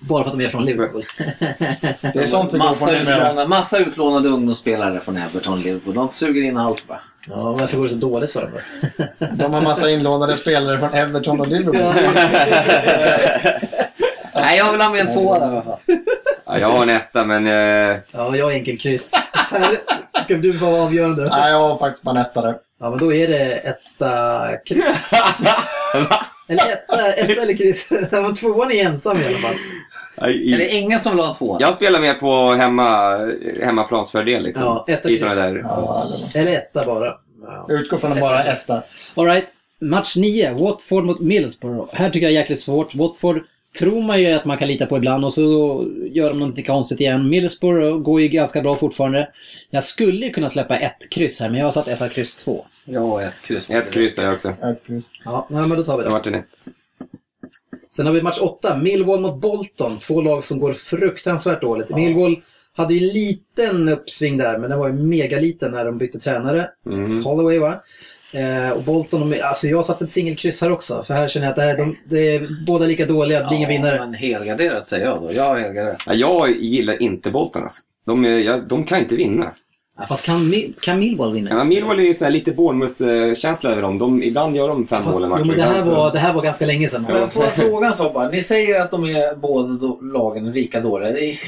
Bara 0.00 0.24
för 0.24 0.30
att 0.30 0.38
de 0.38 0.44
är 0.44 0.48
från 0.48 0.64
Liverpool. 0.64 1.04
Det 2.00 2.18
är 2.20 2.24
sånt 2.24 2.54
vi 2.54 2.58
Massa 2.58 2.96
utlånade, 2.96 3.48
massa 3.48 3.78
utlånade 3.78 4.28
ungdomsspelare 4.28 5.00
från 5.00 5.16
Everton 5.16 5.60
Liverpool. 5.60 5.94
De 5.94 6.10
suger 6.10 6.42
in 6.42 6.56
allt 6.56 6.86
bara. 6.86 7.00
Ja, 7.26 7.52
varför 7.58 7.76
går 7.76 7.84
det 7.84 7.90
så 7.90 7.96
dåligt 7.96 8.32
för 8.32 8.40
dem 8.42 8.50
då? 8.54 8.58
De 9.44 9.54
har 9.54 9.60
massa 9.60 9.90
inlånade 9.90 10.36
spelare 10.36 10.78
från 10.78 10.94
Everton 10.94 11.40
och 11.40 11.46
Liverpool. 11.48 11.76
Nej, 14.34 14.58
jag 14.58 14.72
vill 14.72 14.80
ha 14.80 14.90
med 14.90 15.00
en 15.00 15.12
tvåa 15.14 15.38
där 15.38 15.46
i 15.46 15.50
alla 15.50 15.62
fall. 15.62 15.78
Ja, 16.46 16.58
jag 16.58 16.70
har 16.70 16.82
en 16.82 16.90
etta, 16.90 17.24
men... 17.24 17.46
Eh, 17.46 17.96
Ja, 18.12 18.36
jag 18.36 18.44
har 18.44 18.52
enkelkryss. 18.52 19.12
Per, 19.50 19.78
ska 20.24 20.34
du 20.34 20.52
vara 20.52 20.82
avgörande? 20.82 21.28
Nej, 21.28 21.50
jag 21.50 21.58
har 21.68 21.78
faktiskt 21.78 22.04
bara 22.04 22.10
en 22.20 22.26
etta 22.26 22.42
där. 22.42 22.54
Ja, 22.80 22.90
men 22.90 22.98
då 22.98 23.12
är 23.14 23.28
det 23.28 23.44
etta, 23.52 24.40
kryss. 24.66 25.10
Eller 26.48 26.62
etta, 26.72 27.12
etta 27.12 27.42
eller 27.42 27.56
kryss. 27.56 27.88
Tvåan 28.40 28.72
är 28.72 28.84
ensam 28.86 29.20
i 29.22 29.26
alla 29.26 29.38
fall. 29.38 29.54
I, 30.26 30.54
Är 30.54 30.58
det 30.58 30.70
ingen 30.76 31.00
som 31.00 31.12
vill 31.12 31.20
ha 31.20 31.28
en 31.30 31.34
tvåa? 31.36 31.56
jag 31.60 31.74
spelar 31.74 32.00
mer 32.00 32.14
på 32.14 32.46
hemma, 32.54 33.18
hemmaplansfördel 33.62 34.42
liksom. 34.42 34.64
Ja, 34.64 34.84
etta 34.88 35.10
I 35.10 35.18
såna 35.18 35.30
kryss. 35.30 35.40
där... 35.42 35.60
Ja, 35.64 36.06
Eller 36.34 36.52
etta 36.56 36.84
bara. 36.86 37.06
Ja. 37.42 37.66
jag 37.68 37.80
utgår 37.80 37.98
från 37.98 38.12
en 38.12 38.20
bara 38.20 38.42
etta. 38.42 38.82
Alright, 39.14 39.46
match 39.80 40.16
9. 40.16 40.52
Watford 40.54 41.04
mot 41.04 41.20
Middlesbrough. 41.20 41.88
Här 41.92 42.10
tycker 42.10 42.26
jag 42.26 42.32
är 42.32 42.40
jäkligt 42.40 42.60
svårt. 42.60 42.94
Watford 42.94 43.40
tror 43.78 44.02
man 44.02 44.20
ju 44.20 44.32
att 44.32 44.44
man 44.44 44.58
kan 44.58 44.68
lita 44.68 44.86
på 44.86 44.96
ibland 44.96 45.24
och 45.24 45.32
så 45.32 45.42
gör 46.12 46.28
de 46.28 46.38
någonting 46.38 46.64
konstigt 46.64 47.00
igen. 47.00 47.28
Middlesbrough 47.28 47.98
går 48.02 48.20
ju 48.20 48.28
ganska 48.28 48.60
bra 48.62 48.76
fortfarande. 48.76 49.28
Jag 49.70 49.84
skulle 49.84 50.26
ju 50.26 50.32
kunna 50.32 50.48
släppa 50.48 50.76
ett 50.76 51.10
kryss 51.10 51.40
här, 51.40 51.48
men 51.48 51.58
jag 51.58 51.66
har 51.66 51.72
satt 51.72 51.88
ett 51.88 52.12
kryss 52.12 52.36
2. 52.36 52.64
Jag 52.84 53.00
har 53.00 53.22
ett 53.22 53.42
kryss. 53.42 53.70
Ett 53.70 53.90
kryss 53.90 54.16
har 54.18 54.24
jag 54.24 54.34
också. 54.34 54.48
Ett 54.48 54.86
kryss. 54.86 55.10
Ja, 55.24 55.46
nej, 55.50 55.66
men 55.68 55.76
då 55.78 55.82
tar 55.84 55.96
vi 55.96 56.02
Det 56.02 56.08
det. 56.08 56.12
vart 56.12 56.26
en 56.26 56.34
ett. 56.34 56.44
Sen 57.90 58.06
har 58.06 58.12
vi 58.12 58.22
match 58.22 58.38
8, 58.40 58.76
Millwall 58.76 59.20
mot 59.20 59.40
Bolton. 59.40 59.98
Två 59.98 60.20
lag 60.20 60.44
som 60.44 60.60
går 60.60 60.72
fruktansvärt 60.72 61.60
dåligt. 61.60 61.90
Millwall 61.90 62.36
hade 62.72 62.94
ju 62.94 63.08
en 63.08 63.12
liten 63.14 63.88
uppsving 63.88 64.36
där, 64.36 64.58
men 64.58 64.70
den 64.70 64.78
var 64.78 64.88
ju 64.88 64.94
megaliten 64.94 65.72
när 65.72 65.84
de 65.84 65.98
bytte 65.98 66.18
tränare. 66.18 66.70
Mm. 66.86 67.24
Holloway 67.24 67.58
va? 67.58 67.74
Eh, 68.32 68.70
och 68.70 68.82
Bolton, 68.82 69.30
de, 69.30 69.42
alltså 69.42 69.66
jag 69.66 69.76
har 69.76 69.82
satt 69.82 70.02
ett 70.02 70.10
singelkryss 70.10 70.60
här 70.60 70.72
också. 70.72 71.04
För 71.06 71.14
här 71.14 71.28
känner 71.28 71.46
jag 71.46 71.50
att 71.50 71.56
det 71.56 71.64
är, 71.64 71.76
de, 71.76 71.96
det 72.04 72.34
är 72.34 72.64
båda 72.66 72.86
lika 72.86 73.06
dåliga, 73.06 73.40
det 73.40 73.46
blir 73.46 73.56
ingen 73.56 73.68
vinnare. 73.68 73.98
men 73.98 74.14
helgarderat 74.14 74.84
säger 74.84 75.06
jag 75.06 75.22
då. 75.22 75.32
Jag. 75.32 75.76
Ja, 76.06 76.14
jag 76.14 76.50
gillar 76.56 77.02
inte 77.02 77.30
Bolton 77.30 77.62
alltså. 77.62 77.82
De, 78.06 78.24
är, 78.24 78.30
ja, 78.30 78.56
de 78.56 78.84
kan 78.84 78.98
inte 78.98 79.16
vinna. 79.16 79.52
Ja, 80.00 80.06
fast 80.06 80.26
kan, 80.26 80.52
kan 80.80 80.98
Millwall 81.00 81.32
vinna? 81.32 81.50
Ja, 81.50 81.64
Millwall 81.64 81.98
är 81.98 82.02
ju 82.02 82.14
så 82.14 82.24
här 82.24 82.32
lite 82.32 82.52
Bournemouth-känsla 82.52 83.70
över 83.70 83.82
dem. 83.82 83.98
De, 83.98 84.22
ibland 84.22 84.56
gör 84.56 84.68
de 84.68 84.86
fem 84.86 85.04
mål 85.04 85.12
i 85.14 85.16
jo, 85.22 85.28
matcher. 85.28 85.44
men 85.44 85.56
det, 85.56 85.62
här 85.62 85.70
ibland 85.70 85.86
så- 85.86 85.94
var, 85.94 86.12
det 86.12 86.18
här 86.18 86.32
var 86.32 86.42
ganska 86.42 86.66
länge 86.66 86.88
sedan. 86.88 87.06
Men 87.08 87.16
jag 87.18 87.32
får 87.32 87.46
frågan 87.46 87.94
så 87.94 88.10
bara. 88.10 88.28
Ni 88.28 88.40
säger 88.42 88.80
att 88.80 88.90
de 88.90 89.04
är 89.04 89.36
båda 89.36 89.68
lagen. 90.12 90.44
Det 90.44 90.50
är 90.60 90.62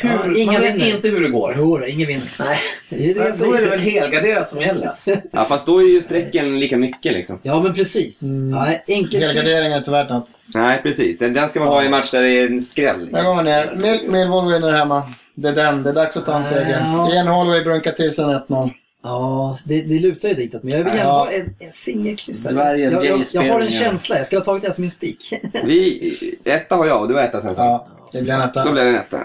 Hur, 0.02 0.10
Ja, 0.10 0.34
ingen 0.36 0.46
man 0.54 0.62
vet 0.62 0.74
vinner. 0.74 0.94
inte 0.96 1.08
hur 1.08 1.20
det 1.22 1.28
går. 1.28 1.54
Jo, 1.58 1.84
ingen 1.86 2.06
vinner. 2.08 2.24
Nej. 2.38 2.58
Det 2.88 3.10
är 3.10 3.14
det 3.14 3.20
jag 3.38 3.48
Då 3.48 3.54
är 3.54 3.60
det 3.62 3.68
väl 3.70 3.80
helgarderat 3.80 4.48
som 4.48 4.60
gäller. 4.60 4.86
Alltså. 4.86 5.10
Ja, 5.32 5.44
fast 5.44 5.66
då 5.66 5.78
är 5.78 5.88
ju 5.94 6.02
strecken 6.02 6.60
lika 6.60 6.76
mycket 6.76 7.12
liksom. 7.12 7.38
Ja, 7.42 7.60
men 7.62 7.74
precis. 7.74 8.22
Ja, 8.52 8.66
enkelkryss. 8.86 9.22
Helgardering 9.22 9.72
är 9.72 9.78
inte 9.78 9.90
värt 9.90 10.10
något. 10.10 10.26
Nej, 10.54 10.80
precis. 10.82 11.18
Den, 11.18 11.32
den 11.34 11.48
ska 11.48 11.60
man 11.60 11.68
ha 11.68 11.82
i 11.82 11.84
en 11.84 11.90
match 11.90 12.10
där 12.10 12.22
det 12.22 12.30
är 12.32 12.46
en 12.46 12.60
skräll. 12.60 12.98
Där 12.98 13.06
Liksom. 13.06 13.26
går 13.26 13.34
man 13.34 13.44
ner. 13.44 13.66
Mill- 13.66 14.10
Millwall 14.10 14.52
vinner 14.52 14.72
hemma. 14.72 15.02
Det 15.40 15.48
är 15.48 15.52
den. 15.54 15.82
Det 15.82 15.90
är 15.90 15.94
dags 15.94 16.16
att 16.16 16.26
ta 16.26 16.36
en 16.36 16.44
seger. 16.44 16.80
Ja. 16.80 17.14
Ian 17.14 17.26
Holloway 17.26 17.64
brunkar 17.64 17.92
till 17.92 18.12
sig 18.12 18.24
en 18.24 18.30
1-0. 18.30 18.70
Ja, 19.02 19.56
det, 19.66 19.82
det 19.82 19.98
lutar 20.00 20.28
ju 20.28 20.34
ditåt. 20.34 20.62
Men 20.62 20.72
jag 20.72 20.84
vill 20.84 20.94
gärna 20.94 21.10
ha 21.10 21.30
en, 21.30 21.56
en 21.58 21.72
singelkryss. 21.72 22.46
här. 22.46 22.52
Dvärgen, 22.52 22.92
Jag, 22.92 23.04
jag, 23.04 23.24
jag 23.32 23.42
har 23.52 23.60
en 23.60 23.70
känsla. 23.70 24.16
Jag 24.18 24.26
skulle 24.26 24.40
ha 24.40 24.44
tagit 24.44 24.62
det 24.64 24.72
som 24.72 24.82
min 24.82 24.90
spik. 24.90 25.34
Vi, 25.64 26.38
etta 26.44 26.76
har 26.76 26.86
jag 26.86 27.00
och 27.02 27.08
du 27.08 27.14
har 27.14 27.22
etta 27.22 27.40
sen. 27.40 27.54
Ja, 27.56 27.86
det 28.12 28.22
blir 28.22 28.32
en 28.32 28.40
Då 28.40 28.44
etta. 28.46 28.72
blir 28.72 28.84
det 28.84 28.88
en 28.90 28.96
etta. 28.96 29.20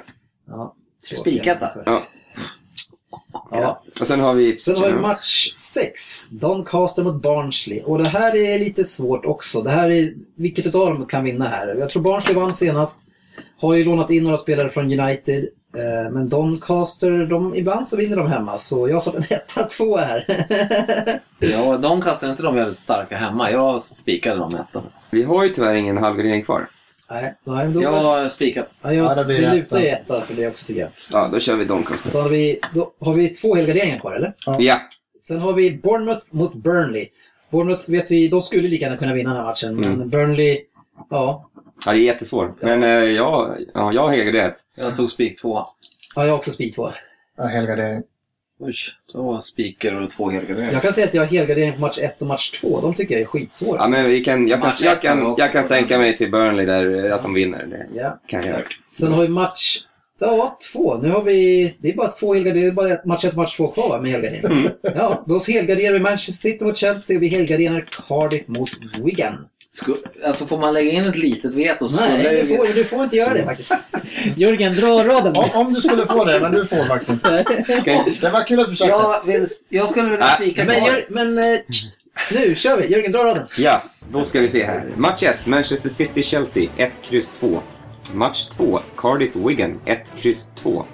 Ja, 0.47 0.75
Spiketta. 1.21 1.69
Ja. 1.85 2.03
Ja. 3.51 3.83
Och 3.99 4.07
sen 4.07 4.19
har 4.19 4.33
vi... 4.33 4.59
Sen 4.59 4.75
har 4.77 4.87
vi 4.91 4.93
match 4.93 5.53
6. 5.55 6.29
Doncaster 6.29 7.03
mot 7.03 7.21
Barnsley. 7.21 7.81
Och 7.81 7.97
det 7.97 8.09
här 8.09 8.35
är 8.35 8.59
lite 8.59 8.83
svårt 8.83 9.25
också. 9.25 9.61
Det 9.61 9.69
här 9.69 9.89
är, 9.91 10.13
vilket 10.37 10.65
utav 10.65 10.85
dem 10.87 11.05
kan 11.05 11.23
vinna 11.23 11.45
här? 11.45 11.75
Jag 11.79 11.89
tror 11.89 12.01
Barnsley 12.01 12.35
vann 12.35 12.53
senast. 12.53 13.01
Har 13.61 13.73
ju 13.73 13.83
lånat 13.83 14.09
in 14.11 14.23
några 14.23 14.37
spelare 14.37 14.69
från 14.69 14.99
United. 14.99 15.43
Eh, 15.77 16.11
Men 16.11 16.29
Doncaster, 16.29 17.25
de, 17.25 17.55
ibland 17.55 17.87
så 17.87 17.97
vinner 17.97 18.15
de 18.17 18.27
hemma. 18.27 18.57
Så 18.57 18.87
jag 18.89 18.95
har 18.95 19.01
satt 19.01 19.15
en 19.15 19.23
etta, 19.29 19.63
två 19.77 19.97
här. 19.97 20.25
Ja, 21.39 21.77
de 21.77 22.01
kastar 22.01 22.29
inte 22.29 22.43
de 22.43 22.55
väldigt 22.55 22.75
starka 22.77 23.17
hemma. 23.17 23.51
Jag 23.51 23.81
spikade 23.81 24.39
dem 24.39 24.55
ettan. 24.55 24.83
Vi 25.11 25.23
har 25.23 25.43
ju 25.43 25.49
tyvärr 25.49 25.73
ingen 25.75 25.97
halvgardering 25.97 26.43
kvar. 26.43 26.67
Nej, 27.11 27.35
nej, 27.43 27.67
då, 27.67 27.81
Jag 27.83 27.91
har 27.91 28.27
spikat. 28.27 28.67
ja, 28.81 28.93
Ja, 28.93 29.03
jag, 29.03 29.17
det 29.17 29.25
blir 29.25 29.37
vi 29.37 29.43
etta. 29.45 29.53
lutar 29.55 29.79
ju 29.79 29.87
etta 29.87 30.21
för 30.21 30.33
det 30.33 30.47
också 30.47 30.65
tycker 30.67 30.81
jag. 30.81 30.89
Ja, 31.11 31.29
då 31.31 31.39
kör 31.39 31.55
vi 31.55 31.65
Doncaster. 31.65 32.09
Så 32.09 32.21
har 32.21 32.29
vi, 32.29 32.59
då 32.73 32.91
har 32.99 33.13
vi 33.13 33.29
två 33.29 33.55
helgarderingar 33.55 33.99
kvar 33.99 34.13
eller? 34.13 34.33
Ja. 34.59 34.81
Sen 35.21 35.39
har 35.39 35.53
vi 35.53 35.71
Bournemouth 35.83 36.25
mot 36.31 36.53
Burnley. 36.55 37.07
Bournemouth 37.49 37.89
vet 37.89 38.11
vi, 38.11 38.27
de 38.27 38.41
skulle 38.41 38.67
lika 38.67 38.85
gärna 38.85 38.97
kunna 38.97 39.13
vinna 39.13 39.29
den 39.29 39.37
här 39.37 39.45
matchen. 39.45 39.75
Men 39.75 39.93
Mm. 39.93 40.09
Burnley, 40.09 40.59
ja. 41.09 41.49
Ja, 41.85 41.91
det 41.91 41.99
är 41.99 42.01
jättesvårt. 42.03 42.61
Men 42.61 42.83
eh, 42.83 42.89
ja, 42.89 43.55
ja, 43.73 43.93
jag 43.93 44.01
har 44.01 44.11
helgarderat. 44.11 44.53
Jag 44.75 44.95
tog 44.95 45.09
spik 45.09 45.41
två. 45.41 45.59
Ja, 46.15 46.23
jag 46.23 46.31
har 46.31 46.37
också 46.37 46.51
speed 46.51 46.73
två. 46.73 46.87
Ja, 47.37 47.43
helgardering. 47.43 48.01
Oj, 48.59 48.73
då 49.13 49.41
spikar 49.41 50.01
och 50.01 50.09
två 50.09 50.29
helgarderingar. 50.29 50.73
Jag 50.73 50.81
kan 50.81 50.93
säga 50.93 51.07
att 51.07 51.13
jag 51.13 51.21
har 51.21 51.27
helgardering 51.27 51.73
på 51.73 51.79
match 51.81 51.97
1 51.97 52.21
och 52.21 52.27
match 52.27 52.59
2. 52.61 52.81
De 52.81 52.93
tycker 52.93 53.13
jag 53.15 53.21
är 53.21 53.25
skitsvåra. 53.25 53.77
Ja, 53.77 53.87
men 53.87 54.05
vi 54.05 54.23
kan, 54.23 54.47
jag, 54.47 54.59
kan, 54.59 54.69
Match 54.69 54.81
jag, 54.83 54.93
ett 54.93 55.01
kan, 55.01 55.25
också 55.25 55.43
jag 55.43 55.51
kan 55.51 55.63
sänka 55.63 55.97
mig 55.97 56.17
till 56.17 56.31
Burnley 56.31 56.65
där, 56.65 57.05
eh, 57.05 57.13
att 57.15 57.21
de 57.23 57.33
vinner. 57.33 57.65
Det 57.65 57.99
Ja. 57.99 58.19
kan 58.27 58.39
jag 58.39 58.49
göra. 58.49 58.61
Sen 58.89 59.11
har 59.13 59.21
vi 59.21 59.27
match... 59.27 59.77
Ja, 60.19 60.57
två. 60.73 60.97
Nu 61.03 61.09
har 61.09 61.21
vi... 61.23 61.75
Det 61.79 61.89
är 61.89 61.93
bara 61.95 62.07
två 62.07 62.33
helgarderingar. 62.33 62.71
Det 62.75 62.81
är 62.83 62.89
bara 62.95 63.05
match 63.05 63.25
1 63.25 63.31
och 63.31 63.37
match 63.37 63.57
2 63.57 63.67
kvar 63.67 63.89
va, 63.89 64.01
med 64.01 64.11
helgardering. 64.11 64.45
Mm. 64.45 64.71
Ja, 64.95 65.23
då 65.27 65.39
helgarderar 65.47 65.93
vi 65.93 65.99
Manchester 65.99 66.33
City 66.49 66.65
mot 66.65 66.77
Chelsea 66.77 67.17
och 67.17 67.23
vi 67.23 67.27
helgarderar 67.27 67.85
Cardiff 68.07 68.47
mot 68.47 68.69
Wigan. 69.03 69.47
Sku- 69.83 70.25
alltså 70.25 70.45
får 70.45 70.57
man 70.57 70.73
lägga 70.73 70.91
in 70.91 71.05
ett 71.05 71.15
litet 71.17 71.55
veto 71.55 71.87
skulle 71.87 72.17
Nej, 72.17 72.41
du 72.41 72.57
får, 72.57 72.67
du 72.75 72.85
får 72.85 73.03
inte 73.03 73.15
göra 73.15 73.33
det 73.33 73.43
faktiskt. 73.43 73.73
Jörgen, 74.35 74.75
dra 74.75 75.03
raden. 75.03 75.35
Om, 75.35 75.49
om 75.53 75.73
du 75.73 75.81
skulle 75.81 76.05
få 76.05 76.23
det, 76.25 76.39
men 76.39 76.51
du 76.51 76.67
får 76.67 76.87
faktiskt 76.87 77.11
inte. 77.11 77.45
Okej. 77.79 78.17
Det 78.21 78.29
var 78.29 78.47
kul 78.47 78.59
att 78.59 78.69
försöka. 78.69 78.89
Jag, 78.91 79.25
vill, 79.25 79.47
jag 79.69 79.89
skulle 79.89 80.09
vilja 80.09 80.29
spika 80.29 80.65
Men, 80.65 80.75
kvar. 80.79 80.87
gör, 80.87 81.05
men 81.09 81.37
eh, 81.37 81.59
nu 82.31 82.55
kör 82.55 82.77
vi. 82.77 82.87
Jörgen, 82.87 83.11
dra 83.11 83.23
raden. 83.23 83.47
Ja, 83.57 83.83
då 84.11 84.25
ska 84.25 84.39
vi 84.39 84.47
se 84.47 84.65
här. 84.65 84.93
Match 84.97 85.23
1, 85.23 85.47
Manchester 85.47 85.89
City-Chelsea, 85.89 86.69
1, 86.77 86.91
kryss 87.01 87.29
2. 87.29 87.61
Match 88.13 88.47
2, 88.47 88.79
Cardiff-Wigan, 88.97 89.79
1, 89.85 90.13
kryss 90.17 90.47
2. 90.55 90.85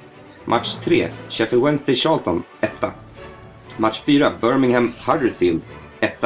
Match 0.46 0.76
3, 0.84 1.10
Sheffield 1.30 1.64
Wednesday-Charlton, 1.66 2.44
1. 2.62 2.72
Match 3.78 4.02
4, 4.06 4.34
Birmingham-Huddersfield, 4.42 5.62
1. 6.00 6.26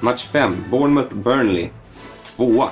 Match 0.00 0.24
5, 0.26 0.70
Bournemouth-Burnley, 0.70 1.70
2. 2.36 2.70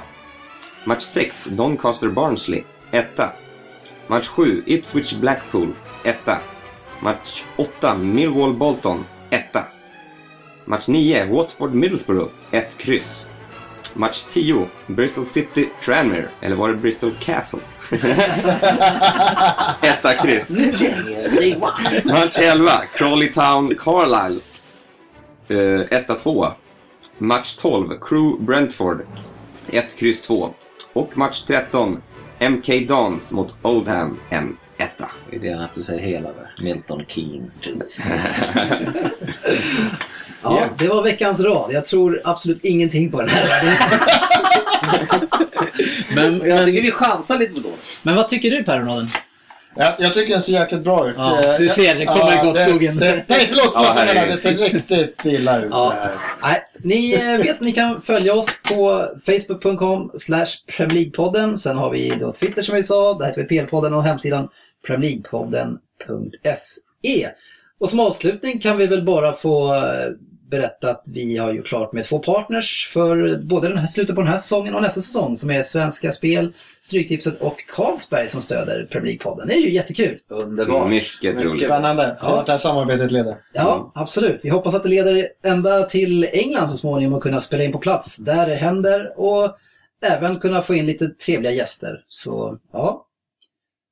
Match 0.84 1.02
6, 1.02 1.46
Doncaster-Barnsley, 1.56 2.64
1. 2.92 3.32
Match 4.08 4.28
7, 4.36 4.62
Ipswich-Blackpool, 4.66 5.74
1. 6.04 6.40
Match 7.00 7.44
8, 7.56 7.94
Millwall-Bolton, 7.94 9.06
1. 9.30 9.66
Match 10.66 10.88
9, 10.88 11.30
Watford-Middlesbrough, 11.30 12.30
1 12.50 12.76
kryss. 12.78 13.26
Match 13.96 14.24
10, 14.24 14.66
Bristol 14.86 15.24
City-Tranmere, 15.24 16.28
eller 16.40 16.56
var 16.56 16.68
det 16.68 16.74
Bristol 16.74 17.12
Castle? 17.20 17.60
Etta 19.82 20.14
kryss. 20.22 20.50
Match 22.04 22.38
11, 22.38 22.86
Crawley 22.94 23.32
Town-Carlisle, 23.32 24.40
uh, 25.50 25.80
etta 25.90 26.14
2. 26.14 26.46
Match 27.18 27.56
12, 27.56 27.88
Crew-Brentford, 28.00 29.00
1 29.70 29.96
kryss 29.96 30.22
2. 30.22 30.54
Och 30.92 31.18
match 31.18 31.42
13, 31.42 32.02
MK 32.40 32.88
Dons 32.88 33.32
mot 33.32 33.54
Oldham, 33.62 34.18
en 34.30 34.56
etta. 34.78 35.10
Det 35.30 35.36
är 35.36 35.40
det 35.40 35.64
att 35.64 35.74
du 35.74 35.82
säger 35.82 36.02
hela 36.02 36.28
där. 36.32 36.54
Milton 36.62 37.04
Keynes. 37.08 37.60
Ja, 40.46 40.64
det 40.78 40.88
var 40.88 41.02
veckans 41.02 41.40
rad. 41.40 41.72
Jag 41.72 41.86
tror 41.86 42.20
absolut 42.24 42.64
ingenting 42.64 43.10
på 43.10 43.20
den 43.20 43.28
här. 43.28 43.78
Men, 46.14 46.48
Jag 46.48 46.66
tycker 46.66 46.82
vi 46.82 46.90
chansar 46.90 47.38
lite 47.38 47.54
på 47.54 47.60
då. 47.60 47.68
men 48.02 48.14
vad 48.16 48.28
tycker 48.28 48.50
du 48.50 48.64
Per 48.64 48.80
Ja, 49.76 49.96
jag 49.98 50.14
tycker 50.14 50.32
den 50.32 50.42
ser 50.42 50.52
jäkligt 50.52 50.80
bra 50.84 51.08
ut. 51.08 51.14
Ja, 51.18 51.40
Eh, 51.44 51.56
du 51.58 51.68
ser, 51.68 51.94
det 51.94 52.06
kommer 52.06 52.42
gå 52.42 52.48
åt 52.50 52.56
det- 52.56 52.70
skogen. 52.70 52.96
Det, 52.96 53.24
nej, 53.28 53.46
förlåt, 53.48 53.70
Ja, 53.74 53.76
förlåt 53.82 53.96
jag 53.96 53.98
menar, 54.06 54.14
herregud. 54.14 54.34
det 54.34 54.38
ser 54.40 54.54
riktigt 54.54 55.24
illa 55.24 55.58
ut. 55.60 55.68
Ja. 55.70 55.92
det 55.96 56.00
här. 56.00 56.12
Nej, 56.42 56.62
ni 56.82 57.12
eh, 57.14 57.36
vet 57.44 57.50
att 57.56 57.60
ni 57.60 57.72
kan 57.72 58.02
följa 58.02 58.34
oss 58.34 58.62
på 58.72 59.06
facebook.com 59.26 60.10
slash 60.18 60.46
League-podden. 60.78 61.56
Sen 61.56 61.76
har 61.76 61.90
vi 61.90 62.08
då 62.20 62.32
Twitter 62.32 62.62
som 62.62 62.74
vi 62.74 62.82
sa, 62.82 63.18
där 63.18 63.26
heter 63.26 63.46
vi 63.48 63.60
PL-podden 63.60 63.92
och 63.94 64.02
hemsidan 64.04 64.48
premierleaguepodden.se. 64.86 67.28
Och 67.80 67.90
som 67.90 68.00
avslutning 68.00 68.60
kan 68.60 68.76
vi 68.76 68.86
väl 68.86 69.04
bara 69.04 69.32
få 69.32 69.74
eh, 69.74 69.80
berätta 70.50 70.90
att 70.90 71.04
vi 71.06 71.36
har 71.36 71.52
gjort 71.52 71.66
klart 71.66 71.92
med 71.92 72.04
två 72.04 72.18
partners 72.18 72.88
för 72.92 73.36
både 73.42 73.68
den 73.68 73.78
här, 73.78 73.86
slutet 73.86 74.14
på 74.14 74.20
den 74.22 74.30
här 74.30 74.38
säsongen 74.38 74.74
och 74.74 74.82
nästa 74.82 75.00
säsong 75.00 75.36
som 75.36 75.50
är 75.50 75.62
Svenska 75.62 76.12
Spel, 76.12 76.52
Stryktipset 76.80 77.40
och 77.40 77.56
Carlsberg 77.74 78.28
som 78.28 78.40
stöder 78.40 78.86
Premier 78.90 79.12
League-podden. 79.12 79.46
Det 79.46 79.54
är 79.54 79.60
ju 79.60 79.70
jättekul. 79.70 80.18
Underbart. 80.28 80.88
Mycket 80.90 81.40
roligt. 81.40 81.64
Spännande. 81.64 82.16
Se 82.20 82.26
Ja. 82.26 82.36
vart 82.36 82.46
det 82.46 82.52
här 82.52 82.58
samarbetet 82.58 83.10
leder. 83.10 83.36
Ja, 83.52 83.92
absolut. 83.94 84.40
Vi 84.42 84.48
hoppas 84.48 84.74
att 84.74 84.82
det 84.82 84.88
leder 84.88 85.28
ända 85.44 85.82
till 85.82 86.24
England 86.32 86.68
så 86.68 86.76
småningom 86.76 87.14
och 87.14 87.22
kunna 87.22 87.40
spela 87.40 87.64
in 87.64 87.72
på 87.72 87.78
plats 87.78 88.24
där 88.24 88.48
det 88.48 88.54
händer 88.54 89.12
och 89.20 89.56
även 90.06 90.38
kunna 90.38 90.62
få 90.62 90.74
in 90.74 90.86
lite 90.86 91.08
trevliga 91.08 91.52
gäster. 91.52 92.04
Så 92.08 92.58
ja, 92.72 93.06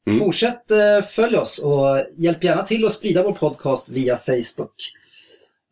Mm. 0.06 0.18
fortsätt 0.18 0.70
eh, 0.70 1.02
följ 1.10 1.36
oss 1.36 1.58
och 1.58 2.06
hjälp 2.14 2.44
gärna 2.44 2.62
till 2.62 2.84
att 2.84 2.92
sprida 2.92 3.22
vår 3.22 3.32
podcast 3.32 3.88
via 3.88 4.16
Facebook. 4.16 4.74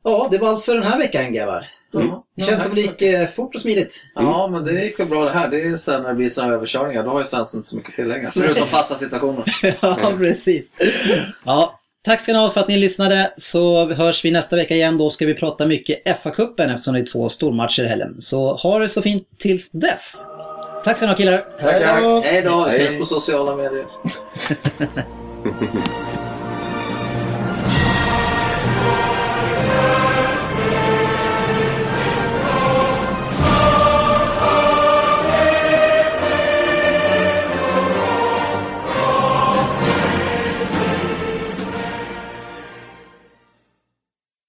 Ja, 0.04 0.28
det 0.30 0.38
var 0.38 0.48
allt 0.48 0.64
för 0.64 0.74
den 0.74 0.82
här 0.82 0.98
veckan 0.98 1.32
grabbar. 1.32 1.66
Ja. 1.92 2.24
Det 2.36 2.42
känns 2.44 2.64
som 2.64 2.74
det 2.74 2.80
gick 2.80 3.02
eh, 3.02 3.28
fort 3.28 3.54
och 3.54 3.60
smidigt. 3.60 4.04
Ja, 4.14 4.48
men 4.48 4.64
det 4.64 4.84
gick 4.84 5.00
väl 5.00 5.06
bra 5.06 5.24
det 5.24 5.30
här. 5.30 5.48
Det 5.48 5.60
är 5.60 5.64
ju 5.64 5.78
sen 5.78 6.02
när 6.02 6.08
det 6.08 6.14
blir 6.14 6.28
sådana 6.28 6.54
överkörningar, 6.54 7.02
då 7.04 7.10
har 7.10 7.18
ju 7.18 7.24
Svensson 7.24 7.58
inte 7.58 7.68
så 7.68 7.76
mycket 7.76 7.94
tillägga. 7.94 8.30
Förutom 8.34 8.66
fasta 8.68 8.94
situationer. 8.94 9.44
ja, 9.82 10.12
precis. 10.18 10.72
Ja, 11.44 11.78
tack 12.04 12.20
ska 12.20 12.32
ni 12.32 12.38
ha 12.38 12.50
för 12.50 12.60
att 12.60 12.68
ni 12.68 12.76
lyssnade. 12.76 13.32
Så 13.36 13.86
hörs 13.94 14.24
vi 14.24 14.30
nästa 14.30 14.56
vecka 14.56 14.74
igen. 14.74 14.98
Då 14.98 15.10
ska 15.10 15.26
vi 15.26 15.34
prata 15.34 15.66
mycket 15.66 16.04
FA-cupen 16.22 16.74
eftersom 16.74 16.94
det 16.94 17.00
är 17.00 17.06
två 17.06 17.28
stormatcher 17.28 17.84
i 17.84 17.88
helgen. 17.88 18.16
Så 18.18 18.54
ha 18.54 18.78
det 18.78 18.88
så 18.88 19.02
fint 19.02 19.28
tills 19.38 19.72
dess. 19.72 20.26
Tack 20.84 20.96
ska 20.96 21.06
ni 21.06 21.12
ha 21.12 21.16
killar. 21.16 21.44
Hej 21.58 22.02
då! 22.02 22.20
Hej 22.20 22.42
då, 22.42 22.64
vi 22.64 22.74
ses 22.76 22.98
på 22.98 23.04
sociala 23.04 23.56
medier. 23.56 23.86